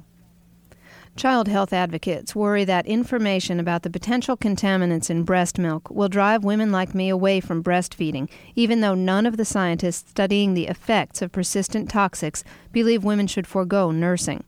Child 1.15 1.47
health 1.47 1.73
advocates 1.73 2.35
worry 2.35 2.65
that 2.65 2.87
information 2.87 3.59
about 3.59 3.83
the 3.83 3.89
potential 3.91 4.35
contaminants 4.35 5.11
in 5.11 5.23
breast 5.23 5.59
milk 5.59 5.91
will 5.91 6.09
drive 6.09 6.43
women 6.43 6.71
like 6.71 6.95
me 6.95 7.07
away 7.07 7.39
from 7.39 7.63
breastfeeding, 7.63 8.27
even 8.55 8.81
though 8.81 8.95
none 8.95 9.27
of 9.27 9.37
the 9.37 9.45
scientists 9.45 10.09
studying 10.09 10.55
the 10.55 10.65
effects 10.65 11.21
of 11.21 11.31
persistent 11.31 11.87
toxics 11.87 12.43
believe 12.71 13.03
women 13.03 13.27
should 13.27 13.45
forego 13.45 13.91
nursing. 13.91 14.43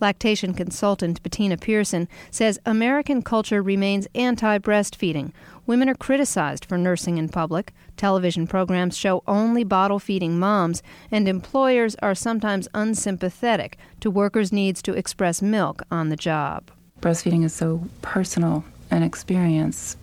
Lactation 0.00 0.54
consultant 0.54 1.20
Bettina 1.24 1.56
Pearson 1.56 2.08
says 2.30 2.60
American 2.64 3.20
culture 3.20 3.60
remains 3.60 4.06
anti 4.14 4.58
breastfeeding. 4.58 5.32
Women 5.66 5.88
are 5.88 5.94
criticized 5.94 6.64
for 6.64 6.78
nursing 6.78 7.18
in 7.18 7.28
public. 7.28 7.72
Television 7.96 8.46
programs 8.46 8.96
show 8.96 9.22
only 9.26 9.64
bottle 9.64 9.98
feeding 9.98 10.38
moms, 10.38 10.82
and 11.10 11.28
employers 11.28 11.96
are 12.02 12.14
sometimes 12.14 12.68
unsympathetic 12.74 13.78
to 14.00 14.10
workers' 14.10 14.52
needs 14.52 14.82
to 14.82 14.92
express 14.94 15.40
milk 15.40 15.82
on 15.90 16.08
the 16.08 16.16
job. 16.16 16.70
Breastfeeding 17.00 17.44
is 17.44 17.52
so 17.54 17.88
personal 18.02 18.64
an 18.90 19.02
experience 19.02 19.96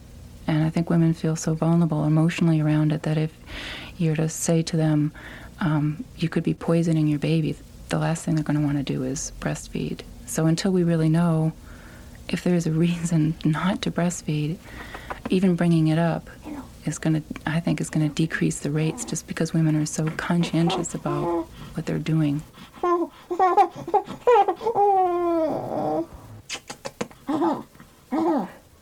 And 0.47 0.63
I 0.63 0.69
think 0.69 0.89
women 0.89 1.13
feel 1.13 1.35
so 1.35 1.53
vulnerable 1.53 2.03
emotionally 2.03 2.59
around 2.59 2.91
it 2.91 3.03
that 3.03 3.17
if 3.17 3.31
you're 3.97 4.15
to 4.15 4.27
say 4.27 4.61
to 4.63 4.77
them, 4.77 5.11
um, 5.59 6.03
you 6.17 6.29
could 6.29 6.43
be 6.43 6.53
poisoning 6.53 7.07
your 7.07 7.19
baby, 7.19 7.55
the 7.89 7.99
last 7.99 8.25
thing 8.25 8.35
they're 8.35 8.43
going 8.43 8.59
to 8.59 8.65
want 8.65 8.77
to 8.77 8.83
do 8.83 9.03
is 9.03 9.31
breastfeed. 9.39 10.01
So 10.25 10.47
until 10.47 10.71
we 10.71 10.83
really 10.83 11.09
know 11.09 11.53
if 12.27 12.43
there's 12.43 12.65
a 12.65 12.71
reason 12.71 13.35
not 13.45 13.81
to 13.83 13.91
breastfeed, 13.91 14.57
even 15.29 15.55
bringing 15.55 15.87
it 15.87 15.99
up 15.99 16.29
is 16.86 16.97
going 16.97 17.21
to, 17.21 17.23
I 17.45 17.59
think, 17.59 17.82
is 17.82 17.89
going 17.89 18.07
to 18.07 18.13
decrease 18.13 18.59
the 18.59 18.71
rates 18.71 19.05
just 19.05 19.27
because 19.27 19.53
women 19.53 19.75
are 19.75 19.86
so 19.86 20.07
conscientious 20.11 20.93
about 20.95 21.45
what 21.73 21.86
they're 21.86 21.99
doing. 21.99 22.41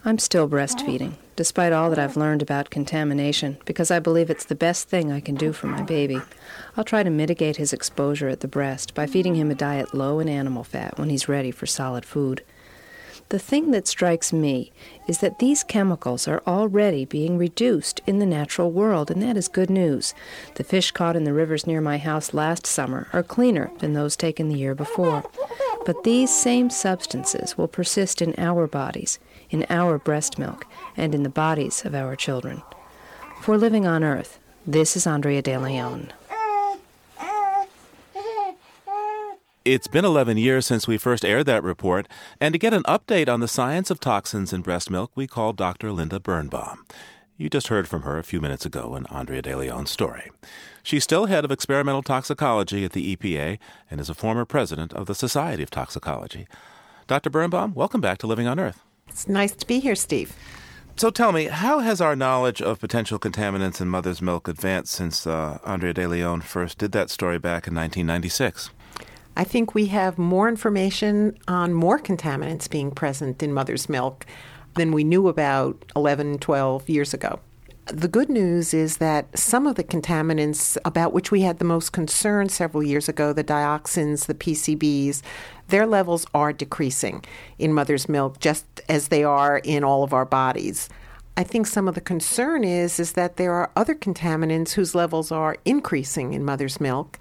I'm 0.05 0.17
still 0.17 0.49
breastfeeding, 0.49 1.13
despite 1.35 1.73
all 1.73 1.89
that 1.89 1.99
I've 1.99 2.17
learned 2.17 2.41
about 2.41 2.69
contamination, 2.69 3.57
because 3.65 3.91
I 3.91 3.99
believe 3.99 4.29
it's 4.29 4.45
the 4.45 4.55
best 4.55 4.87
thing 4.89 5.11
I 5.11 5.19
can 5.19 5.35
do 5.35 5.53
for 5.53 5.67
my 5.67 5.81
baby. 5.81 6.21
I'll 6.77 6.83
try 6.83 7.03
to 7.03 7.09
mitigate 7.09 7.57
his 7.57 7.73
exposure 7.73 8.29
at 8.29 8.39
the 8.39 8.47
breast 8.47 8.95
by 8.95 9.05
feeding 9.05 9.35
him 9.35 9.51
a 9.51 9.55
diet 9.55 9.93
low 9.93 10.19
in 10.19 10.29
animal 10.29 10.63
fat 10.63 10.97
when 10.97 11.09
he's 11.09 11.27
ready 11.29 11.51
for 11.51 11.65
solid 11.65 12.05
food. 12.05 12.43
The 13.29 13.37
thing 13.37 13.69
that 13.71 13.87
strikes 13.87 14.33
me 14.33 14.71
is 15.07 15.19
that 15.19 15.37
these 15.37 15.63
chemicals 15.63 16.27
are 16.27 16.41
already 16.47 17.05
being 17.05 17.37
reduced 17.37 18.01
in 18.07 18.17
the 18.17 18.25
natural 18.25 18.71
world, 18.71 19.11
and 19.11 19.21
that 19.21 19.37
is 19.37 19.47
good 19.47 19.69
news. 19.69 20.15
The 20.55 20.63
fish 20.63 20.89
caught 20.89 21.15
in 21.15 21.25
the 21.25 21.33
rivers 21.33 21.67
near 21.67 21.79
my 21.79 21.99
house 21.99 22.33
last 22.33 22.65
summer 22.65 23.07
are 23.13 23.21
cleaner 23.21 23.69
than 23.79 23.93
those 23.93 24.15
taken 24.15 24.49
the 24.49 24.57
year 24.57 24.73
before. 24.73 25.23
But 25.85 26.03
these 26.03 26.35
same 26.35 26.71
substances 26.71 27.55
will 27.55 27.67
persist 27.67 28.19
in 28.19 28.33
our 28.39 28.65
bodies, 28.65 29.19
in 29.51 29.63
our 29.69 29.99
breast 29.99 30.39
milk, 30.39 30.65
and 30.97 31.13
in 31.13 31.21
the 31.21 31.29
bodies 31.29 31.85
of 31.85 31.93
our 31.93 32.15
children. 32.15 32.63
For 33.41 33.59
Living 33.59 33.85
on 33.85 34.03
Earth, 34.03 34.39
this 34.65 34.97
is 34.97 35.05
Andrea 35.05 35.43
De 35.43 35.55
Leon. 35.55 36.11
It's 39.65 39.87
been 39.87 40.05
11 40.05 40.37
years 40.37 40.65
since 40.65 40.87
we 40.87 40.97
first 40.97 41.25
aired 41.25 41.45
that 41.47 41.63
report, 41.63 42.07
and 42.39 42.53
to 42.53 42.57
get 42.57 42.73
an 42.73 42.83
update 42.83 43.27
on 43.27 43.41
the 43.41 43.47
science 43.47 43.91
of 43.91 43.99
toxins 43.99 44.53
in 44.53 44.61
breast 44.61 44.89
milk, 44.89 45.11
we 45.15 45.27
called 45.27 45.57
Dr. 45.57 45.91
Linda 45.91 46.17
Birnbaum. 46.17 46.85
You 47.35 47.49
just 47.49 47.67
heard 47.67 47.85
from 47.85 48.03
her 48.03 48.17
a 48.17 48.23
few 48.23 48.39
minutes 48.39 48.65
ago 48.65 48.95
in 48.95 49.05
Andrea 49.07 49.41
De 49.41 49.53
Leon's 49.57 49.91
story. 49.91 50.31
She's 50.81 51.03
still 51.03 51.25
head 51.25 51.43
of 51.43 51.51
experimental 51.51 52.01
toxicology 52.01 52.85
at 52.85 52.93
the 52.93 53.17
EPA 53.17 53.59
and 53.91 53.99
is 53.99 54.09
a 54.09 54.13
former 54.13 54.45
president 54.45 54.93
of 54.93 55.07
the 55.07 55.15
Society 55.15 55.61
of 55.61 55.69
Toxicology. 55.69 56.47
Dr. 57.07 57.29
Birnbaum, 57.29 57.73
welcome 57.73 57.99
back 57.99 58.17
to 58.19 58.27
Living 58.27 58.47
on 58.47 58.61
Earth. 58.61 58.81
It's 59.09 59.27
nice 59.27 59.51
to 59.51 59.67
be 59.67 59.81
here, 59.81 59.95
Steve. 59.95 60.33
So 60.95 61.09
tell 61.09 61.33
me, 61.33 61.45
how 61.45 61.79
has 61.79 61.99
our 61.99 62.15
knowledge 62.15 62.61
of 62.61 62.79
potential 62.79 63.19
contaminants 63.19 63.81
in 63.81 63.89
mother's 63.89 64.21
milk 64.21 64.47
advanced 64.47 64.93
since 64.93 65.27
uh, 65.27 65.59
Andrea 65.65 65.93
De 65.93 66.07
Leon 66.07 66.41
first 66.41 66.77
did 66.77 66.93
that 66.93 67.09
story 67.09 67.39
back 67.39 67.67
in 67.67 67.75
1996? 67.75 68.69
I 69.39 69.45
think 69.45 69.73
we 69.73 69.85
have 69.85 70.17
more 70.17 70.49
information 70.49 71.37
on 71.47 71.73
more 71.73 71.97
contaminants 71.97 72.69
being 72.69 72.91
present 72.91 73.41
in 73.41 73.53
mother's 73.53 73.87
milk 73.87 74.25
than 74.75 74.91
we 74.91 75.05
knew 75.05 75.29
about 75.29 75.81
11, 75.95 76.39
12 76.39 76.89
years 76.89 77.13
ago. 77.13 77.39
The 77.85 78.09
good 78.09 78.27
news 78.27 78.73
is 78.73 78.97
that 78.97 79.39
some 79.39 79.65
of 79.65 79.75
the 79.75 79.83
contaminants 79.85 80.77
about 80.83 81.13
which 81.13 81.31
we 81.31 81.43
had 81.43 81.57
the 81.57 81.63
most 81.63 81.93
concern 81.93 82.49
several 82.49 82.83
years 82.83 83.07
ago, 83.07 83.31
the 83.31 83.41
dioxins, 83.41 84.25
the 84.25 84.33
PCBs, 84.33 85.21
their 85.69 85.85
levels 85.85 86.25
are 86.33 86.51
decreasing 86.51 87.23
in 87.57 87.73
mother's 87.73 88.09
milk 88.09 88.41
just 88.41 88.65
as 88.89 89.07
they 89.07 89.23
are 89.23 89.59
in 89.59 89.85
all 89.85 90.03
of 90.03 90.11
our 90.11 90.25
bodies. 90.25 90.89
I 91.37 91.45
think 91.45 91.65
some 91.65 91.87
of 91.87 91.95
the 91.95 92.01
concern 92.01 92.65
is 92.65 92.99
is 92.99 93.13
that 93.13 93.37
there 93.37 93.53
are 93.53 93.71
other 93.77 93.95
contaminants 93.95 94.73
whose 94.73 94.93
levels 94.93 95.31
are 95.31 95.55
increasing 95.63 96.33
in 96.33 96.43
mother's 96.43 96.81
milk 96.81 97.17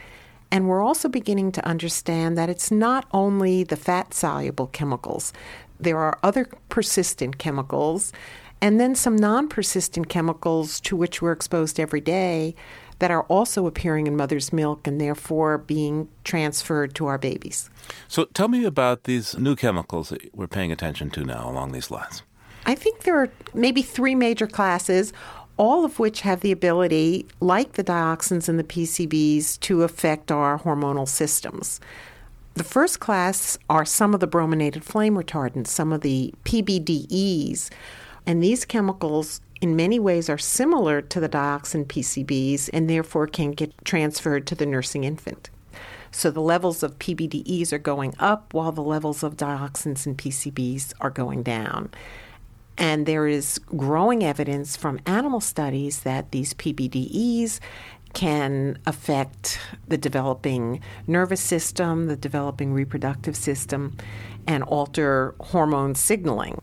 and 0.50 0.68
we're 0.68 0.82
also 0.82 1.08
beginning 1.08 1.52
to 1.52 1.66
understand 1.66 2.38
that 2.38 2.48
it's 2.48 2.70
not 2.70 3.06
only 3.12 3.64
the 3.64 3.76
fat 3.76 4.14
soluble 4.14 4.68
chemicals, 4.68 5.32
there 5.78 5.98
are 5.98 6.18
other 6.22 6.46
persistent 6.68 7.38
chemicals, 7.38 8.12
and 8.60 8.80
then 8.80 8.94
some 8.94 9.16
non 9.16 9.48
persistent 9.48 10.08
chemicals 10.08 10.80
to 10.80 10.96
which 10.96 11.22
we're 11.22 11.32
exposed 11.32 11.78
every 11.78 12.00
day 12.00 12.54
that 12.98 13.10
are 13.10 13.22
also 13.24 13.66
appearing 13.66 14.06
in 14.06 14.16
mother's 14.16 14.52
milk 14.52 14.86
and 14.86 15.00
therefore 15.00 15.58
being 15.58 16.08
transferred 16.24 16.94
to 16.96 17.06
our 17.06 17.18
babies. 17.18 17.70
So 18.08 18.24
tell 18.24 18.48
me 18.48 18.64
about 18.64 19.04
these 19.04 19.38
new 19.38 19.54
chemicals 19.54 20.08
that 20.08 20.34
we're 20.34 20.48
paying 20.48 20.72
attention 20.72 21.10
to 21.10 21.24
now 21.24 21.48
along 21.48 21.72
these 21.72 21.90
lines. 21.90 22.22
I 22.66 22.74
think 22.74 23.04
there 23.04 23.16
are 23.16 23.30
maybe 23.54 23.82
three 23.82 24.14
major 24.14 24.46
classes 24.46 25.12
all 25.58 25.84
of 25.84 25.98
which 25.98 26.22
have 26.22 26.40
the 26.40 26.52
ability, 26.52 27.26
like 27.40 27.72
the 27.72 27.84
dioxins 27.84 28.48
and 28.48 28.58
the 28.58 28.64
PCBs, 28.64 29.60
to 29.60 29.82
affect 29.82 30.32
our 30.32 30.58
hormonal 30.58 31.06
systems. 31.06 31.80
The 32.54 32.64
first 32.64 32.98
class 32.98 33.58
are 33.68 33.84
some 33.84 34.14
of 34.14 34.20
the 34.20 34.26
brominated 34.26 34.84
flame 34.84 35.14
retardants, 35.14 35.68
some 35.68 35.92
of 35.92 36.00
the 36.00 36.32
PBDEs, 36.44 37.70
and 38.26 38.42
these 38.42 38.64
chemicals 38.64 39.40
in 39.60 39.76
many 39.76 39.98
ways 39.98 40.28
are 40.28 40.38
similar 40.38 41.00
to 41.02 41.20
the 41.20 41.28
dioxin 41.28 41.84
PCBs 41.84 42.70
and 42.72 42.88
therefore 42.88 43.26
can 43.26 43.52
get 43.52 43.72
transferred 43.84 44.46
to 44.46 44.54
the 44.54 44.66
nursing 44.66 45.04
infant. 45.04 45.50
So 46.10 46.30
the 46.30 46.40
levels 46.40 46.82
of 46.82 46.98
PBDEs 46.98 47.72
are 47.72 47.78
going 47.78 48.14
up 48.18 48.54
while 48.54 48.72
the 48.72 48.82
levels 48.82 49.22
of 49.22 49.36
dioxins 49.36 50.06
and 50.06 50.16
PCBs 50.16 50.94
are 51.00 51.10
going 51.10 51.42
down. 51.42 51.90
And 52.78 53.06
there 53.06 53.26
is 53.26 53.58
growing 53.58 54.24
evidence 54.24 54.76
from 54.76 55.00
animal 55.04 55.40
studies 55.40 56.00
that 56.00 56.30
these 56.30 56.54
PBDEs 56.54 57.58
can 58.14 58.78
affect 58.86 59.58
the 59.86 59.98
developing 59.98 60.80
nervous 61.06 61.40
system, 61.40 62.06
the 62.06 62.16
developing 62.16 62.72
reproductive 62.72 63.36
system, 63.36 63.96
and 64.46 64.62
alter 64.62 65.34
hormone 65.40 65.94
signaling. 65.94 66.60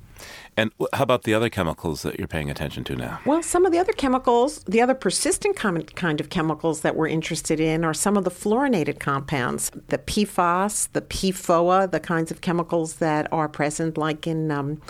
And 0.57 0.71
how 0.93 1.03
about 1.03 1.23
the 1.23 1.33
other 1.33 1.49
chemicals 1.49 2.01
that 2.03 2.17
you're 2.17 2.27
paying 2.27 2.49
attention 2.49 2.83
to 2.85 2.95
now? 2.95 3.19
Well, 3.25 3.43
some 3.43 3.65
of 3.65 3.73
the 3.73 3.77
other 3.77 3.91
chemicals, 3.91 4.63
the 4.63 4.81
other 4.81 4.95
persistent 4.95 5.57
kind 5.57 6.19
of 6.21 6.29
chemicals 6.29 6.81
that 6.81 6.95
we're 6.95 7.09
interested 7.09 7.59
in 7.59 7.83
are 7.83 7.93
some 7.93 8.15
of 8.15 8.23
the 8.23 8.31
fluorinated 8.31 8.99
compounds, 8.99 9.69
the 9.89 9.97
PFAS, 9.97 10.89
the 10.93 11.01
PFOA, 11.01 11.91
the 11.91 11.99
kinds 11.99 12.31
of 12.31 12.39
chemicals 12.41 12.95
that 12.95 13.31
are 13.33 13.49
present, 13.49 13.97
like 13.97 14.25
in 14.25 14.49
um, 14.49 14.81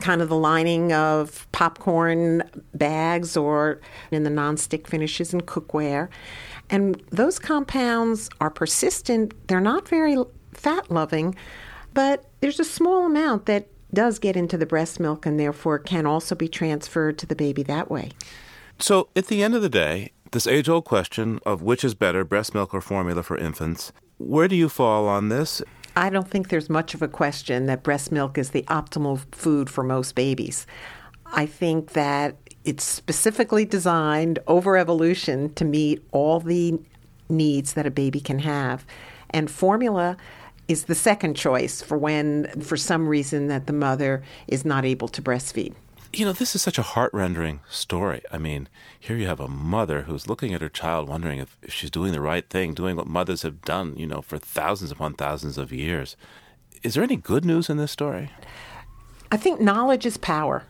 kind 0.00 0.22
of 0.22 0.28
the 0.28 0.36
lining 0.36 0.92
of 0.92 1.46
popcorn 1.52 2.42
bags 2.74 3.36
or 3.36 3.80
in 4.10 4.22
the 4.22 4.30
nonstick 4.30 4.86
finishes 4.86 5.32
in 5.32 5.40
cookware. 5.42 6.08
And 6.70 7.02
those 7.10 7.38
compounds 7.38 8.28
are 8.40 8.50
persistent. 8.50 9.34
They're 9.48 9.60
not 9.60 9.88
very 9.88 10.16
fat 10.52 10.90
loving, 10.90 11.34
but 11.94 12.24
there's 12.40 12.60
a 12.60 12.64
small 12.64 13.06
amount 13.06 13.46
that 13.46 13.68
does 13.92 14.18
get 14.18 14.36
into 14.36 14.56
the 14.56 14.66
breast 14.66 14.98
milk 14.98 15.26
and 15.26 15.38
therefore 15.38 15.78
can 15.78 16.06
also 16.06 16.34
be 16.34 16.48
transferred 16.48 17.18
to 17.18 17.26
the 17.26 17.36
baby 17.36 17.62
that 17.64 17.90
way. 17.90 18.10
So, 18.78 19.08
at 19.14 19.26
the 19.26 19.42
end 19.42 19.54
of 19.54 19.62
the 19.62 19.68
day, 19.68 20.12
this 20.32 20.46
age 20.46 20.68
old 20.68 20.86
question 20.86 21.40
of 21.44 21.60
which 21.62 21.84
is 21.84 21.94
better, 21.94 22.24
breast 22.24 22.54
milk 22.54 22.72
or 22.72 22.80
formula 22.80 23.22
for 23.22 23.36
infants, 23.36 23.92
where 24.18 24.48
do 24.48 24.56
you 24.56 24.68
fall 24.68 25.06
on 25.06 25.28
this? 25.28 25.62
I 25.94 26.08
don't 26.08 26.28
think 26.28 26.48
there's 26.48 26.70
much 26.70 26.94
of 26.94 27.02
a 27.02 27.08
question 27.08 27.66
that 27.66 27.82
breast 27.82 28.10
milk 28.10 28.38
is 28.38 28.50
the 28.50 28.62
optimal 28.62 29.20
food 29.34 29.68
for 29.68 29.84
most 29.84 30.14
babies. 30.14 30.66
I 31.26 31.46
think 31.46 31.92
that 31.92 32.36
it's 32.64 32.84
specifically 32.84 33.64
designed 33.64 34.38
over 34.46 34.76
evolution 34.76 35.52
to 35.54 35.64
meet 35.64 36.02
all 36.12 36.40
the 36.40 36.78
needs 37.28 37.74
that 37.74 37.86
a 37.86 37.90
baby 37.90 38.20
can 38.20 38.38
have. 38.38 38.86
And 39.30 39.50
formula 39.50 40.16
is 40.68 40.84
the 40.84 40.94
second 40.94 41.34
choice 41.34 41.82
for 41.82 41.98
when, 41.98 42.48
for 42.60 42.76
some 42.76 43.08
reason, 43.08 43.48
that 43.48 43.66
the 43.66 43.72
mother 43.72 44.22
is 44.48 44.64
not 44.64 44.84
able 44.84 45.08
to 45.08 45.20
breastfeed. 45.20 45.74
You 46.14 46.26
know, 46.26 46.32
this 46.32 46.54
is 46.54 46.60
such 46.60 46.76
a 46.78 46.82
heart 46.82 47.12
rendering 47.14 47.60
story. 47.70 48.22
I 48.30 48.36
mean, 48.36 48.68
here 49.00 49.16
you 49.16 49.26
have 49.26 49.40
a 49.40 49.48
mother 49.48 50.02
who's 50.02 50.28
looking 50.28 50.52
at 50.52 50.60
her 50.60 50.68
child, 50.68 51.08
wondering 51.08 51.38
if, 51.38 51.56
if 51.62 51.72
she's 51.72 51.90
doing 51.90 52.12
the 52.12 52.20
right 52.20 52.46
thing, 52.48 52.74
doing 52.74 52.96
what 52.96 53.06
mothers 53.06 53.42
have 53.42 53.62
done, 53.62 53.96
you 53.96 54.06
know, 54.06 54.20
for 54.20 54.36
thousands 54.36 54.90
upon 54.90 55.14
thousands 55.14 55.56
of 55.56 55.72
years. 55.72 56.16
Is 56.82 56.94
there 56.94 57.02
any 57.02 57.16
good 57.16 57.46
news 57.46 57.70
in 57.70 57.78
this 57.78 57.92
story? 57.92 58.30
I 59.30 59.38
think 59.38 59.58
knowledge 59.60 60.04
is 60.04 60.18
power. 60.18 60.64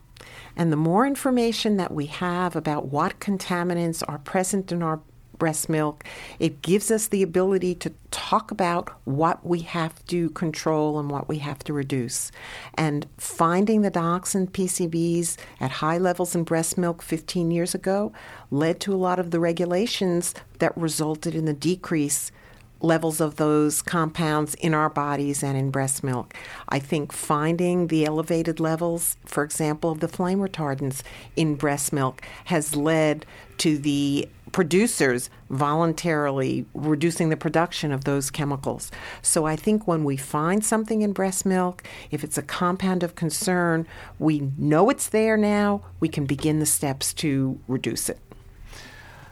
And 0.57 0.70
the 0.70 0.76
more 0.76 1.07
information 1.07 1.76
that 1.78 1.93
we 1.93 2.07
have 2.07 2.55
about 2.55 2.86
what 2.86 3.18
contaminants 3.18 4.05
are 4.07 4.18
present 4.18 4.70
in 4.70 4.82
our 4.82 5.01
breast 5.43 5.68
milk. 5.68 6.05
It 6.38 6.62
gives 6.62 6.88
us 6.88 7.09
the 7.09 7.24
ability 7.24 7.74
to 7.74 7.93
talk 8.12 8.53
about 8.53 8.90
what 9.03 9.45
we 9.45 9.62
have 9.62 10.07
to 10.07 10.30
control 10.30 11.01
and 11.01 11.11
what 11.11 11.28
we 11.28 11.38
have 11.38 11.64
to 11.64 11.72
reduce. 11.72 12.30
And 12.74 13.09
finding 13.18 13.82
the 13.82 13.90
dioxin 13.90 14.49
PCBs 14.53 15.36
at 15.59 15.72
high 15.82 15.99
levels 15.99 16.36
in 16.36 16.45
breast 16.45 16.78
milk 16.78 17.03
15 17.03 17.51
years 17.51 17.74
ago 17.74 18.12
led 18.53 18.78
to 18.82 18.95
a 18.95 19.03
lot 19.09 19.18
of 19.18 19.32
the 19.32 19.40
regulations 19.40 20.32
that 20.61 20.78
resulted 20.78 21.34
in 21.34 21.45
the 21.45 21.53
decrease 21.53 22.30
levels 22.78 23.20
of 23.20 23.36
those 23.36 23.82
compounds 23.82 24.55
in 24.55 24.74
our 24.74 24.90
bodies 24.90 25.43
and 25.43 25.59
in 25.59 25.70
breast 25.70 26.05
milk. 26.05 26.34
I 26.68 26.78
think 26.78 27.12
finding 27.12 27.88
the 27.88 28.05
elevated 28.05 28.61
levels, 28.61 29.16
for 29.24 29.43
example, 29.43 29.90
of 29.90 29.99
the 29.99 30.09
flame 30.09 30.38
retardants 30.38 31.03
in 31.34 31.57
breast 31.57 31.93
milk 31.93 32.22
has 32.45 32.76
led 32.76 33.26
to 33.59 33.78
the 33.78 34.28
producers 34.53 35.31
voluntarily 35.51 36.67
reducing 36.75 37.31
the 37.31 37.37
production 37.37 37.93
of 37.93 38.05
those 38.05 38.31
chemicals. 38.31 38.91
So 39.23 39.47
I 39.47 39.57
think 39.57 39.89
when 39.89 40.05
we 40.05 40.17
find 40.17 40.65
something 40.65 41.03
in 41.03 41.13
breast 41.13 41.45
milk, 41.45 41.83
if 42.11 42.23
it's 42.23 42.39
a 42.39 42.43
compound 42.43 43.03
of 43.03 43.15
concern, 43.15 43.87
we 44.19 44.51
know 44.57 44.91
it's 44.91 45.09
there 45.09 45.37
now, 45.37 45.83
we 46.01 46.09
can 46.09 46.27
begin 46.27 46.59
the 46.59 46.67
steps 46.67 47.13
to 47.15 47.59
reduce 47.67 48.09
it. 48.09 48.19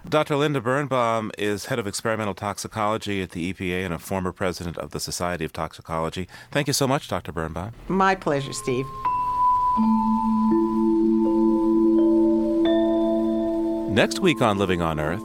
Dr. 0.09 0.37
Linda 0.37 0.63
Birnbaum 0.63 1.31
is 1.37 1.67
head 1.67 1.79
of 1.79 1.87
experimental 1.87 2.35
toxicology 2.35 3.21
at 3.21 3.33
the 3.33 3.53
EPA 3.53 3.85
and 3.85 3.93
a 3.93 3.99
former 3.99 4.33
president 4.33 4.79
of 4.79 4.93
the 4.93 5.01
Society 5.01 5.45
of 5.45 5.53
Toxicology. 5.53 6.27
Thank 6.51 6.67
you 6.69 6.73
so 6.73 6.89
much, 6.89 7.09
Dr. 7.09 7.33
Birnbaum. 7.33 7.73
My 7.89 8.15
pleasure, 8.15 8.55
Steve. 8.55 8.87
Next 13.91 14.21
week 14.21 14.41
on 14.41 14.57
Living 14.57 14.81
on 14.81 15.01
Earth, 15.01 15.25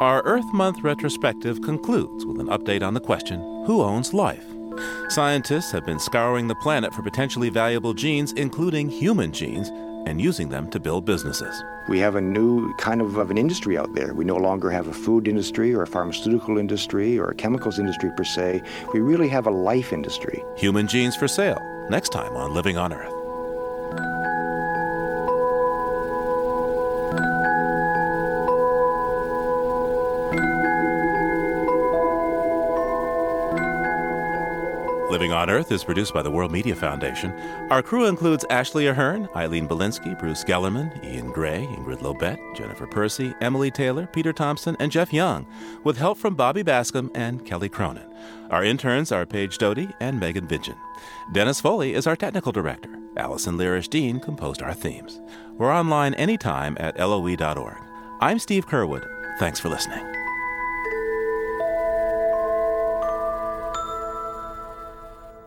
our 0.00 0.22
Earth 0.24 0.50
Month 0.54 0.82
retrospective 0.82 1.60
concludes 1.60 2.24
with 2.24 2.40
an 2.40 2.46
update 2.46 2.82
on 2.82 2.94
the 2.94 3.00
question 3.00 3.40
Who 3.66 3.82
owns 3.82 4.14
life? 4.14 4.46
Scientists 5.10 5.70
have 5.72 5.84
been 5.84 5.98
scouring 5.98 6.48
the 6.48 6.54
planet 6.54 6.94
for 6.94 7.02
potentially 7.02 7.50
valuable 7.50 7.92
genes, 7.92 8.32
including 8.32 8.88
human 8.88 9.32
genes, 9.32 9.68
and 10.08 10.18
using 10.18 10.48
them 10.48 10.70
to 10.70 10.80
build 10.80 11.04
businesses. 11.04 11.62
We 11.90 11.98
have 11.98 12.16
a 12.16 12.22
new 12.22 12.72
kind 12.76 13.02
of, 13.02 13.18
of 13.18 13.30
an 13.30 13.36
industry 13.36 13.76
out 13.76 13.92
there. 13.94 14.14
We 14.14 14.24
no 14.24 14.38
longer 14.38 14.70
have 14.70 14.88
a 14.88 14.94
food 14.94 15.28
industry 15.28 15.74
or 15.74 15.82
a 15.82 15.86
pharmaceutical 15.86 16.56
industry 16.56 17.18
or 17.18 17.28
a 17.28 17.34
chemicals 17.34 17.78
industry 17.78 18.10
per 18.16 18.24
se. 18.24 18.62
We 18.94 19.00
really 19.00 19.28
have 19.28 19.46
a 19.46 19.50
life 19.50 19.92
industry. 19.92 20.42
Human 20.56 20.88
genes 20.88 21.16
for 21.16 21.28
sale, 21.28 21.60
next 21.90 22.08
time 22.12 22.34
on 22.34 22.54
Living 22.54 22.78
on 22.78 22.94
Earth. 22.94 23.19
Living 35.10 35.32
on 35.32 35.50
Earth 35.50 35.72
is 35.72 35.82
produced 35.82 36.14
by 36.14 36.22
the 36.22 36.30
World 36.30 36.52
Media 36.52 36.76
Foundation. 36.76 37.32
Our 37.68 37.82
crew 37.82 38.04
includes 38.04 38.44
Ashley 38.48 38.86
Ahern, 38.86 39.28
Eileen 39.34 39.66
Bolinsky, 39.66 40.16
Bruce 40.16 40.44
Gellerman, 40.44 41.04
Ian 41.04 41.32
Gray, 41.32 41.66
Ingrid 41.72 41.98
Lobet, 41.98 42.38
Jennifer 42.54 42.86
Percy, 42.86 43.34
Emily 43.40 43.72
Taylor, 43.72 44.06
Peter 44.06 44.32
Thompson, 44.32 44.76
and 44.78 44.92
Jeff 44.92 45.12
Young, 45.12 45.48
with 45.82 45.98
help 45.98 46.16
from 46.16 46.36
Bobby 46.36 46.62
Bascom 46.62 47.10
and 47.16 47.44
Kelly 47.44 47.68
Cronin. 47.68 48.08
Our 48.50 48.62
interns 48.62 49.10
are 49.10 49.26
Paige 49.26 49.58
Doty 49.58 49.88
and 49.98 50.20
Megan 50.20 50.46
Vidgen. 50.46 50.78
Dennis 51.32 51.60
Foley 51.60 51.92
is 51.94 52.06
our 52.06 52.14
technical 52.14 52.52
director. 52.52 52.96
Allison 53.16 53.58
Lirish 53.58 53.90
Dean 53.90 54.20
composed 54.20 54.62
our 54.62 54.74
themes. 54.74 55.20
We're 55.58 55.74
online 55.74 56.14
anytime 56.14 56.76
at 56.78 57.00
loe.org. 57.00 57.78
I'm 58.20 58.38
Steve 58.38 58.68
Curwood. 58.68 59.08
Thanks 59.40 59.58
for 59.58 59.70
listening. 59.70 60.19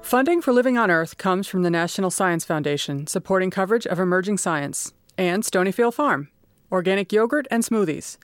Funding 0.04 0.41
for 0.41 0.51
Living 0.51 0.78
on 0.78 0.91
Earth 0.91 1.18
comes 1.18 1.47
from 1.47 1.64
the 1.64 1.72
National 1.72 2.12
Science 2.12 2.43
Foundation, 2.43 3.08
supporting 3.08 3.49
coverage 3.49 3.88
of 3.88 3.99
emerging 3.99 4.38
science, 4.38 4.93
and 5.18 5.43
Stonyfield 5.43 5.93
Farm, 5.93 6.28
organic 6.70 7.14
yogurt 7.14 7.47
and 7.49 7.64
smoothies. 7.64 8.18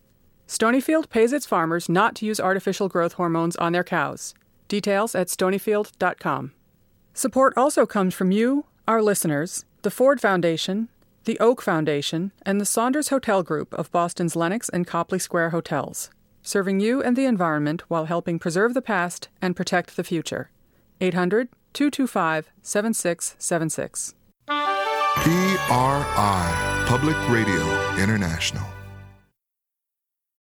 Stonyfield 0.45 1.09
pays 1.09 1.31
its 1.31 1.45
farmers 1.45 1.87
not 1.87 2.15
to 2.15 2.25
use 2.25 2.39
artificial 2.39 2.89
growth 2.89 3.13
hormones 3.13 3.55
on 3.55 3.71
their 3.71 3.83
cows. 3.83 4.35
Details 4.67 5.15
at 5.15 5.29
stonyfield.com. 5.29 6.51
Support 7.13 7.53
also 7.57 7.85
comes 7.85 8.13
from 8.13 8.31
you, 8.31 8.65
our 8.87 9.01
listeners, 9.01 9.63
the 9.81 9.89
Ford 9.89 10.19
Foundation, 10.19 10.89
the 11.23 11.39
Oak 11.39 11.61
Foundation, 11.61 12.33
and 12.45 12.59
the 12.59 12.65
Saunders 12.65 13.07
Hotel 13.07 13.41
Group 13.41 13.73
of 13.73 13.91
Boston's 13.91 14.35
Lenox 14.35 14.67
and 14.69 14.85
Copley 14.85 15.17
Square 15.17 15.51
hotels, 15.51 16.11
serving 16.43 16.81
you 16.81 17.01
and 17.01 17.15
the 17.15 17.25
environment 17.25 17.83
while 17.87 18.05
helping 18.05 18.37
preserve 18.37 18.73
the 18.73 18.81
past 18.81 19.29
and 19.41 19.55
protect 19.55 19.95
the 19.95 20.03
future. 20.03 20.51
800 21.01 21.47
225 21.73 22.49
7676. 22.61 24.15
PRI, 25.15 26.85
Public 26.87 27.17
Radio 27.29 27.63
International. 27.97 28.78